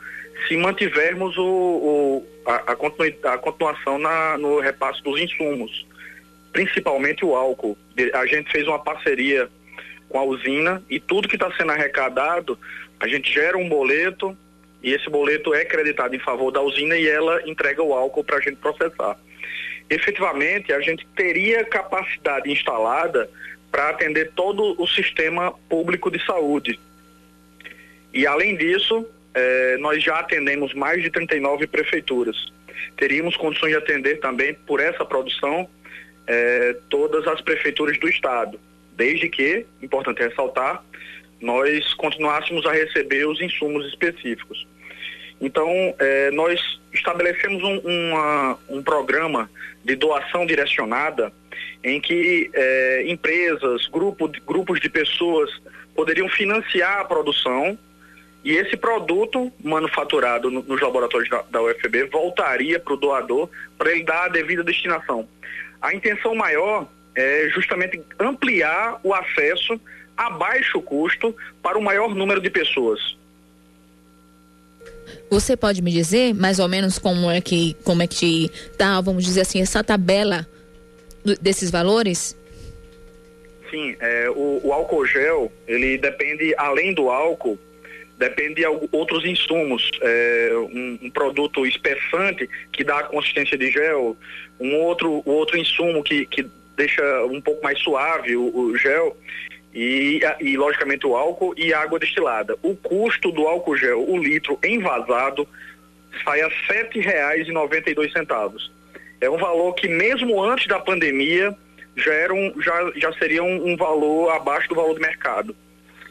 se 0.47 0.57
mantivermos 0.57 1.37
o, 1.37 1.43
o 1.45 2.27
a, 2.47 2.55
a, 2.71 3.33
a, 3.35 3.39
continuação 3.39 3.99
na, 3.99 4.39
no 4.39 4.61
repasse 4.61 5.03
dos 5.03 5.21
insumos 5.21 5.88
principalmente 6.59 7.25
o 7.25 7.37
álcool. 7.37 7.79
A 8.15 8.27
gente 8.27 8.51
fez 8.51 8.67
uma 8.67 8.81
parceria 8.81 9.49
com 10.09 10.19
a 10.19 10.25
usina 10.25 10.83
e 10.91 10.99
tudo 10.99 11.29
que 11.29 11.37
está 11.37 11.49
sendo 11.57 11.71
arrecadado, 11.71 12.59
a 12.99 13.07
gente 13.07 13.33
gera 13.33 13.57
um 13.57 13.69
boleto 13.69 14.37
e 14.83 14.93
esse 14.93 15.09
boleto 15.09 15.55
é 15.55 15.65
creditado 15.65 16.17
em 16.17 16.19
favor 16.19 16.51
da 16.51 16.61
usina 16.61 16.97
e 16.97 17.09
ela 17.09 17.49
entrega 17.49 17.81
o 17.81 17.95
álcool 17.95 18.25
para 18.25 18.39
a 18.39 18.41
gente 18.41 18.57
processar. 18.57 19.17
Efetivamente, 19.89 20.73
a 20.73 20.81
gente 20.81 21.07
teria 21.15 21.65
capacidade 21.65 22.51
instalada 22.51 23.31
para 23.71 23.91
atender 23.91 24.33
todo 24.35 24.75
o 24.83 24.87
sistema 24.89 25.53
público 25.69 26.11
de 26.11 26.19
saúde. 26.27 26.77
E 28.13 28.27
além 28.27 28.57
disso, 28.57 29.07
eh, 29.33 29.77
nós 29.79 30.03
já 30.03 30.19
atendemos 30.19 30.75
mais 30.75 31.01
de 31.05 31.09
39 31.09 31.69
prefeituras. 31.69 32.53
Teríamos 32.97 33.37
condições 33.37 33.71
de 33.71 33.77
atender 33.77 34.19
também 34.19 34.55
por 34.55 34.81
essa 34.81 35.05
produção 35.05 35.69
é, 36.29 36.77
todas 36.91 37.27
as 37.27 37.41
prefeituras 37.41 37.99
do 37.99 38.09
estado, 38.09 38.61
desde 38.95 39.29
que, 39.29 39.65
importante 39.83 40.23
ressaltar, 40.23 40.85
nós 41.41 41.95
continuássemos 41.95 42.67
a 42.67 42.73
receber 42.73 43.27
os 43.27 43.41
insumos 43.41 43.87
específicos. 43.87 44.67
Então, 45.41 45.71
é, 45.99 46.31
nós 46.33 46.61
estabelecemos 46.93 47.63
um, 47.63 47.79
uma, 47.79 48.59
um 48.69 48.83
programa 48.83 49.51
de 49.85 49.95
doação 49.95 50.45
direcionada 50.45 51.33
em 51.83 52.01
que 52.01 52.51
é, 52.53 53.05
empresas, 53.07 53.87
grupo, 53.87 54.31
grupos 54.47 54.81
de 54.81 54.89
pessoas 54.89 55.51
poderiam 55.95 56.29
financiar 56.29 57.01
a 57.01 57.05
produção 57.05 57.79
e 58.45 58.53
esse 58.53 58.77
produto 58.77 59.53
manufaturado 59.63 60.51
no, 60.51 60.63
nos 60.63 60.81
laboratórios 60.81 61.31
da, 61.31 61.43
da 61.51 61.63
UFB 61.63 62.05
voltaria 62.05 62.79
para 62.81 62.95
o 62.95 62.97
doador 62.97 63.49
para 63.77 63.93
ele 63.93 64.03
dar 64.03 64.25
a 64.25 64.29
devida 64.29 64.65
destinação. 64.65 65.29
A 65.81 65.95
intenção 65.95 66.35
maior 66.35 66.89
é 67.15 67.49
justamente 67.49 68.01
ampliar 68.19 69.01
o 69.03 69.15
acesso 69.15 69.81
a 70.17 70.31
baixo 70.31 70.81
custo 70.83 71.35
para 71.63 71.79
o 71.79 71.83
maior 71.83 72.15
número 72.15 72.41
de 72.41 72.51
pessoas. 72.51 73.17
Você 75.31 75.57
pode 75.57 75.83
me 75.83 75.93
dizer 75.93 76.35
mais 76.35 76.59
ou 76.59 76.69
menos 76.69 76.99
como 76.99 77.31
é 77.31 77.41
que 77.41 77.75
como 77.85 78.03
é 78.03 78.07
que 78.07 78.51
tá, 78.77 79.01
vamos 79.01 79.25
dizer 79.25 79.43
assim, 79.43 79.61
essa 79.61 79.85
tabela 79.85 80.47
desses 81.41 81.71
valores? 81.71 82.37
Sim, 83.71 83.97
é, 84.01 84.31
o, 84.31 84.61
o 84.65 84.73
álcool 84.73 85.05
gel, 85.05 85.53
ele 85.67 85.99
depende, 85.99 86.55
além 86.57 86.95
do 86.95 87.11
álcool, 87.11 87.59
depende 88.19 88.57
de 88.57 88.67
outros 88.93 89.25
insumos. 89.25 89.91
É, 90.03 90.51
um, 90.55 90.99
um, 91.03 91.11
produto 91.11 91.65
espessante 91.65 92.49
que 92.73 92.85
dá 92.85 92.99
a 92.99 93.05
consistência 93.05 93.57
de 93.57 93.71
gel, 93.71 94.17
um 94.61 94.75
outro, 94.77 95.23
outro 95.25 95.57
insumo 95.57 96.03
que, 96.03 96.27
que 96.27 96.45
deixa 96.77 97.03
um 97.27 97.41
pouco 97.41 97.63
mais 97.63 97.79
suave 97.79 98.37
o, 98.37 98.55
o 98.55 98.77
gel 98.77 99.17
e, 99.73 100.21
e, 100.41 100.57
logicamente, 100.57 101.07
o 101.07 101.15
álcool 101.15 101.55
e 101.57 101.73
água 101.73 101.99
destilada. 101.99 102.57
O 102.63 102.75
custo 102.75 103.31
do 103.31 103.47
álcool 103.47 103.77
gel, 103.77 104.03
o 104.09 104.19
litro 104.19 104.59
envasado, 104.65 105.47
sai 106.25 106.41
a 106.41 106.49
R$ 106.49 106.55
7,92. 106.93 108.71
É 109.21 109.31
um 109.31 109.37
valor 109.37 109.75
que, 109.75 109.89
mesmo 109.89 110.43
antes 110.43 110.67
da 110.67 110.79
pandemia, 110.81 111.55
já, 111.97 112.13
era 112.13 112.35
um, 112.35 112.61
já, 112.61 112.93
já 112.97 113.13
seria 113.15 113.43
um, 113.43 113.73
um 113.73 113.77
valor 113.77 114.31
abaixo 114.31 114.69
do 114.69 114.75
valor 114.75 114.95
do 114.95 115.01
mercado. 115.01 115.55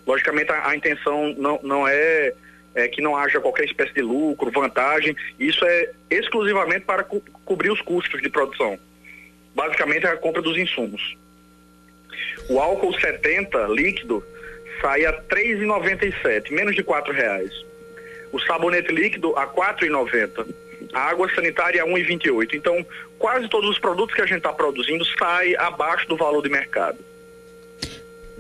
Logicamente, 0.08 0.52
a, 0.52 0.70
a 0.70 0.76
intenção 0.76 1.36
não, 1.38 1.60
não 1.62 1.88
é, 1.88 2.34
é, 2.74 2.88
que 2.88 3.02
não 3.02 3.16
haja 3.16 3.42
qualquer 3.42 3.66
espécie 3.66 3.94
de 3.94 4.02
lucro, 4.02 4.50
vantagem. 4.50 5.16
Isso 5.38 5.66
é 5.66 5.90
exclusivamente 6.10 6.86
para 6.86 7.04
co 7.04 7.22
cobrir 7.44 7.70
os 7.70 7.82
custos 7.82 8.22
de 8.22 8.30
produção. 8.30 8.80
Basicamente, 9.54 10.06
é 10.06 10.10
a 10.10 10.18
compra 10.18 10.42
dos 10.42 10.58
insumos. 10.58 11.18
O 12.50 12.60
álcool 12.60 12.98
70 12.98 13.68
líquido 13.68 14.24
sai 14.82 15.06
a 15.06 15.12
R$ 15.12 15.18
3,97, 15.30 16.52
menos 16.52 16.76
de 16.76 16.82
R$ 16.82 17.12
reais. 17.12 17.52
O 18.32 18.40
sabonete 18.40 18.94
líquido 18.94 19.36
a 19.38 19.42
R$ 19.42 19.52
4,90. 19.52 20.48
A 20.94 21.10
água 21.10 21.30
sanitária 21.34 21.84
a 21.84 21.86
R$ 21.86 21.92
1,28. 21.92 22.54
Então, 22.54 22.86
quase 23.20 23.50
todos 23.50 23.70
os 23.70 23.80
produtos 23.80 24.16
que 24.16 24.22
a 24.22 24.26
gente 24.26 24.38
está 24.38 24.54
produzindo 24.54 25.04
saem 25.18 25.56
abaixo 25.58 26.08
do 26.08 26.16
valor 26.16 26.42
de 26.42 26.50
mercado. 26.50 26.98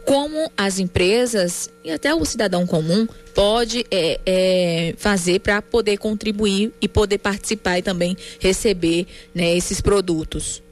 Como 0.07 0.49
as 0.55 0.79
empresas 0.79 1.69
e 1.83 1.91
até 1.91 2.15
o 2.15 2.23
cidadão 2.23 2.65
comum 2.65 3.05
pode 3.35 3.85
é, 3.91 4.17
é, 4.25 4.93
fazer 4.97 5.41
para 5.41 5.61
poder 5.61 5.97
contribuir 5.97 6.71
e 6.81 6.87
poder 6.87 7.17
participar 7.17 7.79
e 7.79 7.81
também 7.81 8.15
receber 8.39 9.05
né, 9.35 9.53
esses 9.53 9.81
produtos? 9.81 10.63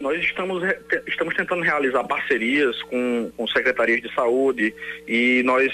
nós 0.00 0.20
estamos, 0.20 0.64
estamos 1.06 1.32
tentando 1.36 1.62
realizar 1.62 2.02
parcerias 2.02 2.76
com, 2.82 3.30
com 3.36 3.46
secretarias 3.46 4.02
de 4.02 4.12
saúde 4.12 4.74
e 5.06 5.44
nós 5.44 5.72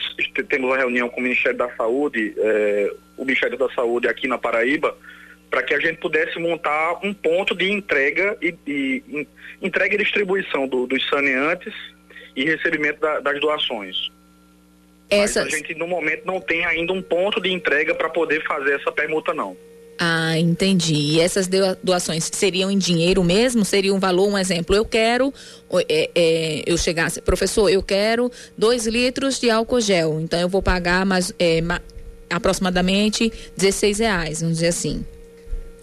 temos 0.51 0.69
uma 0.69 0.77
reunião 0.77 1.09
com 1.09 1.21
o 1.21 1.23
Ministério 1.23 1.57
da 1.57 1.75
Saúde, 1.77 2.35
é, 2.37 2.93
o 3.17 3.25
Ministério 3.25 3.57
da 3.57 3.71
Saúde 3.71 4.07
aqui 4.07 4.29
na 4.29 4.37
Paraíba, 4.37 4.95
para 5.49 5.63
que 5.63 5.73
a 5.73 5.81
gente 5.81 5.97
pudesse 5.97 6.39
montar 6.39 7.01
um 7.03 7.15
ponto 7.15 7.57
de 7.57 7.73
entrega 7.73 8.37
e, 8.43 8.55
e 8.67 9.27
entrega 9.63 9.95
e 9.95 9.99
distribuição 9.99 10.69
do, 10.69 10.87
dos 10.87 11.09
saneantes 11.09 11.73
e 12.41 12.45
recebimento 12.45 13.01
da, 13.01 13.21
das 13.21 13.41
doações. 13.41 14.11
Essas... 15.11 15.45
Mas 15.45 15.55
a 15.55 15.57
gente 15.57 15.75
no 15.75 15.87
momento 15.87 16.25
não 16.25 16.41
tem 16.41 16.65
ainda 16.65 16.93
um 16.93 17.03
ponto 17.03 17.41
de 17.41 17.51
entrega 17.51 17.95
para 17.95 18.09
poder 18.09 18.45
fazer 18.47 18.75
essa 18.75 18.93
permuta 18.93 19.33
não. 19.33 19.57
Ah, 19.99 20.39
entendi. 20.39 20.95
E 20.95 21.21
essas 21.21 21.49
doações 21.83 22.31
seriam 22.33 22.71
em 22.71 22.79
dinheiro 22.79 23.25
mesmo? 23.25 23.65
Seria 23.65 23.93
um 23.93 23.99
valor, 23.99 24.29
um 24.29 24.39
exemplo? 24.39 24.77
Eu 24.77 24.85
quero, 24.85 25.35
é, 25.89 26.11
é, 26.15 26.63
eu 26.67 26.79
chegasse, 26.79 27.21
professor, 27.21 27.69
eu 27.69 27.83
quero 27.83 28.31
dois 28.57 28.87
litros 28.87 29.41
de 29.41 29.51
álcool 29.51 29.81
gel. 29.81 30.21
Então 30.21 30.39
eu 30.39 30.49
vou 30.49 30.63
pagar 30.63 31.05
mais, 31.05 31.35
é, 31.37 31.61
ma, 31.61 31.81
aproximadamente 32.31 33.33
16 33.57 33.99
reais, 33.99 34.41
vamos 34.41 34.59
dizer 34.59 34.69
assim. 34.69 35.05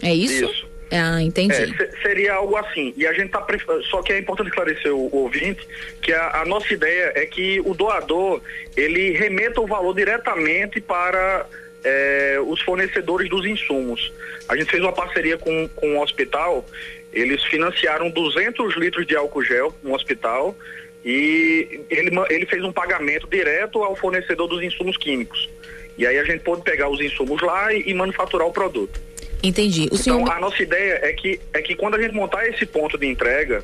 É 0.01 0.13
isso? 0.13 0.45
Isso. 0.45 0.74
Ah, 0.91 1.21
entendi. 1.21 1.53
É, 1.53 2.01
seria 2.01 2.35
algo 2.35 2.55
assim. 2.57 2.93
E 2.95 3.07
a 3.07 3.13
gente 3.13 3.29
tá. 3.29 3.45
Só 3.89 4.01
que 4.01 4.13
é 4.13 4.19
importante 4.19 4.47
esclarecer 4.47 4.93
o, 4.93 5.09
o 5.11 5.23
ouvinte 5.23 5.67
que 6.01 6.13
a, 6.13 6.41
a, 6.41 6.45
nossa 6.45 6.73
ideia 6.73 7.11
é 7.15 7.25
que 7.25 7.59
o 7.65 7.73
doador 7.73 8.41
ele 8.77 9.11
remeta 9.11 9.59
o 9.59 9.67
valor 9.67 9.95
diretamente 9.95 10.79
para 10.79 11.45
é, 11.83 12.37
os 12.45 12.61
fornecedores 12.61 13.29
dos 13.29 13.45
insumos. 13.45 14.11
A 14.47 14.55
gente 14.55 14.69
fez 14.69 14.81
uma 14.81 14.93
parceria 14.93 15.37
com, 15.37 15.67
com 15.75 15.93
um 15.93 16.01
hospital, 16.01 16.65
eles 17.11 17.43
financiaram 17.45 18.09
200 18.09 18.75
litros 18.75 19.07
de 19.07 19.15
álcool 19.15 19.43
gel 19.43 19.73
no 19.81 19.93
hospital 19.95 20.55
e 21.03 21.81
ele, 21.89 22.11
ele 22.29 22.45
fez 22.45 22.63
um 22.63 22.71
pagamento 22.71 23.27
direto 23.27 23.83
ao 23.83 23.95
fornecedor 23.95 24.47
dos 24.47 24.61
insumos 24.63 24.97
químicos. 24.97 25.49
E 25.97 26.05
aí 26.05 26.17
a 26.17 26.23
gente 26.23 26.41
pôde 26.41 26.61
pegar 26.61 26.89
os 26.89 26.99
insumos 26.99 27.41
lá 27.41 27.73
e, 27.73 27.83
e 27.87 27.93
manufaturar 27.93 28.47
o 28.47 28.51
produto. 28.51 28.99
Entendi. 29.47 29.83
O 29.83 29.85
então, 29.85 29.97
senhor... 29.97 30.31
a 30.31 30.39
nossa 30.39 30.61
ideia 30.61 30.99
é 31.03 31.13
que, 31.13 31.39
é 31.53 31.61
que 31.61 31.75
quando 31.75 31.95
a 31.95 32.01
gente 32.01 32.13
montar 32.13 32.47
esse 32.47 32.65
ponto 32.65 32.97
de 32.97 33.07
entrega, 33.07 33.63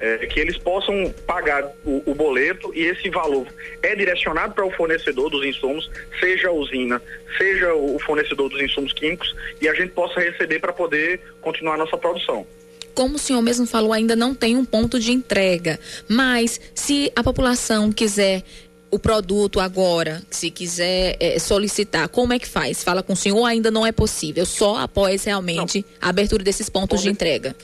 é, 0.00 0.26
que 0.26 0.38
eles 0.38 0.56
possam 0.56 1.12
pagar 1.26 1.64
o, 1.84 2.02
o, 2.06 2.14
boleto 2.14 2.72
e 2.74 2.82
esse 2.86 3.10
valor 3.10 3.46
é 3.82 3.94
direcionado 3.94 4.54
para 4.54 4.64
o 4.64 4.70
fornecedor 4.70 5.28
dos 5.28 5.44
insumos, 5.44 5.90
seja 6.20 6.48
a 6.48 6.52
usina, 6.52 7.02
seja 7.36 7.74
o 7.74 7.98
fornecedor 7.98 8.48
dos 8.48 8.60
insumos 8.60 8.92
químicos, 8.92 9.34
e 9.60 9.68
a 9.68 9.74
gente 9.74 9.92
possa 9.92 10.20
receber 10.20 10.60
para 10.60 10.72
poder 10.72 11.20
continuar 11.40 11.74
a 11.74 11.78
nossa 11.78 11.96
produção 11.96 12.46
como 12.94 13.14
o 13.14 13.18
senhor 13.18 13.40
mesmo 13.40 13.64
falou, 13.64 13.92
ainda 13.92 14.16
não 14.16 14.34
tem 14.34 14.56
um 14.56 14.64
ponto 14.64 14.98
de 14.98 15.12
entrega. 15.12 15.78
Mas 16.08 16.60
se 16.74 17.12
a 17.14 17.22
população 17.22 17.92
quiser 17.92 18.42
o 18.90 18.98
produto 18.98 19.60
agora, 19.60 20.22
se 20.30 20.50
quiser 20.50 21.16
é, 21.20 21.38
solicitar, 21.38 22.08
como 22.08 22.32
é 22.32 22.38
que 22.38 22.48
faz? 22.48 22.82
Fala 22.82 23.02
com 23.02 23.12
o 23.12 23.16
senhor, 23.16 23.44
ainda 23.44 23.70
não 23.70 23.86
é 23.86 23.92
possível, 23.92 24.46
só 24.46 24.76
após 24.76 25.24
realmente 25.24 25.78
não. 25.78 26.08
a 26.08 26.08
abertura 26.10 26.42
desses 26.42 26.68
pontos 26.68 27.02
de 27.02 27.08
entrega. 27.08 27.54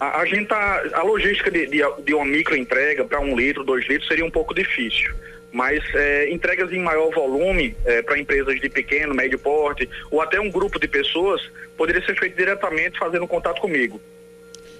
A, 0.00 0.20
a 0.20 0.26
gente 0.26 0.46
tá, 0.46 0.82
a 0.94 1.02
logística 1.02 1.50
de, 1.50 1.66
de, 1.66 1.82
de 2.04 2.14
uma 2.14 2.24
micro 2.24 2.56
entrega 2.56 3.04
para 3.04 3.20
um 3.20 3.36
litro, 3.36 3.62
dois 3.64 3.86
litros 3.88 4.08
seria 4.08 4.24
um 4.24 4.30
pouco 4.30 4.54
difícil 4.54 5.14
mas 5.52 5.82
é, 5.94 6.30
entregas 6.30 6.72
em 6.72 6.80
maior 6.80 7.10
volume 7.10 7.76
é, 7.84 8.00
para 8.00 8.18
empresas 8.18 8.58
de 8.58 8.68
pequeno, 8.70 9.14
médio 9.14 9.38
porte 9.38 9.88
ou 10.10 10.20
até 10.22 10.40
um 10.40 10.50
grupo 10.50 10.80
de 10.80 10.88
pessoas 10.88 11.42
poderia 11.76 12.04
ser 12.04 12.18
feito 12.18 12.36
diretamente 12.36 12.98
fazendo 12.98 13.28
contato 13.28 13.60
comigo. 13.60 14.00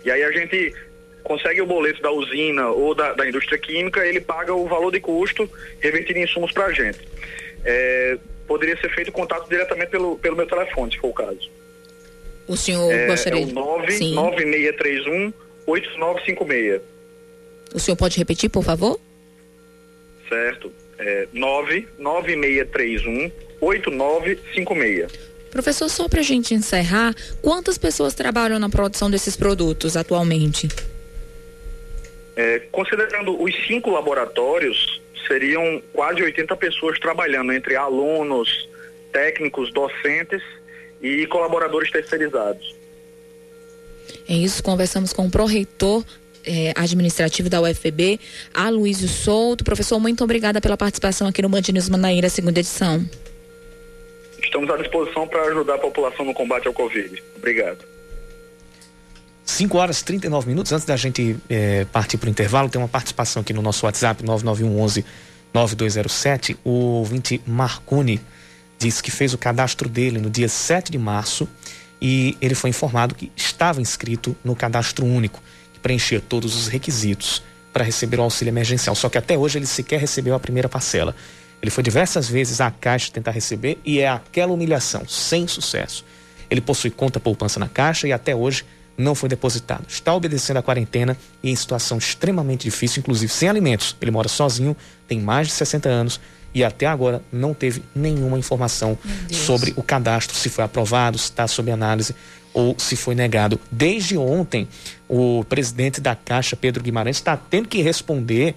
E 0.05 0.11
aí 0.11 0.23
a 0.23 0.33
gente 0.33 0.75
consegue 1.23 1.61
o 1.61 1.67
boleto 1.67 2.03
da 2.03 2.11
usina 2.11 2.69
ou 2.69 2.95
da, 2.95 3.13
da 3.13 3.29
indústria 3.29 3.59
química, 3.59 4.07
ele 4.07 4.21
paga 4.21 4.55
o 4.55 4.67
valor 4.67 4.91
de 4.91 5.01
custo 5.01 5.49
revertido 5.81 6.19
em 6.19 6.25
insumos 6.25 6.53
para 6.53 6.67
a 6.67 6.73
gente. 6.73 6.99
É, 7.65 8.19
poderia 8.47 8.77
ser 8.81 8.93
feito 8.95 9.13
contato 9.13 9.49
diretamente 9.49 9.91
pelo, 9.91 10.19
pelo 10.19 10.37
meu 10.37 10.47
telefone, 10.47 10.93
se 10.93 10.99
for 10.99 11.09
o 11.09 11.15
caso. 11.15 11.51
O 12.47 12.57
senhor 12.57 12.93
é, 12.93 13.07
gostaria 13.07 13.45
de... 13.47 13.51
É 13.51 13.55
o 13.55 13.65
99631 13.65 15.33
8956. 15.67 16.83
O 17.75 17.79
senhor 17.79 17.97
pode 17.97 18.19
repetir, 18.19 18.51
por 18.51 18.65
favor? 18.65 18.99
Certo. 20.29 20.73
É 20.99 21.29
99631 21.33 23.31
8956. 23.61 25.33
Professor, 25.51 25.89
só 25.89 26.09
para 26.09 26.21
a 26.21 26.25
gente 26.25 26.55
encerrar, 26.55 27.15
quantas 27.43 27.77
pessoas 27.77 28.15
trabalham 28.15 28.59
na 28.59 28.69
produção 28.71 29.11
desses 29.11 29.37
produtos 29.37 29.97
atualmente? 29.97 30.69
É, 32.35 32.61
considerando 32.71 33.41
os 33.41 33.55
cinco 33.67 33.91
laboratórios, 33.91 35.01
seriam 35.27 35.83
quase 35.93 36.23
80 36.23 36.57
pessoas 36.57 36.99
trabalhando, 36.99 37.53
entre 37.53 37.77
alunos, 37.77 38.69
técnicos, 39.13 39.73
docentes 39.73 40.43
e 41.03 41.27
colaboradores 41.27 41.91
terceirizados. 41.91 42.75
É 44.29 44.35
isso, 44.35 44.63
conversamos 44.63 45.13
com 45.13 45.27
o 45.27 45.31
pró-reitor 45.31 46.05
é, 46.45 46.73
administrativo 46.77 47.49
da 47.49 47.61
UFB, 47.61 48.19
Aloysio 48.55 49.09
Souto. 49.09 49.65
Professor, 49.65 49.99
muito 49.99 50.25
obrigada 50.25 50.61
pela 50.61 50.77
participação 50.77 51.27
aqui 51.27 51.43
no 51.43 51.49
Band 51.49 51.63
News 51.73 51.89
Manaíra, 51.89 52.29
segunda 52.29 52.61
edição. 52.61 53.05
Estamos 54.43 54.71
à 54.71 54.77
disposição 54.77 55.27
para 55.27 55.43
ajudar 55.43 55.75
a 55.75 55.79
população 55.79 56.25
no 56.25 56.35
combate 56.35 56.67
ao 56.67 56.75
Covid. 56.75 57.23
Obrigado. 57.37 57.92
5 59.53 59.77
horas 59.77 60.01
e 60.01 60.05
39 60.05 60.49
minutos. 60.49 60.73
Antes 60.73 60.87
da 60.87 60.97
gente 60.97 61.37
é, 61.49 61.85
partir 61.85 62.17
para 62.17 62.27
o 62.27 62.31
intervalo, 62.31 62.71
tem 62.71 62.81
uma 62.81 62.89
participação 62.89 63.43
aqui 63.43 63.53
no 63.53 63.61
nosso 63.61 63.85
WhatsApp, 63.85 64.25
9911 64.25 65.05
9207. 65.53 66.57
O 66.65 66.71
ouvinte 66.71 67.41
Marconi 67.47 68.19
disse 68.79 69.03
que 69.03 69.11
fez 69.11 69.35
o 69.35 69.39
cadastro 69.39 69.89
dele 69.89 70.19
no 70.19 70.31
dia 70.31 70.49
7 70.49 70.91
de 70.91 70.99
março 70.99 71.47
e 72.01 72.37
ele 72.41 72.55
foi 72.55 72.71
informado 72.71 73.15
que 73.15 73.31
estava 73.37 73.81
inscrito 73.81 74.35
no 74.43 74.57
cadastro 74.57 75.05
único, 75.05 75.43
que 75.75 75.79
preenchia 75.79 76.21
todos 76.21 76.57
os 76.57 76.69
requisitos 76.69 77.43
para 77.75 77.85
receber 77.85 78.19
o 78.19 78.23
auxílio 78.23 78.51
emergencial. 78.51 78.95
Só 78.95 79.11
que 79.11 79.19
até 79.19 79.37
hoje 79.37 79.59
ele 79.59 79.67
sequer 79.67 80.01
recebeu 80.01 80.35
a 80.35 80.41
primeira 80.41 80.69
parcela. 80.69 81.15
Ele 81.61 81.71
foi 81.71 81.85
diversas 81.85 82.27
vezes 82.27 82.61
à 82.61 82.71
Caixa 82.71 83.13
tentar 83.13 83.33
receber 83.33 83.79
e 83.85 84.01
é 84.01 84.09
aquela 84.09 84.53
humilhação, 84.53 85.07
sem 85.07 85.47
sucesso. 85.47 86.05
Ele 86.51 86.63
possui 86.63 86.91
conta 86.91 87.21
poupança 87.21 87.61
na 87.61 87.69
Caixa 87.69 88.09
e 88.09 88.13
até 88.13 88.35
hoje 88.35 88.65
não 88.97 89.15
foi 89.15 89.29
depositado. 89.29 89.85
Está 89.89 90.15
obedecendo 90.15 90.59
a 90.59 90.63
quarentena 90.63 91.17
e 91.43 91.51
em 91.51 91.57
situação 91.57 91.99
extremamente 91.99 92.65
difícil, 92.65 93.01
inclusive 93.01 93.33
sem 93.33 93.49
alimentos. 93.49 93.97
Ele 94.01 94.11
mora 94.11 94.29
sozinho, 94.29 94.77
tem 95.09 95.21
mais 95.21 95.49
de 95.49 95.55
60 95.55 95.89
anos 95.89 96.21
e 96.55 96.63
até 96.63 96.87
agora 96.87 97.23
não 97.33 97.55
teve 97.55 97.83
nenhuma 97.95 98.39
informação 98.39 98.99
sobre 99.31 99.73
o 99.77 99.83
cadastro, 99.83 100.37
se 100.37 100.49
foi 100.49 100.65
aprovado, 100.65 101.19
se 101.19 101.25
está 101.25 101.47
sob 101.47 101.71
análise 101.71 102.15
ou 102.53 102.77
se 102.79 102.97
foi 102.97 103.15
negado. 103.15 103.59
Desde 103.71 104.17
ontem, 104.19 104.69
o 105.09 105.45
presidente 105.49 106.01
da 106.01 106.15
Caixa, 106.15 106.55
Pedro 106.55 106.83
Guimarães, 106.83 107.17
está 107.17 107.37
tendo 107.37 107.69
que 107.69 107.81
responder 107.81 108.55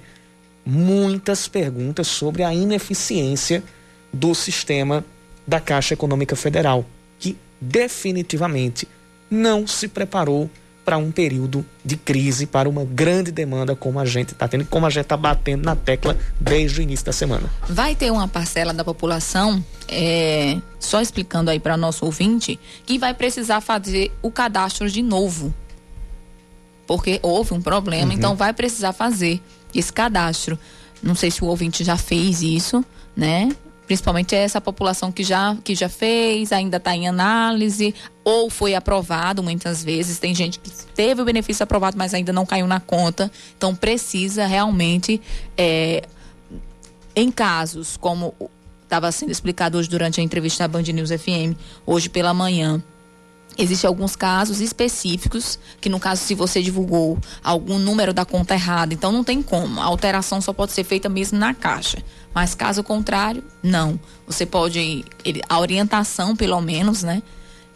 muitas 0.65 1.48
perguntas 1.48 2.08
sobre 2.08 2.43
a 2.43 2.54
ineficiência 2.54 3.63
do 4.12 4.34
sistema 4.34 5.06
da 5.48 5.60
Caixa 5.60 5.93
Econômica 5.93 6.36
Federal, 6.36 6.86
que 7.19 7.38
definitivamente 7.62 8.88
não 9.36 9.67
se 9.67 9.88
preparou 9.88 10.50
para 10.86 10.98
um 10.98 11.12
período 11.12 11.65
de 11.84 11.98
crise, 11.98 12.45
para 12.45 12.69
uma 12.69 12.86
grande 12.86 13.32
demanda 13.32 13.76
como 13.76 14.00
a 14.00 14.06
gente 14.06 14.34
está 14.34 14.48
tendo, 14.48 14.65
como 14.65 14.86
a 14.86 14.89
gente 14.89 15.02
está 15.02 15.17
batendo 15.17 15.65
na 15.65 15.76
tecla 15.76 16.15
desde 16.39 16.80
o 16.80 16.84
início 16.84 17.04
da 17.04 17.12
semana. 17.12 17.50
Vai 17.67 17.95
ter 17.95 18.12
uma 18.12 18.28
parcela 18.28 18.71
da 18.71 18.84
população, 18.84 19.63
é, 19.88 20.60
só 20.80 21.02
explicando 21.02 21.50
aí 21.50 21.60
para 21.60 21.76
nosso 21.76 22.06
ouvinte, 22.06 22.60
que 22.86 23.00
vai 23.00 23.15
precisar 23.15 23.62
fazer 23.62 24.12
o 24.21 24.30
cadastro 24.30 24.88
de 24.88 25.02
novo. 25.02 25.52
Porque 26.86 27.19
houve 27.24 27.56
um 27.56 27.62
problema, 27.62 28.12
uhum. 28.12 28.17
então 28.17 28.36
vai 28.36 28.54
precisar 28.54 28.93
fazer 28.93 29.41
esse 29.74 29.91
cadastro. 29.91 30.58
Não 31.02 31.15
sei 31.15 31.32
se 31.32 31.43
o 31.43 31.48
ouvinte 31.48 31.84
já 31.84 31.98
fez 31.98 32.43
isso, 32.43 32.86
né? 33.15 33.50
Principalmente 33.86 34.36
essa 34.36 34.60
população 34.60 35.12
que 35.12 35.24
já, 35.24 35.56
que 35.63 35.76
já 35.76 35.88
fez, 35.88 36.52
ainda 36.52 36.78
está 36.78 36.95
em 36.95 37.08
análise, 37.08 37.93
ou 38.24 38.50
foi 38.50 38.74
aprovado 38.74 39.43
muitas 39.43 39.84
vezes. 39.84 40.17
Tem 40.17 40.34
gente 40.34 40.60
que 40.60 40.71
teve 40.93 41.21
o 41.21 41.26
benefício 41.26 41.63
aprovado, 41.63 41.98
mas 41.98 42.13
ainda 42.13 42.34
não 42.34 42.45
caiu 42.45 42.67
na 42.67 42.80
conta. 42.80 43.32
Então 43.58 43.76
precisa 43.76 44.48
realmente, 44.48 45.21
é, 45.58 46.04
em 47.15 47.32
casos 47.32 47.95
como 47.98 48.34
estava 48.84 49.12
sendo 49.12 49.32
explicado 49.32 49.78
hoje 49.78 49.89
durante 49.89 50.19
a 50.21 50.24
entrevista 50.24 50.63
da 50.63 50.67
Band 50.67 50.84
News 50.84 51.10
FM, 51.10 51.58
hoje 51.86 52.10
pela 52.10 52.34
manhã, 52.34 52.82
Existem 53.58 53.88
alguns 53.88 54.15
casos 54.15 54.60
específicos, 54.60 55.58
que 55.80 55.88
no 55.88 56.00
caso, 56.00 56.22
se 56.22 56.36
você 56.36 56.62
divulgou 56.62 57.18
algum 57.41 57.80
número 57.80 58.13
da 58.13 58.26
conta 58.26 58.54
errada, 58.54 58.94
então 58.94 59.12
não 59.12 59.24
tem 59.24 59.41
como. 59.41 59.80
A 59.80 59.86
alteração 59.86 60.41
só 60.41 60.52
pode 60.52 60.74
ser 60.74 60.84
feita 60.84 61.08
mesmo 61.08 61.39
na 61.39 61.54
caixa. 61.54 62.04
Mas 62.34 62.54
caso 62.54 62.84
contrário, 62.84 63.41
não. 63.63 63.98
Você 64.28 64.46
pode. 64.46 65.06
A 65.48 65.60
orientação, 65.60 66.36
pelo 66.36 66.60
menos, 66.60 67.02
né? 67.02 67.24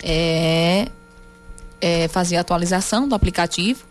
É, 0.04 0.90
é 1.80 2.08
fazer 2.10 2.36
a 2.36 2.42
atualização 2.42 3.08
do 3.08 3.16
aplicativo 3.16 3.86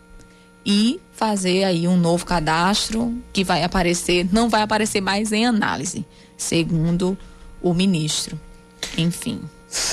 e 0.64 1.01
fazer 1.12 1.64
aí 1.64 1.88
um 1.88 1.96
novo 1.96 2.27
cadastro 2.27 3.16
que 3.33 3.42
vai 3.42 3.64
aparecer, 3.64 4.29
não 4.31 4.51
vai 4.51 4.61
aparecer 4.61 5.01
mais 5.01 5.33
em 5.33 5.46
análise, 5.46 6.05
segundo 6.37 7.16
o 7.62 7.72
ministro. 7.72 8.38
Enfim. 8.96 9.40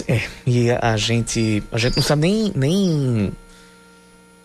É, 0.07 0.21
e 0.45 0.71
a 0.71 0.95
gente, 0.95 1.61
a 1.71 1.77
gente 1.77 1.97
não 1.97 2.03
sabe 2.03 2.21
nem, 2.21 2.51
nem, 2.55 3.33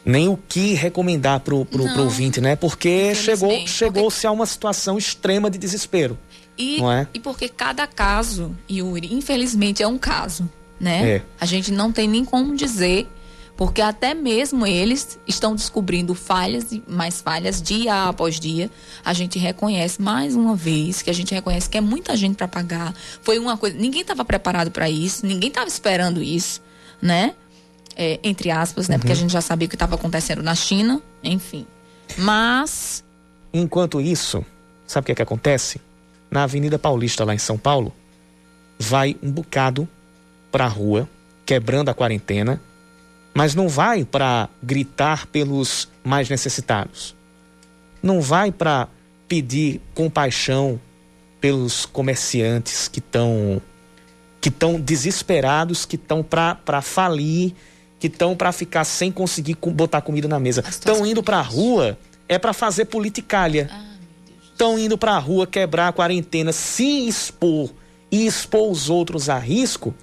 nem 0.04 0.28
o 0.28 0.36
que 0.36 0.74
recomendar 0.74 1.40
pro, 1.40 1.64
pro, 1.64 1.84
pro 1.84 2.02
ouvinte, 2.02 2.40
né? 2.40 2.56
Porque 2.56 3.14
chegou, 3.14 3.66
chegou-se 3.66 4.16
porque... 4.16 4.26
a 4.26 4.30
uma 4.32 4.46
situação 4.46 4.98
extrema 4.98 5.48
de 5.48 5.58
desespero. 5.58 6.18
E, 6.58 6.78
não 6.78 6.92
é? 6.92 7.06
e 7.14 7.20
porque 7.20 7.48
cada 7.48 7.86
caso, 7.86 8.54
Yuri, 8.70 9.14
infelizmente 9.14 9.82
é 9.82 9.88
um 9.88 9.96
caso, 9.96 10.50
né? 10.78 11.08
É. 11.08 11.22
A 11.40 11.46
gente 11.46 11.70
não 11.72 11.92
tem 11.92 12.08
nem 12.08 12.24
como 12.24 12.54
dizer 12.56 13.08
porque 13.60 13.82
até 13.82 14.14
mesmo 14.14 14.66
eles 14.66 15.18
estão 15.26 15.54
descobrindo 15.54 16.14
falhas 16.14 16.72
e 16.72 16.82
mais 16.88 17.20
falhas 17.20 17.60
dia 17.60 18.08
após 18.08 18.40
dia. 18.40 18.70
A 19.04 19.12
gente 19.12 19.38
reconhece 19.38 20.00
mais 20.00 20.34
uma 20.34 20.56
vez 20.56 21.02
que 21.02 21.10
a 21.10 21.12
gente 21.12 21.34
reconhece 21.34 21.68
que 21.68 21.76
é 21.76 21.80
muita 21.82 22.16
gente 22.16 22.36
para 22.36 22.48
pagar. 22.48 22.94
Foi 23.20 23.38
uma 23.38 23.58
coisa, 23.58 23.76
ninguém 23.76 24.00
estava 24.00 24.24
preparado 24.24 24.70
para 24.70 24.88
isso, 24.88 25.26
ninguém 25.26 25.50
estava 25.50 25.68
esperando 25.68 26.22
isso, 26.22 26.62
né? 27.02 27.34
É, 27.94 28.18
entre 28.22 28.50
aspas, 28.50 28.88
né? 28.88 28.94
Uhum. 28.94 29.00
Porque 29.00 29.12
a 29.12 29.14
gente 29.14 29.30
já 29.30 29.42
sabia 29.42 29.66
o 29.66 29.68
que 29.68 29.76
estava 29.76 29.94
acontecendo 29.94 30.42
na 30.42 30.54
China, 30.54 31.02
enfim. 31.22 31.66
Mas 32.16 33.04
enquanto 33.52 34.00
isso, 34.00 34.42
sabe 34.86 35.04
o 35.04 35.06
que 35.06 35.12
é 35.12 35.16
que 35.16 35.22
acontece? 35.22 35.82
Na 36.30 36.44
Avenida 36.44 36.78
Paulista 36.78 37.26
lá 37.26 37.34
em 37.34 37.38
São 37.38 37.58
Paulo, 37.58 37.92
vai 38.78 39.18
um 39.22 39.30
bocado 39.30 39.86
para 40.50 40.64
a 40.64 40.68
rua, 40.68 41.06
quebrando 41.44 41.90
a 41.90 41.94
quarentena 41.94 42.58
mas 43.34 43.54
não 43.54 43.68
vai 43.68 44.04
para 44.04 44.48
gritar 44.62 45.26
pelos 45.26 45.88
mais 46.04 46.28
necessitados. 46.28 47.14
Não 48.02 48.20
vai 48.20 48.50
para 48.50 48.88
pedir 49.28 49.80
compaixão 49.94 50.80
pelos 51.40 51.86
comerciantes 51.86 52.88
que 52.88 52.98
estão 52.98 53.62
que 54.40 54.48
estão 54.48 54.80
desesperados, 54.80 55.84
que 55.84 55.96
estão 55.96 56.22
para 56.22 56.80
falir, 56.80 57.52
que 57.98 58.06
estão 58.06 58.34
para 58.34 58.50
ficar 58.52 58.84
sem 58.84 59.12
conseguir 59.12 59.54
botar 59.54 60.00
comida 60.00 60.26
na 60.26 60.40
mesa. 60.40 60.64
Estão 60.66 61.04
indo 61.04 61.22
para 61.22 61.38
a 61.38 61.42
rua 61.42 61.98
é 62.26 62.38
para 62.38 62.52
fazer 62.52 62.84
politicalha. 62.86 63.68
Estão 64.52 64.76
ah, 64.76 64.80
indo 64.80 64.96
para 64.96 65.12
a 65.12 65.18
rua 65.18 65.46
quebrar 65.46 65.88
a 65.88 65.92
quarentena, 65.92 66.52
se 66.52 67.08
expor 67.08 67.70
e 68.10 68.26
expor 68.26 68.70
os 68.70 68.90
outros 68.90 69.28
a 69.28 69.38
risco 69.38 69.94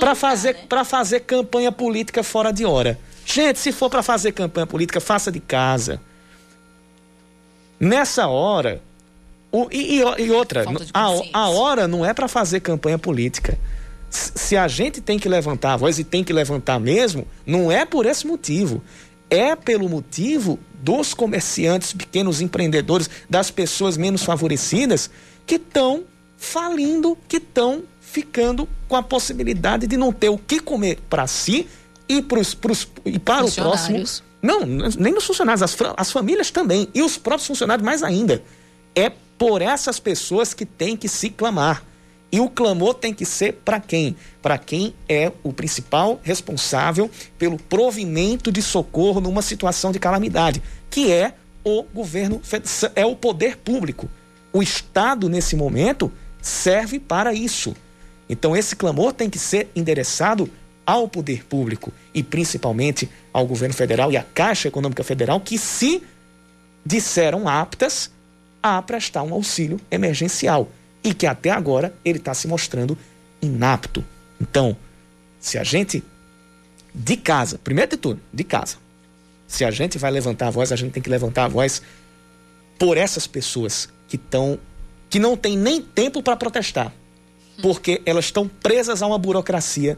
para 0.00 0.14
fazer, 0.14 0.56
né? 0.70 0.84
fazer 0.84 1.20
campanha 1.20 1.70
política 1.70 2.22
fora 2.22 2.52
de 2.52 2.64
hora. 2.64 2.98
Gente, 3.24 3.58
se 3.58 3.72
for 3.72 3.88
para 3.88 4.02
fazer 4.02 4.32
campanha 4.32 4.66
política, 4.66 5.00
faça 5.00 5.30
de 5.30 5.40
casa. 5.40 6.00
Nessa 7.78 8.26
hora, 8.26 8.82
o, 9.52 9.68
e, 9.70 10.00
e, 10.00 10.30
outra, 10.30 10.64
a, 10.92 11.08
a 11.32 11.48
hora 11.48 11.86
não 11.86 12.04
é 12.04 12.12
para 12.12 12.26
fazer 12.26 12.60
campanha 12.60 12.98
política. 12.98 13.58
Se 14.10 14.56
a 14.56 14.68
gente 14.68 15.00
tem 15.00 15.18
que 15.18 15.28
levantar 15.28 15.74
a 15.74 15.76
voz 15.76 15.98
e 15.98 16.04
tem 16.04 16.22
que 16.22 16.32
levantar 16.32 16.78
mesmo, 16.78 17.26
não 17.46 17.70
é 17.70 17.84
por 17.84 18.06
esse 18.06 18.26
motivo. 18.26 18.82
É 19.30 19.56
pelo 19.56 19.88
motivo 19.88 20.58
dos 20.74 21.14
comerciantes, 21.14 21.92
pequenos 21.92 22.40
empreendedores, 22.40 23.08
das 23.28 23.50
pessoas 23.50 23.96
menos 23.96 24.22
favorecidas 24.22 25.10
que 25.46 25.54
estão 25.54 26.04
falindo, 26.44 27.18
que 27.26 27.38
estão 27.38 27.82
ficando 28.00 28.68
com 28.86 28.94
a 28.94 29.02
possibilidade 29.02 29.86
de 29.86 29.96
não 29.96 30.12
ter 30.12 30.28
o 30.28 30.38
que 30.38 30.60
comer 30.60 31.00
para 31.08 31.26
si 31.26 31.66
e, 32.08 32.22
pros, 32.22 32.54
pros, 32.54 32.86
e 33.04 33.18
para 33.18 33.44
o 33.44 33.50
próximo. 33.50 34.04
Não, 34.40 34.60
nem 34.98 35.16
os 35.16 35.24
funcionários, 35.24 35.62
as, 35.62 35.76
as 35.96 36.12
famílias 36.12 36.50
também. 36.50 36.86
E 36.94 37.02
os 37.02 37.16
próprios 37.16 37.46
funcionários 37.46 37.84
mais 37.84 38.02
ainda. 38.02 38.42
É 38.94 39.10
por 39.38 39.62
essas 39.62 39.98
pessoas 39.98 40.54
que 40.54 40.66
tem 40.66 40.96
que 40.96 41.08
se 41.08 41.30
clamar. 41.30 41.82
E 42.30 42.40
o 42.40 42.48
clamor 42.48 42.94
tem 42.94 43.14
que 43.14 43.24
ser 43.24 43.54
para 43.64 43.80
quem? 43.80 44.16
Para 44.42 44.58
quem 44.58 44.94
é 45.08 45.32
o 45.42 45.52
principal 45.52 46.20
responsável 46.22 47.10
pelo 47.38 47.56
provimento 47.56 48.52
de 48.52 48.60
socorro 48.60 49.20
numa 49.20 49.40
situação 49.40 49.92
de 49.92 49.98
calamidade, 49.98 50.62
que 50.90 51.10
é 51.10 51.34
o 51.64 51.82
governo, 51.82 52.40
é 52.94 53.06
o 53.06 53.16
poder 53.16 53.56
público. 53.56 54.10
O 54.52 54.62
Estado, 54.62 55.28
nesse 55.28 55.56
momento, 55.56 56.12
serve 56.44 57.00
para 57.00 57.32
isso. 57.32 57.74
Então, 58.28 58.54
esse 58.54 58.76
clamor 58.76 59.14
tem 59.14 59.30
que 59.30 59.38
ser 59.38 59.70
endereçado 59.74 60.50
ao 60.86 61.08
poder 61.08 61.42
público 61.46 61.90
e 62.12 62.22
principalmente 62.22 63.08
ao 63.32 63.46
governo 63.46 63.74
federal 63.74 64.12
e 64.12 64.16
à 64.18 64.22
Caixa 64.22 64.68
Econômica 64.68 65.02
Federal, 65.02 65.40
que 65.40 65.56
se 65.56 66.02
disseram 66.84 67.48
aptas 67.48 68.10
a 68.62 68.80
prestar 68.82 69.22
um 69.22 69.32
auxílio 69.32 69.80
emergencial 69.90 70.68
e 71.02 71.14
que 71.14 71.26
até 71.26 71.50
agora 71.50 71.94
ele 72.04 72.18
está 72.18 72.34
se 72.34 72.46
mostrando 72.46 72.96
inapto. 73.40 74.04
Então, 74.38 74.76
se 75.40 75.56
a 75.56 75.64
gente 75.64 76.04
de 76.94 77.16
casa, 77.16 77.58
primeiro 77.58 77.92
de 77.92 77.96
tudo, 77.96 78.20
de 78.30 78.44
casa, 78.44 78.76
se 79.48 79.64
a 79.64 79.70
gente 79.70 79.96
vai 79.96 80.10
levantar 80.10 80.48
a 80.48 80.50
voz, 80.50 80.70
a 80.72 80.76
gente 80.76 80.92
tem 80.92 81.02
que 81.02 81.10
levantar 81.10 81.44
a 81.46 81.48
voz 81.48 81.80
por 82.78 82.98
essas 82.98 83.26
pessoas 83.26 83.88
que 84.06 84.16
estão 84.16 84.58
que 85.14 85.20
não 85.20 85.36
têm 85.36 85.56
nem 85.56 85.80
tempo 85.80 86.20
para 86.20 86.34
protestar, 86.34 86.92
porque 87.62 88.02
elas 88.04 88.24
estão 88.24 88.48
presas 88.48 89.00
a 89.00 89.06
uma 89.06 89.16
burocracia, 89.16 89.96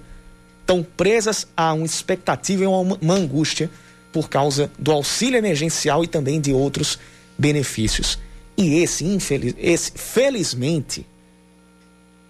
estão 0.60 0.82
presas 0.82 1.48
a 1.56 1.72
uma 1.72 1.86
expectativa 1.86 2.64
e 2.64 2.66
uma, 2.66 2.98
uma 3.00 3.14
angústia 3.14 3.70
por 4.12 4.28
causa 4.28 4.70
do 4.78 4.92
auxílio 4.92 5.38
emergencial 5.38 6.04
e 6.04 6.06
também 6.06 6.38
de 6.38 6.52
outros 6.52 6.98
benefícios. 7.38 8.18
E 8.58 8.74
esse, 8.82 9.06
infeliz, 9.06 9.54
esse 9.56 9.92
felizmente, 9.92 11.06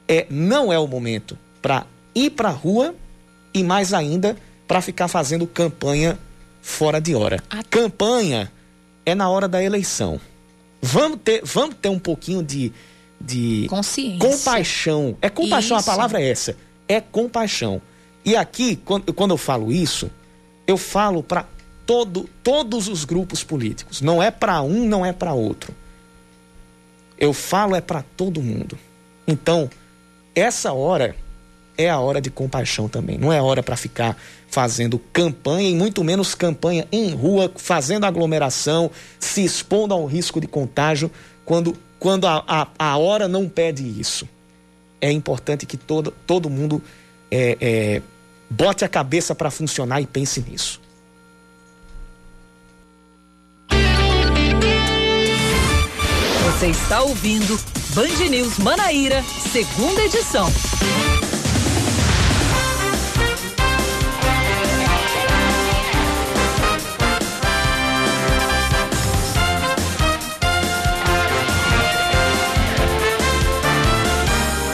é 0.07 0.25
não 0.31 0.73
é 0.73 0.79
o 0.79 0.87
momento 0.87 1.37
para 1.61 1.89
ir 2.15 2.31
para 2.31 2.51
a 2.51 2.53
rua 2.53 2.95
e 3.53 3.65
mais 3.65 3.93
ainda 3.93 4.37
para 4.65 4.81
ficar 4.81 5.09
fazendo 5.09 5.45
campanha 5.45 6.17
fora 6.63 7.01
de 7.01 7.17
hora. 7.17 7.43
A 7.51 7.65
campanha 7.65 8.53
é 9.05 9.13
na 9.13 9.29
hora 9.29 9.49
da 9.49 9.61
eleição. 9.61 10.21
Vamos 10.81 11.21
ter, 11.23 11.43
vamos 11.45 11.77
ter 11.81 11.89
um 11.89 11.99
pouquinho 11.99 12.43
de, 12.43 12.73
de 13.21 13.67
consciência. 13.69 14.19
Compaixão. 14.19 15.17
É 15.21 15.29
compaixão, 15.29 15.79
isso. 15.79 15.91
a 15.91 15.93
palavra 15.93 16.21
é 16.21 16.31
essa. 16.31 16.57
É 16.89 17.01
compaixão. 17.01 17.81
E 18.25 18.37
aqui, 18.37 18.77
quando, 18.77 19.13
quando 19.13 19.31
eu 19.33 19.39
falo 19.39 19.73
isso, 19.73 20.11
eu 20.67 20.77
falo 20.77 21.23
para 21.23 21.47
todo, 21.87 22.29
todos 22.43 22.89
os 22.89 23.05
grupos 23.05 23.43
políticos. 23.45 24.01
Não 24.01 24.23
é 24.23 24.31
para 24.31 24.61
um, 24.63 24.87
não 24.87 25.07
é 25.07 25.13
para 25.13 25.33
outro. 25.33 25.75
Eu 27.19 27.33
falo 27.33 27.75
é 27.75 27.81
para 27.81 28.03
todo 28.17 28.43
mundo. 28.43 28.79
Então, 29.27 29.71
essa 30.35 30.73
hora 30.73 31.17
é 31.79 31.89
a 31.89 31.99
hora 31.99 32.21
de 32.21 32.31
compaixão 32.31 32.89
também. 32.89 33.17
Não 33.17 33.33
é 33.33 33.41
hora 33.41 33.63
para 33.63 33.77
ficar 33.77 34.17
fazendo 34.49 34.99
campanha, 35.13 35.69
e 35.69 35.75
muito 35.75 36.03
menos 36.03 36.35
campanha 36.35 36.87
em 36.91 37.11
rua, 37.11 37.51
fazendo 37.57 38.05
aglomeração, 38.05 38.91
se 39.19 39.45
expondo 39.45 39.93
ao 39.93 40.07
risco 40.07 40.41
de 40.41 40.47
contágio, 40.47 41.11
quando, 41.45 41.77
quando 41.99 42.27
a, 42.27 42.43
a, 42.47 42.69
a 42.79 42.97
hora 42.97 43.29
não 43.29 43.49
pede 43.49 43.83
isso. 43.83 44.29
É 45.01 45.11
importante 45.11 45.67
que 45.67 45.77
todo, 45.77 46.11
todo 46.27 46.49
mundo 46.49 46.83
é, 47.31 47.59
é, 47.61 48.03
bote 48.49 48.85
a 48.85 48.89
cabeça 48.89 49.35
para 49.35 49.51
funcionar 49.51 50.01
e 50.01 50.07
pense 50.07 50.41
nisso. 50.41 50.81
Você 56.59 56.69
está 56.69 57.03
ouvindo 57.03 57.61
Band 57.95 58.31
News 58.31 58.59
Manaíra, 58.59 59.23
segunda 59.53 60.03
edição. 60.03 60.51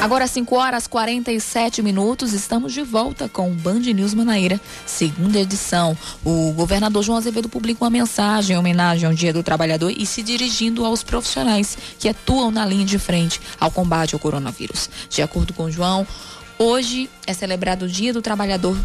Agora 0.02 0.26
5 0.26 0.56
horas 0.56 0.88
47 0.88 1.80
minutos, 1.80 2.32
estamos 2.32 2.72
de 2.72 2.82
volta 2.82 3.28
com 3.28 3.52
o 3.52 3.54
Band 3.54 3.78
News 3.78 4.14
Manaíra, 4.14 4.60
segunda 4.84 5.38
edição. 5.38 5.96
O 6.24 6.52
governador 6.54 7.04
João 7.04 7.18
Azevedo 7.18 7.48
publica 7.48 7.84
uma 7.84 7.90
mensagem 7.90 8.56
em 8.56 8.58
homenagem 8.58 9.06
ao 9.06 9.14
Dia 9.14 9.32
do 9.32 9.44
Trabalhador 9.44 9.92
e 9.96 10.04
se 10.04 10.20
dirigindo 10.20 10.84
aos 10.84 11.04
profissionais 11.04 11.78
que 12.00 12.08
atuam 12.08 12.50
na 12.50 12.66
linha 12.66 12.84
de 12.84 12.98
frente 12.98 13.40
ao 13.60 13.70
combate 13.70 14.12
ao 14.12 14.18
coronavírus. 14.18 14.90
De 15.08 15.22
acordo 15.22 15.52
com 15.52 15.70
João, 15.70 16.04
hoje 16.58 17.08
é 17.24 17.32
celebrado 17.32 17.84
o 17.84 17.88
Dia 17.88 18.12
do 18.12 18.20
Trabalhador, 18.20 18.76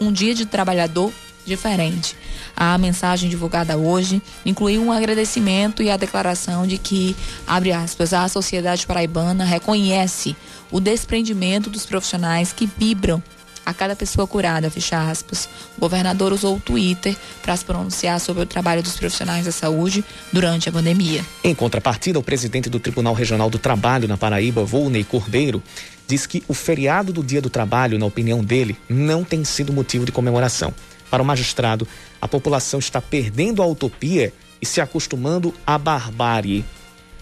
um 0.00 0.12
dia 0.12 0.32
de 0.32 0.46
trabalhador 0.46 1.12
diferente. 1.44 2.16
A 2.56 2.76
mensagem 2.78 3.28
divulgada 3.28 3.76
hoje 3.76 4.22
incluiu 4.44 4.82
um 4.82 4.92
agradecimento 4.92 5.82
e 5.82 5.90
a 5.90 5.96
declaração 5.96 6.66
de 6.66 6.78
que, 6.78 7.16
abre 7.46 7.72
aspas, 7.72 8.12
a 8.12 8.28
sociedade 8.28 8.86
paraibana 8.86 9.44
reconhece 9.44 10.36
o 10.70 10.80
desprendimento 10.80 11.70
dos 11.70 11.86
profissionais 11.86 12.52
que 12.52 12.68
vibram 12.78 13.22
a 13.64 13.72
cada 13.72 13.94
pessoa 13.94 14.26
curada, 14.26 14.70
fecha 14.70 15.10
aspas. 15.10 15.48
O 15.76 15.80
governador 15.80 16.32
usou 16.32 16.56
o 16.56 16.60
Twitter 16.60 17.16
para 17.42 17.56
se 17.56 17.64
pronunciar 17.64 18.18
sobre 18.20 18.42
o 18.42 18.46
trabalho 18.46 18.82
dos 18.82 18.96
profissionais 18.96 19.44
da 19.44 19.52
saúde 19.52 20.04
durante 20.32 20.68
a 20.68 20.72
pandemia. 20.72 21.24
Em 21.42 21.54
contrapartida, 21.54 22.18
o 22.18 22.22
presidente 22.22 22.68
do 22.68 22.80
Tribunal 22.80 23.14
Regional 23.14 23.48
do 23.48 23.58
Trabalho 23.58 24.08
na 24.08 24.16
Paraíba, 24.16 24.64
Volney 24.64 25.04
Cordeiro, 25.04 25.62
diz 26.08 26.26
que 26.26 26.42
o 26.48 26.54
feriado 26.54 27.12
do 27.12 27.22
Dia 27.22 27.40
do 27.40 27.48
Trabalho, 27.48 27.98
na 27.98 28.06
opinião 28.06 28.42
dele, 28.42 28.76
não 28.88 29.24
tem 29.24 29.44
sido 29.44 29.72
motivo 29.72 30.04
de 30.04 30.12
comemoração. 30.12 30.74
Para 31.12 31.22
o 31.22 31.26
magistrado, 31.26 31.86
a 32.22 32.26
população 32.26 32.80
está 32.80 32.98
perdendo 32.98 33.62
a 33.62 33.66
utopia 33.66 34.32
e 34.62 34.64
se 34.64 34.80
acostumando 34.80 35.52
à 35.66 35.76
barbárie. 35.76 36.64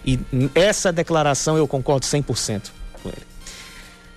E 0.05 0.17
essa 0.55 0.93
declaração 0.93 1.57
eu 1.57 1.67
concordo 1.67 2.05
100% 2.05 2.71
com 3.03 3.09
ele. 3.09 3.27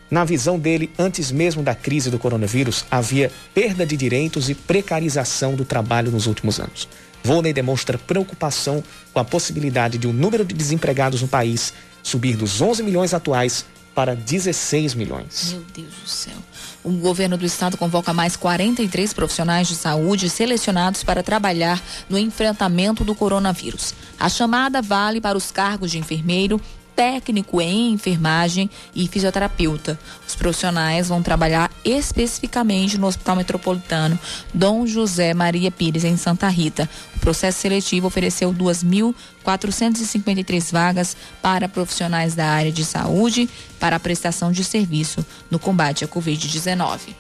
Na 0.09 0.25
visão 0.25 0.61
dele, 0.61 0.93
antes 0.97 1.33
mesmo 1.33 1.61
da 1.61 1.75
crise 1.75 2.09
do 2.09 2.21
coronavírus, 2.21 2.85
havia 2.89 3.33
perda 3.53 3.85
de 3.85 3.97
direitos 3.97 4.49
e 4.49 4.55
precarização 4.55 5.57
do 5.57 5.65
trabalho 5.65 6.13
nos 6.13 6.29
últimos 6.29 6.61
anos. 6.61 6.89
Volney 7.25 7.53
demonstra 7.53 7.99
preocupação 7.99 8.81
com 9.13 9.19
a 9.19 9.25
possibilidade 9.25 9.99
de 9.99 10.07
o 10.07 10.11
um 10.11 10.13
número 10.13 10.45
de 10.45 10.55
desempregados 10.55 11.21
no 11.21 11.27
país 11.27 11.75
subir 12.01 12.37
dos 12.37 12.61
11 12.61 12.81
milhões 12.85 13.13
atuais 13.13 13.67
para 13.95 14.17
16 14.17 14.95
milhões. 14.95 15.53
Meu 15.53 15.65
Deus 15.75 15.95
do 16.03 16.09
céu. 16.09 16.35
O 16.83 16.91
governo 16.91 17.37
do 17.37 17.47
estado 17.47 17.79
convoca 17.79 18.13
mais 18.13 18.37
43 18.37 19.13
profissionais 19.13 19.69
de 19.69 19.77
saúde 19.77 20.29
selecionados 20.29 21.05
para 21.05 21.23
trabalhar 21.23 21.83
no 22.09 22.19
enfrentamento 22.19 23.05
do 23.05 23.15
coronavírus. 23.15 23.95
A 24.19 24.29
chamada 24.29 24.83
vale 24.83 25.21
para 25.21 25.39
os 25.39 25.51
cargos 25.51 25.91
de 25.91 25.99
enfermeiro, 25.99 26.61
técnico 26.95 27.61
em 27.61 27.93
enfermagem 27.93 28.71
e 28.95 29.09
fisioterapeuta. 29.09 29.99
Os 30.27 30.35
profissionais 30.35 31.09
vão 31.09 31.23
trabalhar 31.23 31.71
especificamente 31.85 32.97
no 32.99 33.07
Hospital 33.07 33.37
Metropolitano 33.37 34.19
Dom 34.53 34.85
José 34.87 35.33
Maria 35.35 35.71
Pires, 35.71 36.05
em 36.05 36.17
Santa 36.17 36.49
Rita. 36.49 36.89
O 37.17 37.21
processo 37.21 37.61
seletivo 37.61 38.07
ofereceu 38.07 38.51
2.453 38.53 40.73
vagas 40.73 41.17
para 41.43 41.69
profissionais 41.69 42.35
da 42.35 42.47
área 42.47 42.73
de 42.73 42.85
saúde 42.85 43.49
para 43.79 43.97
a 43.97 44.01
prestação 44.01 44.53
de 44.53 44.65
serviço 44.65 45.25
no 45.51 45.59
combate 45.59 46.05
à 46.05 46.09
Covid-19. 46.09 47.15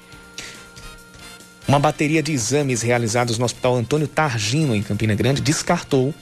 Uma 1.67 1.79
bateria 1.79 2.23
de 2.23 2.33
exames 2.33 2.83
realizados 2.83 3.39
no 3.39 3.47
Hospital 3.47 3.77
Antônio 3.77 4.07
Targino, 4.07 4.75
em 4.75 4.83
Campina 4.83 5.15
Grande, 5.15 5.41
descartou 5.41 6.15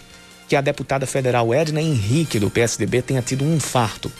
que 0.52 0.56
a 0.56 0.60
deputada 0.60 1.06
federal 1.06 1.54
Edna 1.54 1.80
Henrique, 1.80 2.38
do 2.38 2.50
PSDB, 2.50 3.00
tenha 3.00 3.22
tido 3.22 3.42
um 3.42 3.56
infarto. 3.56 4.12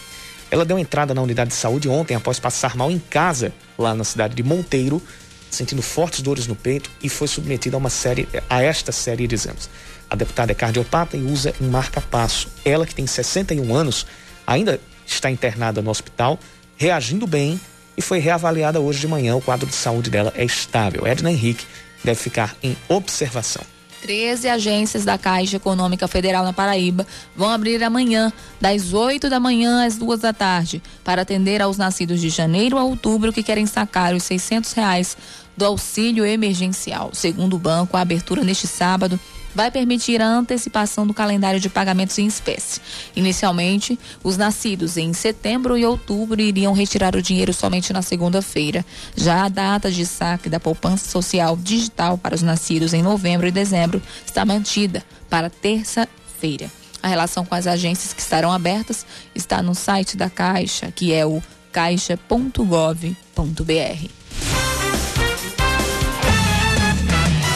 Ela 0.50 0.64
deu 0.64 0.78
entrada 0.78 1.12
na 1.12 1.20
unidade 1.20 1.50
de 1.50 1.56
saúde 1.56 1.90
ontem 1.90 2.14
após 2.14 2.40
passar 2.40 2.74
mal 2.74 2.90
em 2.90 2.98
casa, 2.98 3.52
lá 3.76 3.94
na 3.94 4.02
cidade 4.02 4.34
de 4.34 4.42
Monteiro, 4.42 5.02
sentindo 5.50 5.82
fortes 5.82 6.22
dores 6.22 6.46
no 6.46 6.56
peito 6.56 6.90
e 7.02 7.08
foi 7.10 7.28
submetida 7.28 7.76
a 7.76 7.78
uma 7.78 7.90
série 7.90 8.26
a 8.48 8.62
esta 8.62 8.90
série 8.92 9.26
de 9.26 9.34
exames. 9.34 9.68
A 10.08 10.16
deputada 10.16 10.52
é 10.52 10.54
cardiopata 10.54 11.18
e 11.18 11.22
usa 11.22 11.52
um 11.60 11.68
marca-passo. 11.68 12.48
Ela, 12.64 12.86
que 12.86 12.94
tem 12.94 13.06
61 13.06 13.74
anos, 13.74 14.06
ainda 14.46 14.80
está 15.06 15.30
internada 15.30 15.82
no 15.82 15.90
hospital, 15.90 16.40
reagindo 16.78 17.26
bem 17.26 17.60
e 17.94 18.00
foi 18.00 18.20
reavaliada 18.20 18.80
hoje 18.80 19.00
de 19.00 19.06
manhã. 19.06 19.36
O 19.36 19.42
quadro 19.42 19.66
de 19.66 19.74
saúde 19.74 20.08
dela 20.08 20.32
é 20.34 20.46
estável. 20.46 21.06
Edna 21.06 21.30
Henrique 21.30 21.66
deve 22.02 22.18
ficar 22.18 22.56
em 22.62 22.74
observação. 22.88 23.71
13 24.02 24.48
agências 24.48 25.04
da 25.04 25.16
Caixa 25.16 25.56
Econômica 25.56 26.08
Federal 26.08 26.44
na 26.44 26.52
Paraíba 26.52 27.06
vão 27.36 27.48
abrir 27.48 27.82
amanhã, 27.84 28.32
das 28.60 28.92
8 28.92 29.30
da 29.30 29.38
manhã 29.38 29.86
às 29.86 29.96
2 29.96 30.20
da 30.20 30.32
tarde, 30.32 30.82
para 31.04 31.22
atender 31.22 31.62
aos 31.62 31.76
nascidos 31.76 32.20
de 32.20 32.28
janeiro 32.28 32.76
a 32.76 32.82
outubro 32.82 33.32
que 33.32 33.44
querem 33.44 33.64
sacar 33.64 34.12
os 34.12 34.24
600 34.24 34.72
reais 34.72 35.16
do 35.56 35.64
auxílio 35.64 36.26
emergencial. 36.26 37.10
Segundo 37.12 37.54
o 37.54 37.58
banco, 37.60 37.96
a 37.96 38.00
abertura 38.00 38.42
neste 38.42 38.66
sábado 38.66 39.20
vai 39.54 39.70
permitir 39.70 40.20
a 40.20 40.26
antecipação 40.26 41.06
do 41.06 41.14
calendário 41.14 41.60
de 41.60 41.68
pagamentos 41.68 42.18
em 42.18 42.26
espécie. 42.26 42.80
Inicialmente, 43.14 43.98
os 44.22 44.36
nascidos 44.36 44.96
em 44.96 45.12
setembro 45.12 45.76
e 45.76 45.84
outubro 45.84 46.40
iriam 46.40 46.72
retirar 46.72 47.16
o 47.16 47.22
dinheiro 47.22 47.52
somente 47.52 47.92
na 47.92 48.02
segunda-feira. 48.02 48.84
Já 49.16 49.44
a 49.44 49.48
data 49.48 49.90
de 49.90 50.06
saque 50.06 50.48
da 50.48 50.60
poupança 50.60 51.10
social 51.10 51.56
digital 51.56 52.16
para 52.16 52.34
os 52.34 52.42
nascidos 52.42 52.94
em 52.94 53.02
novembro 53.02 53.46
e 53.46 53.50
dezembro 53.50 54.02
está 54.26 54.44
mantida 54.44 55.02
para 55.28 55.50
terça-feira. 55.50 56.70
A 57.02 57.08
relação 57.08 57.44
com 57.44 57.54
as 57.54 57.66
agências 57.66 58.12
que 58.12 58.20
estarão 58.20 58.52
abertas 58.52 59.04
está 59.34 59.60
no 59.60 59.74
site 59.74 60.16
da 60.16 60.30
Caixa, 60.30 60.92
que 60.92 61.12
é 61.12 61.26
o 61.26 61.42
caixa.gov.br. 61.72 64.21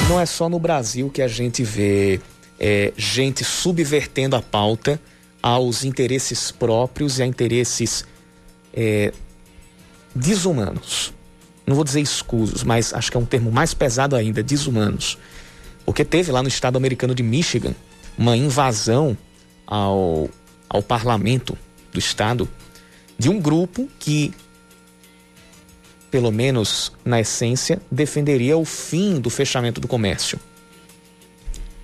Não 0.08 0.20
é 0.20 0.26
só 0.26 0.48
no 0.48 0.60
Brasil 0.60 1.10
que 1.10 1.20
a 1.20 1.26
gente 1.26 1.64
vê 1.64 2.20
é, 2.60 2.92
gente 2.96 3.44
subvertendo 3.44 4.36
a 4.36 4.42
pauta 4.42 5.00
aos 5.42 5.84
interesses 5.84 6.52
próprios 6.52 7.18
e 7.18 7.24
a 7.24 7.26
interesses 7.26 8.04
é, 8.72 9.12
desumanos. 10.14 11.12
Não 11.66 11.74
vou 11.74 11.82
dizer 11.82 12.00
escusos, 12.00 12.62
mas 12.62 12.94
acho 12.94 13.10
que 13.10 13.16
é 13.16 13.20
um 13.20 13.24
termo 13.24 13.50
mais 13.50 13.74
pesado 13.74 14.14
ainda, 14.14 14.44
desumanos. 14.44 15.18
Porque 15.84 16.04
teve 16.04 16.30
lá 16.30 16.40
no 16.40 16.48
estado 16.48 16.76
americano 16.76 17.12
de 17.12 17.24
Michigan 17.24 17.74
uma 18.16 18.36
invasão 18.36 19.18
ao, 19.66 20.30
ao 20.68 20.82
parlamento 20.82 21.58
do 21.92 21.98
estado 21.98 22.48
de 23.18 23.28
um 23.28 23.40
grupo 23.40 23.88
que 23.98 24.32
pelo 26.10 26.30
menos 26.30 26.92
na 27.04 27.20
essência, 27.20 27.80
defenderia 27.90 28.56
o 28.56 28.64
fim 28.64 29.20
do 29.20 29.30
fechamento 29.30 29.80
do 29.80 29.88
comércio. 29.88 30.38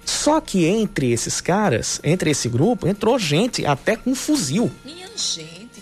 Só 0.05 0.41
que 0.41 0.67
entre 0.67 1.13
esses 1.13 1.41
caras, 1.41 2.01
entre 2.03 2.31
esse 2.31 2.49
grupo, 2.49 2.89
entrou 2.89 3.19
gente 3.19 3.65
até 3.65 3.97
com 3.97 4.15
fuzil. 4.15 4.71
Minha 4.85 5.09
gente, 5.17 5.73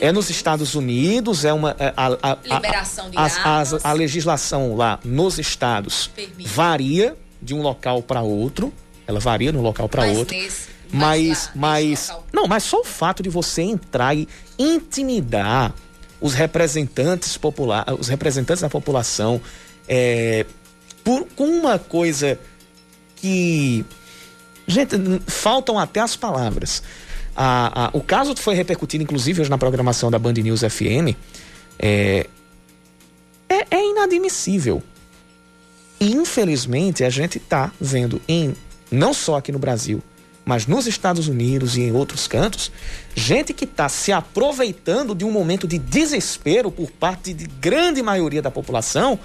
é 0.00 0.12
nos 0.12 0.30
Estados 0.30 0.74
Unidos, 0.74 1.44
é 1.44 1.52
uma. 1.52 1.76
É, 1.78 1.92
a, 1.96 2.06
a, 2.06 2.32
a, 2.32 2.54
Liberação 2.56 3.10
de 3.10 3.16
a, 3.16 3.64
a, 3.84 3.92
legislação 3.92 4.74
lá 4.74 4.98
nos 5.04 5.38
estados 5.38 6.08
Permite. 6.08 6.48
varia 6.48 7.16
de 7.40 7.54
um 7.54 7.62
local 7.62 8.02
para 8.02 8.22
outro. 8.22 8.72
Ela 9.06 9.20
varia 9.20 9.52
de 9.52 9.58
um 9.58 9.62
local 9.62 9.88
para 9.88 10.06
outro. 10.06 10.34
Nesse, 10.34 10.68
mas, 10.90 11.50
mas, 11.54 12.10
mas 12.10 12.18
não, 12.32 12.46
mas 12.46 12.62
só 12.62 12.80
o 12.80 12.84
fato 12.84 13.22
de 13.22 13.28
você 13.28 13.62
entrar 13.62 14.16
e 14.16 14.28
intimidar 14.58 15.74
os 16.24 16.32
representantes 16.32 17.36
popular, 17.36 17.84
os 18.00 18.08
representantes 18.08 18.62
da 18.62 18.70
população, 18.70 19.38
é, 19.86 20.46
por, 21.04 21.26
com 21.36 21.44
uma 21.44 21.78
coisa 21.78 22.40
que. 23.14 23.84
Gente, 24.66 24.96
faltam 25.26 25.78
até 25.78 26.00
as 26.00 26.16
palavras. 26.16 26.82
A, 27.36 27.88
a, 27.88 27.90
o 27.92 28.00
caso 28.00 28.34
foi 28.36 28.54
repercutido, 28.54 29.04
inclusive, 29.04 29.42
hoje 29.42 29.50
na 29.50 29.58
programação 29.58 30.10
da 30.10 30.18
Band 30.18 30.32
News 30.32 30.60
FM. 30.60 31.14
É, 31.78 32.26
é, 33.46 33.66
é 33.70 33.90
inadmissível. 33.90 34.82
E, 36.00 36.10
infelizmente, 36.10 37.04
a 37.04 37.10
gente 37.10 37.36
está 37.36 37.70
vendo, 37.78 38.18
em, 38.26 38.56
não 38.90 39.12
só 39.12 39.36
aqui 39.36 39.52
no 39.52 39.58
Brasil, 39.58 40.02
mas 40.44 40.66
nos 40.66 40.86
Estados 40.86 41.28
Unidos 41.28 41.76
e 41.76 41.82
em 41.82 41.92
outros 41.92 42.26
cantos, 42.26 42.70
gente 43.14 43.54
que 43.54 43.64
está 43.64 43.88
se 43.88 44.12
aproveitando 44.12 45.14
de 45.14 45.24
um 45.24 45.30
momento 45.30 45.66
de 45.66 45.78
desespero 45.78 46.70
por 46.70 46.90
parte 46.90 47.32
de 47.32 47.46
grande 47.46 48.02
maioria 48.02 48.42
da 48.42 48.50
população 48.50 49.18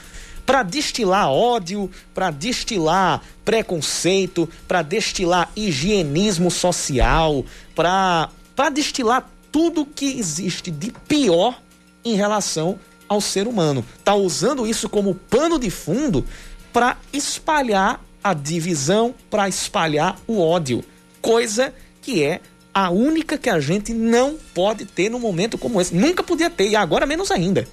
para 0.45 0.63
destilar 0.63 1.29
ódio, 1.29 1.91
para 2.13 2.31
destilar 2.31 3.21
preconceito, 3.45 4.49
para 4.67 4.81
destilar 4.81 5.51
higienismo 5.55 6.49
social, 6.49 7.45
para 7.75 8.29
destilar 8.73 9.29
tudo 9.51 9.85
que 9.85 10.17
existe 10.17 10.71
de 10.71 10.91
pior 11.07 11.61
em 12.03 12.15
relação 12.15 12.79
ao 13.07 13.19
ser 13.19 13.47
humano. 13.47 13.85
Está 13.97 14.15
usando 14.15 14.65
isso 14.65 14.87
como 14.87 15.13
pano 15.13 15.59
de 15.59 15.69
fundo 15.69 16.25
para 16.71 16.97
espalhar 17.11 18.03
a 18.23 18.33
divisão, 18.33 19.13
para 19.29 19.47
espalhar 19.47 20.17
o 20.27 20.41
ódio, 20.41 20.83
coisa 21.21 21.73
que 22.01 22.23
é 22.23 22.41
a 22.73 22.89
única 22.89 23.37
que 23.37 23.49
a 23.49 23.59
gente 23.59 23.93
não 23.93 24.37
pode 24.53 24.85
ter 24.85 25.09
num 25.09 25.19
momento 25.19 25.57
como 25.57 25.81
esse. 25.81 25.93
Nunca 25.93 26.23
podia 26.23 26.49
ter 26.49 26.69
e 26.69 26.75
agora 26.75 27.05
menos 27.05 27.31
ainda. 27.31 27.67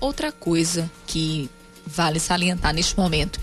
Outra 0.00 0.30
coisa 0.30 0.90
que 1.06 1.50
vale 1.86 2.20
salientar 2.20 2.74
neste 2.74 2.96
momento. 2.96 3.40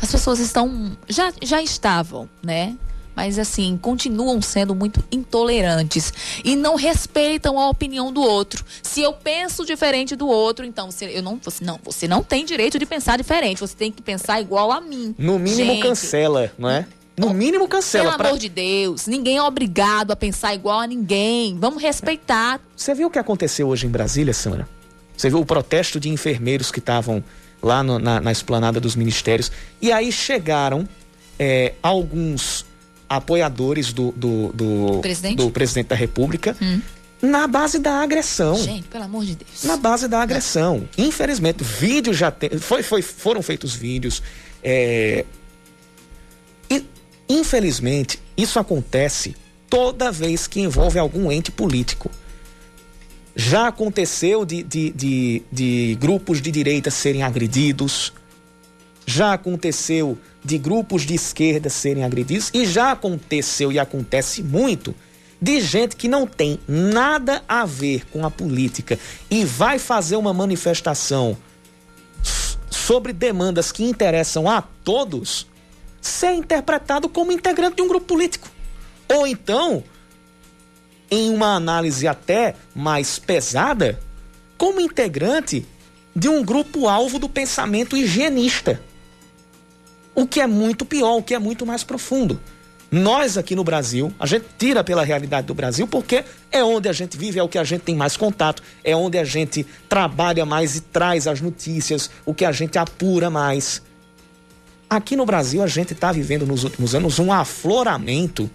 As 0.00 0.10
pessoas 0.10 0.38
estão 0.38 0.96
já 1.08 1.32
já 1.42 1.62
estavam, 1.62 2.28
né? 2.42 2.76
Mas 3.18 3.36
assim, 3.36 3.76
continuam 3.82 4.40
sendo 4.40 4.76
muito 4.76 5.02
intolerantes 5.10 6.12
e 6.44 6.54
não 6.54 6.76
respeitam 6.76 7.58
a 7.58 7.68
opinião 7.68 8.12
do 8.12 8.20
outro. 8.20 8.64
Se 8.80 9.02
eu 9.02 9.12
penso 9.12 9.64
diferente 9.64 10.14
do 10.14 10.28
outro, 10.28 10.64
então 10.64 10.88
você, 10.88 11.06
eu 11.06 11.20
não, 11.20 11.36
você 11.42 11.64
não, 11.64 11.80
você 11.82 12.06
não 12.06 12.22
tem 12.22 12.44
direito 12.44 12.78
de 12.78 12.86
pensar 12.86 13.18
diferente. 13.18 13.58
Você 13.58 13.74
tem 13.74 13.90
que 13.90 14.00
pensar 14.00 14.40
igual 14.40 14.70
a 14.70 14.80
mim. 14.80 15.16
No 15.18 15.36
mínimo 15.36 15.72
Gente, 15.72 15.82
cancela, 15.82 16.52
não 16.56 16.70
é? 16.70 16.86
No 17.18 17.34
mínimo 17.34 17.68
cancela. 17.68 18.04
Pelo 18.06 18.16
pra... 18.16 18.28
amor 18.28 18.38
de 18.38 18.48
Deus, 18.48 19.06
ninguém 19.06 19.36
é 19.36 19.42
obrigado 19.42 20.10
a 20.10 20.16
pensar 20.16 20.54
igual 20.54 20.80
a 20.80 20.86
ninguém. 20.86 21.58
Vamos 21.58 21.82
respeitar. 21.82 22.60
Você 22.76 22.94
viu 22.94 23.08
o 23.08 23.10
que 23.10 23.18
aconteceu 23.18 23.68
hoje 23.68 23.86
em 23.86 23.90
Brasília, 23.90 24.32
Sandra? 24.32 24.68
Você 25.16 25.28
viu 25.28 25.40
o 25.40 25.46
protesto 25.46 25.98
de 25.98 26.08
enfermeiros 26.08 26.70
que 26.70 26.78
estavam 26.78 27.22
lá 27.62 27.82
no, 27.82 27.98
na, 27.98 28.20
na 28.20 28.32
esplanada 28.32 28.80
dos 28.80 28.94
ministérios. 28.94 29.50
E 29.82 29.90
aí 29.90 30.12
chegaram 30.12 30.88
é, 31.38 31.74
alguns 31.82 32.64
apoiadores 33.08 33.92
do, 33.92 34.12
do, 34.12 34.52
do, 34.52 34.98
presidente? 35.00 35.36
do 35.36 35.50
presidente 35.50 35.88
da 35.88 35.96
República. 35.96 36.56
Hum. 36.60 36.80
Na 37.20 37.48
base 37.48 37.80
da 37.80 38.00
agressão. 38.00 38.54
Gente, 38.54 38.86
pelo 38.86 39.04
amor 39.04 39.24
de 39.24 39.34
Deus. 39.34 39.64
Na 39.64 39.76
base 39.76 40.06
da 40.06 40.22
agressão. 40.22 40.86
Não. 40.96 41.06
Infelizmente, 41.06 41.64
vídeos 41.64 42.16
já 42.16 42.30
tem, 42.30 42.50
foi, 42.58 42.82
foi, 42.82 43.02
foram 43.02 43.42
feitos 43.42 43.74
vídeos. 43.74 44.22
É, 44.62 45.24
infelizmente, 47.28 48.20
isso 48.36 48.58
acontece 48.58 49.36
toda 49.68 50.10
vez 50.10 50.46
que 50.46 50.60
envolve 50.60 50.98
algum 50.98 51.30
ente 51.30 51.50
político. 51.50 52.10
Já 53.36 53.68
aconteceu 53.68 54.44
de, 54.44 54.62
de, 54.62 54.90
de, 54.90 55.42
de 55.52 55.98
grupos 56.00 56.40
de 56.42 56.50
direita 56.50 56.90
serem 56.90 57.22
agredidos, 57.22 58.12
já 59.06 59.32
aconteceu 59.32 60.18
de 60.44 60.58
grupos 60.58 61.02
de 61.02 61.14
esquerda 61.14 61.68
serem 61.68 62.04
agredidos 62.04 62.50
e 62.52 62.66
já 62.66 62.92
aconteceu 62.92 63.72
e 63.72 63.78
acontece 63.78 64.42
muito 64.42 64.94
de 65.40 65.60
gente 65.60 65.94
que 65.94 66.08
não 66.08 66.26
tem 66.26 66.58
nada 66.66 67.42
a 67.48 67.64
ver 67.64 68.06
com 68.06 68.26
a 68.26 68.30
política 68.30 68.98
e 69.30 69.44
vai 69.44 69.78
fazer 69.78 70.16
uma 70.16 70.34
manifestação 70.34 71.36
sobre 72.70 73.12
demandas 73.12 73.70
que 73.70 73.84
interessam 73.84 74.48
a 74.48 74.62
todos 74.62 75.46
ser 76.00 76.32
interpretado 76.32 77.08
como 77.08 77.32
integrante 77.32 77.76
de 77.76 77.82
um 77.82 77.88
grupo 77.88 78.06
político. 78.06 78.48
Ou 79.08 79.26
então 79.26 79.82
em 81.10 81.30
uma 81.30 81.54
análise 81.54 82.06
até 82.06 82.54
mais 82.74 83.18
pesada, 83.18 83.98
como 84.56 84.80
integrante 84.80 85.66
de 86.14 86.28
um 86.28 86.44
grupo-alvo 86.44 87.18
do 87.18 87.28
pensamento 87.28 87.96
higienista. 87.96 88.80
O 90.14 90.26
que 90.26 90.40
é 90.40 90.46
muito 90.46 90.84
pior, 90.84 91.16
o 91.16 91.22
que 91.22 91.34
é 91.34 91.38
muito 91.38 91.64
mais 91.64 91.84
profundo. 91.84 92.40
Nós 92.90 93.36
aqui 93.36 93.54
no 93.54 93.62
Brasil, 93.62 94.12
a 94.18 94.26
gente 94.26 94.46
tira 94.58 94.82
pela 94.82 95.04
realidade 95.04 95.46
do 95.46 95.54
Brasil 95.54 95.86
porque 95.86 96.24
é 96.50 96.64
onde 96.64 96.88
a 96.88 96.92
gente 96.92 97.18
vive, 97.18 97.38
é 97.38 97.42
o 97.42 97.48
que 97.48 97.58
a 97.58 97.64
gente 97.64 97.82
tem 97.82 97.94
mais 97.94 98.16
contato, 98.16 98.62
é 98.82 98.96
onde 98.96 99.18
a 99.18 99.24
gente 99.24 99.64
trabalha 99.88 100.46
mais 100.46 100.76
e 100.76 100.80
traz 100.80 101.26
as 101.26 101.40
notícias, 101.40 102.10
o 102.24 102.32
que 102.32 102.44
a 102.44 102.52
gente 102.52 102.78
apura 102.78 103.28
mais. 103.28 103.82
Aqui 104.88 105.16
no 105.16 105.26
Brasil, 105.26 105.62
a 105.62 105.66
gente 105.66 105.92
está 105.92 106.10
vivendo 106.12 106.46
nos 106.46 106.64
últimos 106.64 106.94
anos 106.94 107.18
um 107.18 107.32
afloramento 107.32 108.50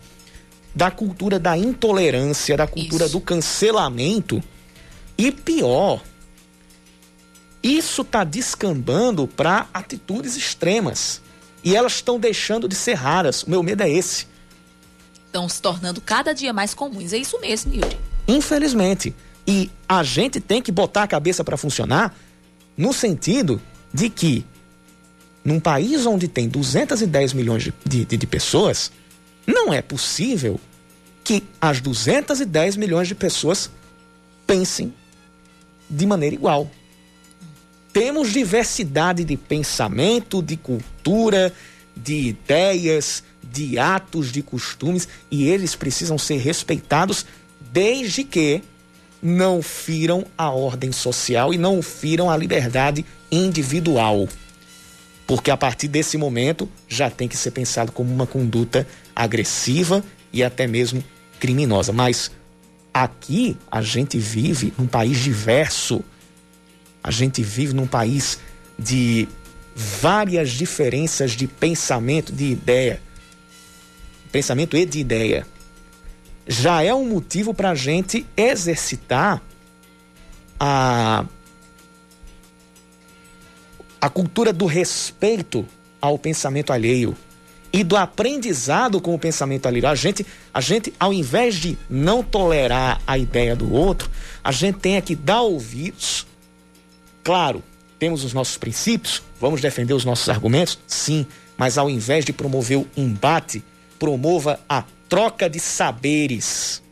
da 0.74 0.90
cultura 0.90 1.38
da 1.38 1.56
intolerância, 1.58 2.58
da 2.58 2.66
cultura 2.66 3.06
isso. 3.06 3.14
do 3.14 3.22
cancelamento. 3.22 4.42
E 5.18 5.32
pior, 5.32 6.02
isso 7.62 8.02
está 8.02 8.24
descambando 8.24 9.28
para 9.28 9.68
atitudes 9.74 10.36
extremas. 10.36 11.22
E 11.64 11.76
elas 11.76 11.94
estão 11.94 12.20
deixando 12.20 12.68
de 12.68 12.76
ser 12.76 12.96
raras. 12.96 13.44
O 13.44 13.50
meu 13.50 13.64
medo 13.64 13.84
é 13.84 13.90
esse. 13.90 14.28
Estão 15.26 15.48
se 15.48 15.62
tornando 15.62 16.02
cada 16.02 16.34
dia 16.34 16.52
mais 16.52 16.74
comuns. 16.74 17.14
É 17.14 17.18
isso 17.18 17.40
mesmo, 17.40 17.74
Yuri. 17.74 17.98
Infelizmente. 18.28 19.16
E 19.48 19.70
a 19.88 20.04
gente 20.04 20.40
tem 20.42 20.62
que 20.62 20.72
botar 20.72 21.04
a 21.04 21.08
cabeça 21.08 21.44
para 21.44 21.58
funcionar 21.58 22.16
no 22.76 22.92
sentido 22.92 23.62
de 23.94 24.10
que, 24.10 24.46
num 25.44 25.60
país 25.60 26.06
onde 26.06 26.28
tem 26.28 26.48
210 26.48 27.34
milhões 27.34 27.64
de, 27.64 28.06
de, 28.06 28.18
de 28.18 28.28
pessoas, 28.28 28.92
não 29.46 29.74
é 29.74 29.82
possível 29.82 30.60
que 31.24 31.44
as 31.60 31.82
210 31.82 32.76
milhões 32.76 33.08
de 33.08 33.16
pessoas 33.16 33.70
pensem 34.46 34.94
de 35.90 36.06
maneira 36.06 36.36
igual. 36.36 36.70
Temos 37.92 38.32
diversidade 38.32 39.24
de 39.24 39.38
pensamento, 39.38 40.42
de 40.42 40.58
cultura, 40.58 41.54
de 41.96 42.30
ideias, 42.30 43.24
de 43.44 43.78
atos, 43.78 44.32
de 44.32 44.42
costumes 44.42 45.08
e 45.30 45.48
eles 45.48 45.76
precisam 45.76 46.18
ser 46.18 46.38
respeitados 46.38 47.26
desde 47.72 48.24
que 48.24 48.64
não 49.22 49.62
firam 49.62 50.26
a 50.38 50.50
ordem 50.50 50.92
social 50.92 51.54
e 51.54 51.58
não 51.58 51.82
firam 51.82 52.30
a 52.30 52.36
liberdade 52.36 53.06
individual. 53.32 54.28
Porque 55.26 55.50
a 55.50 55.58
partir 55.58 55.88
desse 55.88 56.18
momento 56.18 56.70
já 56.88 57.10
tem 57.10 57.28
que 57.28 57.38
ser 57.38 57.52
pensado 57.52 57.92
como 57.92 58.14
uma 58.14 58.28
conduta 58.28 58.86
agressiva 59.16 60.04
e 60.32 60.44
até 60.44 60.68
mesmo 60.68 61.04
criminosa. 61.40 61.94
Mas 61.94 62.32
aqui 62.94 63.58
a 63.72 63.82
gente 63.82 64.18
vive 64.18 64.74
num 64.78 64.88
país 64.88 65.20
diverso. 65.20 66.04
A 67.04 67.12
gente 67.12 67.42
vive 67.42 67.74
num 67.74 67.88
país 67.88 68.40
de 68.78 69.28
várias 69.76 70.52
diferenças 70.52 71.32
de 71.32 71.48
pensamento, 71.48 72.32
de 72.34 72.46
ideia. 72.46 73.02
Pensamento 74.32 74.76
e 74.76 74.86
de 74.86 75.00
ideia. 75.00 75.48
Já 76.48 76.84
é 76.84 76.94
um 76.94 77.08
motivo 77.08 77.54
para 77.54 77.70
a 77.70 77.76
gente 77.76 78.26
exercitar 78.36 79.42
a, 80.60 81.26
a 84.04 84.10
cultura 84.10 84.52
do 84.52 84.66
respeito 84.66 85.66
ao 86.02 86.20
pensamento 86.20 86.74
alheio 86.74 87.16
e 87.72 87.86
do 87.86 87.96
aprendizado 87.96 89.00
com 89.00 89.16
o 89.16 89.18
pensamento 89.18 89.66
alheio. 89.66 89.88
A 89.88 89.96
gente, 89.96 90.26
a 90.54 90.60
gente, 90.60 90.94
ao 91.00 91.14
invés 91.14 91.56
de 91.56 91.78
não 91.90 92.22
tolerar 92.22 93.02
a 93.08 93.18
ideia 93.18 93.56
do 93.56 93.74
outro, 93.74 94.12
a 94.44 94.52
gente 94.52 94.80
tem 94.80 95.02
que 95.02 95.16
dar 95.16 95.44
ouvidos. 95.44 96.28
Claro, 97.24 97.64
temos 97.98 98.26
os 98.26 98.34
nossos 98.34 98.58
princípios, 98.58 99.24
vamos 99.40 99.62
defender 99.62 99.94
os 99.94 100.04
nossos 100.04 100.28
argumentos, 100.28 100.78
sim, 100.86 101.26
mas 101.56 101.78
ao 101.78 101.90
invés 101.90 102.26
de 102.26 102.34
promover 102.34 102.80
o 102.80 102.88
embate, 102.98 103.64
promova 103.98 104.60
a 104.68 104.84
troca 105.08 105.50
de 105.50 105.62
saberes. 105.62 106.83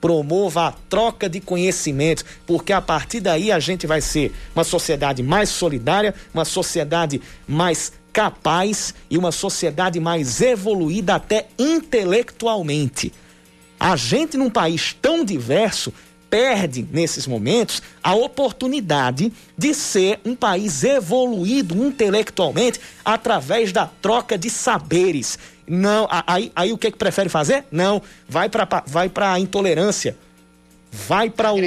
Promova 0.00 0.68
a 0.68 0.72
troca 0.72 1.28
de 1.28 1.40
conhecimentos, 1.40 2.24
porque 2.46 2.72
a 2.72 2.80
partir 2.80 3.20
daí 3.20 3.50
a 3.50 3.58
gente 3.58 3.86
vai 3.86 4.00
ser 4.00 4.34
uma 4.54 4.64
sociedade 4.64 5.22
mais 5.22 5.48
solidária, 5.48 6.14
uma 6.32 6.44
sociedade 6.44 7.20
mais 7.46 7.92
capaz 8.12 8.94
e 9.10 9.18
uma 9.18 9.32
sociedade 9.32 10.00
mais 10.00 10.40
evoluída 10.40 11.16
até 11.16 11.48
intelectualmente. 11.58 13.12
A 13.78 13.94
gente, 13.94 14.38
num 14.38 14.48
país 14.48 14.96
tão 15.00 15.22
diverso, 15.22 15.92
perde, 16.30 16.86
nesses 16.92 17.26
momentos, 17.26 17.82
a 18.02 18.14
oportunidade 18.14 19.32
de 19.56 19.74
ser 19.74 20.20
um 20.24 20.34
país 20.34 20.82
evoluído 20.82 21.76
intelectualmente 21.86 22.80
através 23.04 23.72
da 23.72 23.86
troca 23.86 24.36
de 24.36 24.50
saberes. 24.50 25.38
Não, 25.66 26.06
aí, 26.26 26.52
aí 26.54 26.72
o 26.72 26.78
que, 26.78 26.90
que 26.90 26.98
prefere 26.98 27.28
fazer? 27.28 27.64
Não, 27.70 28.00
vai 28.28 28.48
para 28.48 28.84
vai 28.86 29.10
a 29.14 29.40
intolerância, 29.40 30.16
vai 30.92 31.28
para 31.28 31.52
o, 31.52 31.58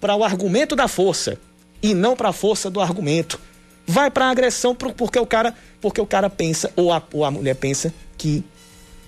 para 0.00 0.16
o 0.16 0.24
argumento 0.24 0.74
da 0.74 0.88
força 0.88 1.38
e 1.82 1.94
não 1.94 2.16
para 2.16 2.30
a 2.30 2.32
força 2.32 2.70
do 2.70 2.80
argumento. 2.80 3.38
Vai 3.86 4.10
para 4.10 4.26
a 4.26 4.30
agressão 4.30 4.74
porque 4.74 5.18
o 5.18 5.26
cara, 5.26 5.54
porque 5.80 6.00
o 6.00 6.06
cara 6.06 6.30
pensa 6.30 6.72
ou 6.74 6.90
a, 6.90 7.02
ou 7.12 7.24
a 7.24 7.30
mulher 7.30 7.54
pensa 7.54 7.92
que 8.16 8.42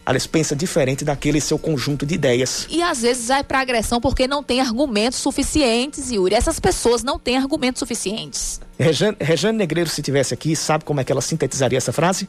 Aliás, 0.07 0.24
pensa 0.24 0.54
diferente 0.54 1.04
daquele 1.04 1.40
seu 1.40 1.59
conjunto 1.59 2.07
de 2.07 2.14
ideias. 2.14 2.64
E 2.70 2.80
às 2.80 3.02
vezes 3.02 3.26
vai 3.26 3.42
para 3.42 3.59
agressão 3.59 4.00
porque 4.00 4.28
não 4.28 4.40
tem 4.40 4.61
argumentos 4.61 5.18
suficientes, 5.18 6.12
Yuri. 6.12 6.32
Essas 6.32 6.61
pessoas 6.61 7.02
não 7.02 7.18
têm 7.18 7.36
argumentos 7.36 7.80
suficientes. 7.80 8.61
Rejane, 8.78 9.16
Rejane 9.20 9.59
Negreiro, 9.59 9.90
se 9.90 10.00
tivesse 10.02 10.32
aqui, 10.32 10.54
sabe 10.54 10.84
como 10.84 11.00
é 11.00 11.04
que 11.04 11.11
ela 11.11 11.20
sintetizaria 11.20 11.76
essa 11.76 11.92
frase? 11.92 12.28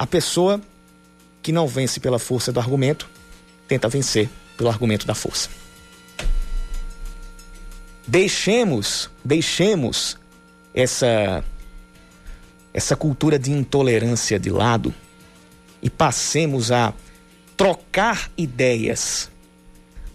A 0.00 0.06
pessoa 0.06 0.58
que 1.42 1.52
não 1.52 1.68
vence 1.68 2.00
pela 2.00 2.18
força 2.18 2.50
do 2.50 2.58
argumento, 2.58 3.06
tenta 3.68 3.86
vencer 3.86 4.30
pelo 4.56 4.70
argumento 4.70 5.06
da 5.06 5.14
força. 5.14 5.50
Deixemos, 8.06 9.10
deixemos 9.22 10.16
essa 10.72 11.44
essa 12.72 12.96
cultura 12.96 13.38
de 13.38 13.52
intolerância 13.52 14.38
de 14.38 14.48
lado 14.48 14.94
e 15.82 15.90
passemos 15.90 16.72
a 16.72 16.94
trocar 17.54 18.30
ideias, 18.38 19.30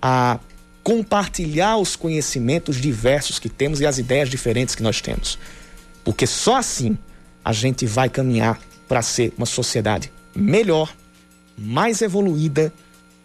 a 0.01 0.39
compartilhar 0.83 1.77
os 1.77 1.95
conhecimentos 1.95 2.77
diversos 2.77 3.37
que 3.37 3.49
temos 3.49 3.81
e 3.81 3.85
as 3.85 3.99
ideias 3.99 4.31
diferentes 4.31 4.73
que 4.73 4.81
nós 4.81 4.99
temos. 4.99 5.37
Porque 6.03 6.25
só 6.25 6.55
assim 6.55 6.97
a 7.43 7.53
gente 7.53 7.85
vai 7.85 8.09
caminhar 8.09 8.59
para 8.87 9.01
ser 9.01 9.33
uma 9.37 9.45
sociedade 9.45 10.11
melhor, 10.35 10.93
mais 11.57 12.01
evoluída 12.01 12.73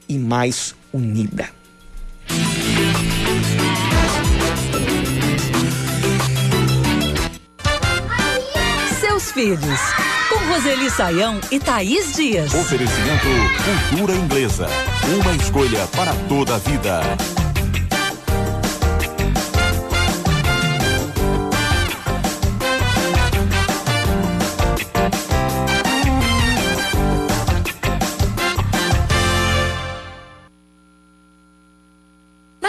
e 0.08 0.18
mais 0.18 0.74
unida. 0.92 1.48
Seus 9.00 9.32
filhos 9.32 9.80
Roseli 10.50 10.90
Saião 10.90 11.40
e 11.50 11.60
Thaís 11.60 12.12
Dias. 12.16 12.52
Oferecimento 12.52 13.26
Cultura 13.88 14.14
Inglesa. 14.14 14.66
Uma 15.22 15.34
escolha 15.36 15.86
para 15.86 16.12
toda 16.28 16.56
a 16.56 16.58
vida. 16.58 17.00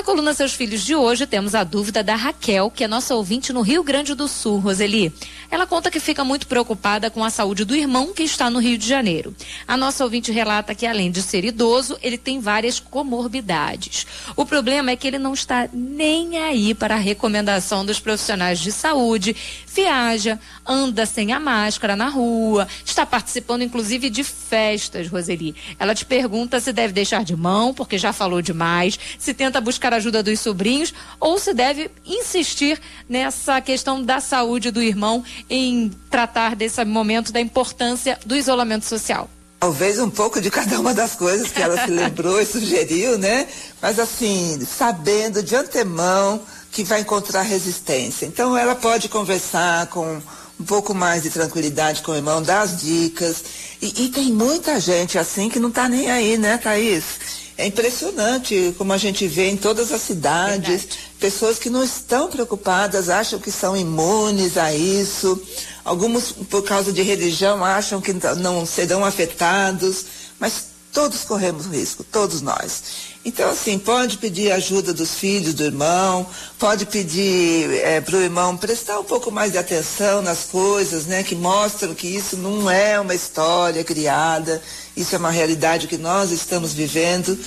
Na 0.02 0.06
coluna 0.06 0.34
Seus 0.34 0.54
Filhos 0.54 0.82
de 0.82 0.96
hoje, 0.96 1.28
temos 1.28 1.54
a 1.54 1.64
dúvida 1.64 2.04
da 2.04 2.16
Raquel, 2.16 2.72
que 2.72 2.84
é 2.84 2.88
nossa 2.88 3.14
ouvinte 3.14 3.54
no 3.54 3.62
Rio 3.62 3.84
Grande 3.84 4.16
do 4.16 4.28
Sul, 4.28 4.58
Roseli. 4.58 5.14
Ela 5.52 5.68
conta 5.68 5.92
que 5.92 6.00
fica 6.00 6.24
muito 6.24 6.48
preocupada 6.48 7.12
com 7.12 7.24
a 7.24 7.30
saúde 7.30 7.64
do 7.64 7.76
irmão 7.76 8.12
que 8.12 8.24
está 8.24 8.50
no 8.50 8.58
Rio 8.58 8.80
de 8.80 8.88
Janeiro. 8.88 9.36
A 9.68 9.78
nossa 9.78 10.04
ouvinte 10.04 10.32
relata 10.32 10.74
que, 10.74 10.88
além 10.88 11.12
de 11.12 11.22
ser 11.22 11.46
idoso, 11.46 12.00
ele 12.02 12.18
tem 12.18 12.40
várias 12.40 12.80
comorbidades. 12.80 14.08
O 14.36 14.44
problema 14.44 14.90
é 14.90 14.96
que 14.96 15.06
ele 15.08 15.20
não 15.20 15.36
está 15.36 15.70
nem 15.72 16.40
aí 16.40 16.74
para 16.74 16.96
a 16.96 16.98
recomendação 16.98 17.86
dos 17.86 18.00
profissionais 18.00 18.60
de 18.60 18.72
saúde, 18.72 19.36
viaja, 19.68 20.40
anda 20.66 21.06
sem 21.06 21.32
a 21.32 21.40
máscara 21.40 21.96
na 21.96 22.10
rua, 22.10 22.68
está 22.84 23.06
participando 23.06 23.62
inclusive 23.62 24.10
de 24.10 24.24
festas, 24.24 25.08
Roseli. 25.10 25.56
Ela 25.78 25.94
te 25.94 26.06
pergunta 26.06 26.60
se 26.60 26.74
deve 26.74 26.92
deixar 26.92 27.24
de 27.24 27.36
mão, 27.36 27.72
porque 27.72 28.00
já 28.00 28.12
falou 28.12 28.42
demais, 28.42 28.98
se 29.20 29.32
tenta 29.32 29.62
buscar 29.62 29.91
buscar 29.92 29.96
ajuda 29.96 30.24
dos 30.24 30.40
sobrinhos 30.40 30.94
ou 31.20 31.38
se 31.38 31.54
deve 31.54 31.92
insistir 32.06 32.80
nessa 33.08 33.60
questão 33.60 34.02
da 34.02 34.20
saúde 34.20 34.72
do 34.72 34.82
irmão 34.82 35.24
em 35.50 35.92
tratar 36.10 36.56
desse 36.56 36.84
momento 36.86 37.32
da 37.32 37.42
importância 37.42 38.18
do 38.26 38.36
isolamento 38.36 38.86
social? 38.86 39.30
Talvez 39.60 40.00
um 40.00 40.10
pouco 40.10 40.42
de 40.42 40.50
cada 40.50 40.80
uma 40.80 40.94
das 40.94 41.16
coisas 41.16 41.52
que 41.52 41.62
ela 41.62 41.78
se 41.86 41.92
lembrou 41.92 42.42
e 42.42 42.46
sugeriu, 42.46 43.18
né? 43.18 43.48
Mas 43.82 44.00
assim, 44.00 44.60
sabendo 44.66 45.44
de 45.44 45.56
antemão 45.56 46.42
que 46.72 46.84
vai 46.84 47.02
encontrar 47.02 47.44
resistência. 47.44 48.26
Então 48.26 48.58
ela 48.58 48.74
pode 48.74 49.08
conversar 49.08 49.86
com 49.88 50.22
um 50.60 50.64
pouco 50.64 50.94
mais 50.94 51.24
de 51.24 51.30
tranquilidade 51.30 52.02
com 52.02 52.12
o 52.12 52.16
irmão, 52.16 52.42
dar 52.42 52.62
as 52.62 52.82
dicas. 52.82 53.44
E, 53.82 54.06
e 54.06 54.10
tem 54.10 54.32
muita 54.32 54.80
gente 54.80 55.18
assim 55.18 55.50
que 55.50 55.60
não 55.60 55.70
está 55.70 55.88
nem 55.90 56.10
aí, 56.10 56.38
né, 56.38 56.58
Thaís? 56.58 57.41
É 57.62 57.68
impressionante 57.68 58.74
como 58.76 58.92
a 58.92 58.98
gente 58.98 59.28
vê 59.28 59.48
em 59.52 59.56
todas 59.56 59.92
as 59.92 60.02
cidades, 60.02 60.82
Verdade. 60.82 61.00
pessoas 61.20 61.60
que 61.60 61.70
não 61.70 61.84
estão 61.84 62.28
preocupadas, 62.28 63.08
acham 63.08 63.40
que 63.40 63.52
são 63.52 63.78
imunes 63.78 64.58
a 64.58 64.74
isso. 64.74 65.40
Alguns, 65.86 66.32
por 66.32 66.64
causa 66.64 66.92
de 66.92 67.04
religião, 67.04 67.64
acham 67.64 68.02
que 68.02 68.14
não 68.40 68.66
serão 68.66 69.06
afetados, 69.06 70.06
mas 70.40 70.71
todos 70.92 71.24
corremos 71.24 71.66
risco, 71.66 72.04
todos 72.04 72.42
nós. 72.42 72.84
Então, 73.24 73.50
assim, 73.50 73.78
pode 73.80 74.18
pedir 74.18 74.52
ajuda 74.52 74.94
dos 74.94 75.14
filhos, 75.14 75.54
do 75.54 75.64
irmão, 75.64 76.26
pode 76.60 76.86
pedir 76.86 77.70
é, 77.72 77.98
eh, 77.98 78.02
para 78.02 78.18
o 78.18 78.22
irmão 78.22 78.58
prestar 78.58 79.00
um 79.00 79.04
pouco 79.04 79.32
mais 79.32 79.52
de 79.52 79.58
atenção 79.58 80.22
nas 80.22 80.46
coisas, 80.46 81.06
né, 81.06 81.24
que 81.24 81.36
mostram 81.36 81.94
que 81.94 82.08
isso 82.08 82.36
não 82.36 82.70
é 82.70 83.00
uma 83.00 83.16
história 83.16 83.84
criada, 83.84 84.62
isso 84.96 85.16
é 85.16 85.18
uma 85.18 85.32
realidade 85.32 85.88
que 85.88 85.98
nós 85.98 86.32
estamos 86.32 86.74
vivendo. 86.74 87.38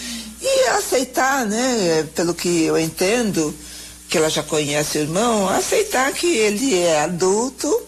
E 0.41 0.69
aceitar, 0.69 1.45
né, 1.47 2.07
pelo 2.15 2.35
que 2.35 2.65
eu 2.65 2.79
entendo, 2.79 3.55
que 4.09 4.17
ela 4.17 4.31
já 4.31 4.43
conhece 4.43 4.99
o 4.99 5.01
irmão, 5.03 5.49
aceitar 5.49 6.13
que 6.13 6.27
ele 6.27 6.79
é 6.79 7.01
adulto 7.01 7.83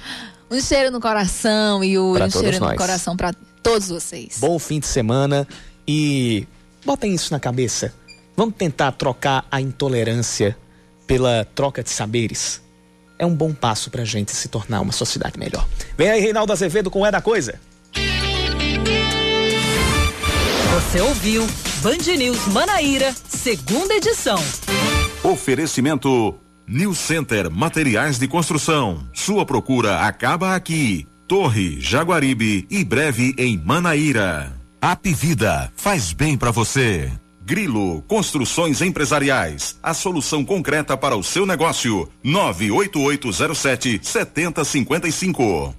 Um 0.50 0.58
cheiro 0.60 0.90
no 0.90 0.98
coração 0.98 1.84
e 1.84 1.98
o 1.98 2.14
um 2.14 2.30
cheiro 2.30 2.58
nós. 2.58 2.70
no 2.70 2.76
coração 2.76 3.14
para 3.14 3.34
todos 3.62 3.88
vocês. 3.88 4.38
Bom 4.38 4.58
fim 4.58 4.80
de 4.80 4.86
semana 4.86 5.46
e 5.86 6.46
botem 6.84 7.12
isso 7.14 7.32
na 7.32 7.38
cabeça. 7.38 7.92
Vamos 8.34 8.54
tentar 8.54 8.92
trocar 8.92 9.44
a 9.50 9.60
intolerância 9.60 10.56
pela 11.06 11.44
troca 11.54 11.82
de 11.82 11.90
saberes. 11.90 12.62
É 13.18 13.26
um 13.26 13.34
bom 13.34 13.52
passo 13.52 13.90
pra 13.90 14.02
gente 14.02 14.32
se 14.32 14.48
tornar 14.48 14.80
uma 14.80 14.92
sociedade 14.92 15.38
melhor. 15.38 15.68
Vem 15.98 16.08
aí, 16.08 16.20
Reinaldo 16.20 16.50
Azevedo 16.50 16.90
com 16.90 17.06
É 17.06 17.10
da 17.10 17.20
Coisa. 17.20 17.60
Você 20.72 21.00
ouviu 21.02 21.46
Band 21.82 22.16
News 22.16 22.46
Manaíra, 22.46 23.14
segunda 23.28 23.94
edição. 23.94 24.42
Oferecimento 25.22 26.40
New 26.72 26.94
Center 26.94 27.50
Materiais 27.50 28.16
de 28.16 28.28
Construção. 28.28 29.04
Sua 29.12 29.44
procura 29.44 30.02
acaba 30.02 30.54
aqui. 30.54 31.04
Torre, 31.26 31.80
Jaguaribe 31.80 32.64
e 32.70 32.84
breve 32.84 33.34
em 33.36 33.58
Manaíra. 33.58 34.56
Apivida 34.80 35.72
faz 35.74 36.12
bem 36.12 36.38
para 36.38 36.52
você. 36.52 37.10
Grilo 37.42 38.02
Construções 38.02 38.80
Empresariais. 38.82 39.80
A 39.82 39.92
solução 39.92 40.44
concreta 40.44 40.96
para 40.96 41.16
o 41.16 41.24
seu 41.24 41.44
negócio. 41.44 42.08
98807 42.22 43.98
7055. 44.00 45.74